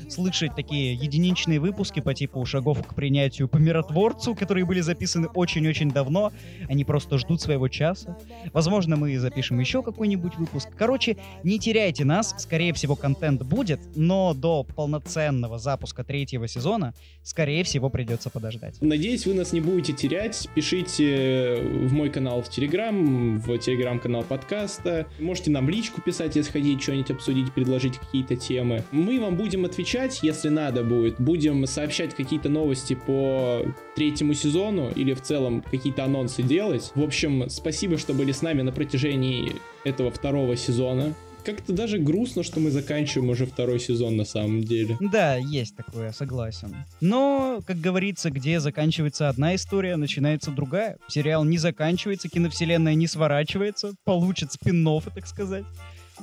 слышать 0.10 0.56
такие 0.56 0.94
единичные 0.94 1.60
выпуски 1.60 2.02
по 2.02 2.14
типу 2.14 2.46
шагов 2.46 2.86
к 2.86 2.94
принятию 2.94 3.48
по 3.48 3.58
миротворцу, 3.58 4.36
которые 4.36 4.66
были 4.66 4.82
записаны 4.82 5.28
очень-очень 5.34 5.90
давно, 5.90 6.32
они 6.68 6.86
просто 6.86 7.18
ждут 7.18 7.42
своего 7.42 7.68
часа. 7.68 8.18
Возможно, 8.54 8.96
мы 8.96 9.18
запишем 9.20 9.60
еще 9.60 9.84
какой-нибудь 9.84 10.36
выпуск. 10.38 10.70
Короче, 10.78 11.18
не 11.44 11.60
теряйте 11.60 12.06
нас, 12.06 12.36
скорее 12.38 12.74
всего, 12.74 12.96
контент 12.96 13.44
будет, 13.44 13.80
но 13.96 14.34
до 14.34 14.64
полноценного 14.64 15.58
запуска 15.58 16.04
третьего 16.04 16.48
сезона, 16.48 16.94
скорее 17.24 17.64
всего, 17.64 17.90
придется 17.90 18.30
подождать. 18.30 18.78
Надеюсь, 18.82 19.26
вы 19.26 19.34
нас 19.34 19.54
не 19.54 19.62
будете 19.62 19.94
терять. 19.94 20.48
Пишите 20.56 21.58
в 21.62 21.94
мой 21.94 22.10
канал 22.10 22.42
в 22.42 22.50
Телеграм, 22.50 23.40
в 23.40 23.58
Телеграм-канал 23.58 24.24
подкаста. 24.24 25.08
Можете 25.20 25.52
нам 25.52 25.70
личку 25.70 26.02
писать, 26.02 26.36
если 26.36 26.52
хотите 26.52 26.82
что-нибудь 26.82 27.12
обсудить, 27.12 27.54
предложить 27.54 27.98
какие-то 27.98 28.36
темы. 28.36 28.84
Мы 28.92 29.20
вам 29.20 29.36
будем 29.36 29.66
отвечать, 29.66 30.20
если 30.24 30.50
надо 30.50 30.84
будет. 30.84 31.20
Будем 31.20 31.66
сообщать 31.66 32.16
какие-то 32.16 32.50
новости 32.50 32.96
по 32.96 33.66
третьему 33.96 34.34
сезону 34.34 34.92
или 34.96 35.14
в 35.14 35.22
целом 35.22 35.62
какие-то 35.62 36.04
анонсы 36.04 36.44
делать. 36.44 36.57
В 36.96 37.04
общем, 37.04 37.50
спасибо, 37.50 37.98
что 37.98 38.14
были 38.14 38.32
с 38.32 38.42
нами 38.42 38.62
на 38.62 38.72
протяжении 38.72 39.54
этого 39.84 40.12
второго 40.12 40.56
сезона. 40.56 41.14
Как-то 41.44 41.72
даже 41.72 41.98
грустно, 41.98 42.44
что 42.44 42.60
мы 42.60 42.72
заканчиваем 42.72 43.30
уже 43.30 43.46
второй 43.46 43.80
сезон 43.80 44.18
на 44.18 44.26
самом 44.26 44.62
деле. 44.62 44.98
Да, 45.00 45.36
есть 45.36 45.78
такое, 45.78 46.12
согласен. 46.12 46.76
Но, 47.00 47.62
как 47.66 47.80
говорится, 47.80 48.30
где 48.32 48.60
заканчивается 48.60 49.30
одна 49.30 49.56
история, 49.56 49.96
начинается 49.96 50.52
другая. 50.52 50.98
Сериал 51.08 51.46
не 51.46 51.58
заканчивается, 51.58 52.28
киновселенная 52.28 52.96
не 52.96 53.08
сворачивается, 53.08 53.94
получит 54.04 54.52
спин 54.52 54.86
так 55.16 55.26
сказать. 55.26 55.64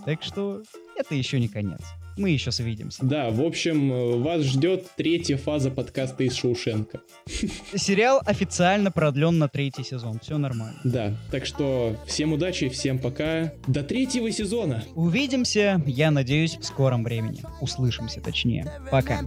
Так 0.04 0.22
что 0.22 0.62
это 0.96 1.14
еще 1.14 1.40
не 1.40 1.48
конец. 1.48 1.80
Мы 2.16 2.30
еще 2.30 2.52
свидимся. 2.52 3.04
Да, 3.04 3.30
в 3.30 3.40
общем, 3.40 3.92
э, 3.92 4.16
вас 4.18 4.42
ждет 4.42 4.86
третья 4.96 5.36
фаза 5.36 5.70
подкаста 5.70 6.22
из 6.22 6.34
Шоушенка. 6.34 7.00
Сериал 7.74 8.22
официально 8.24 8.92
продлен 8.92 9.38
на 9.38 9.48
третий 9.48 9.82
сезон. 9.82 10.20
Все 10.22 10.38
нормально. 10.38 10.78
Да, 10.84 11.12
так 11.30 11.44
что 11.44 11.96
всем 12.06 12.32
удачи, 12.32 12.68
всем 12.68 12.98
пока. 12.98 13.52
До 13.66 13.82
третьего 13.82 14.30
сезона. 14.30 14.84
Увидимся, 14.94 15.82
я 15.86 16.10
надеюсь, 16.10 16.56
в 16.56 16.64
скором 16.64 17.02
времени. 17.02 17.42
Услышимся, 17.60 18.20
точнее. 18.20 18.70
Пока. 18.90 19.20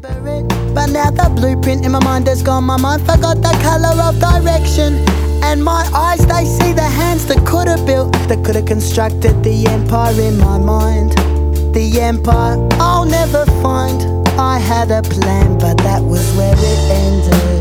And 5.39 5.63
my 5.63 5.87
eyes, 5.93 6.25
they 6.25 6.43
see 6.45 6.73
the 6.73 6.81
hands 6.81 7.25
that 7.27 7.45
could 7.45 7.67
have 7.67 7.85
built, 7.85 8.11
that 8.27 8.43
could 8.43 8.55
have 8.55 8.65
constructed 8.65 9.43
the 9.43 9.67
empire 9.67 10.19
in 10.19 10.37
my 10.39 10.57
mind. 10.57 11.36
The 11.73 11.99
empire 12.01 12.57
I'll 12.73 13.05
never 13.05 13.45
find. 13.61 14.27
I 14.39 14.59
had 14.59 14.91
a 14.91 15.01
plan, 15.01 15.57
but 15.57 15.77
that 15.79 16.01
was 16.01 16.25
where 16.35 16.55
it 16.55 16.91
ended. 16.91 17.56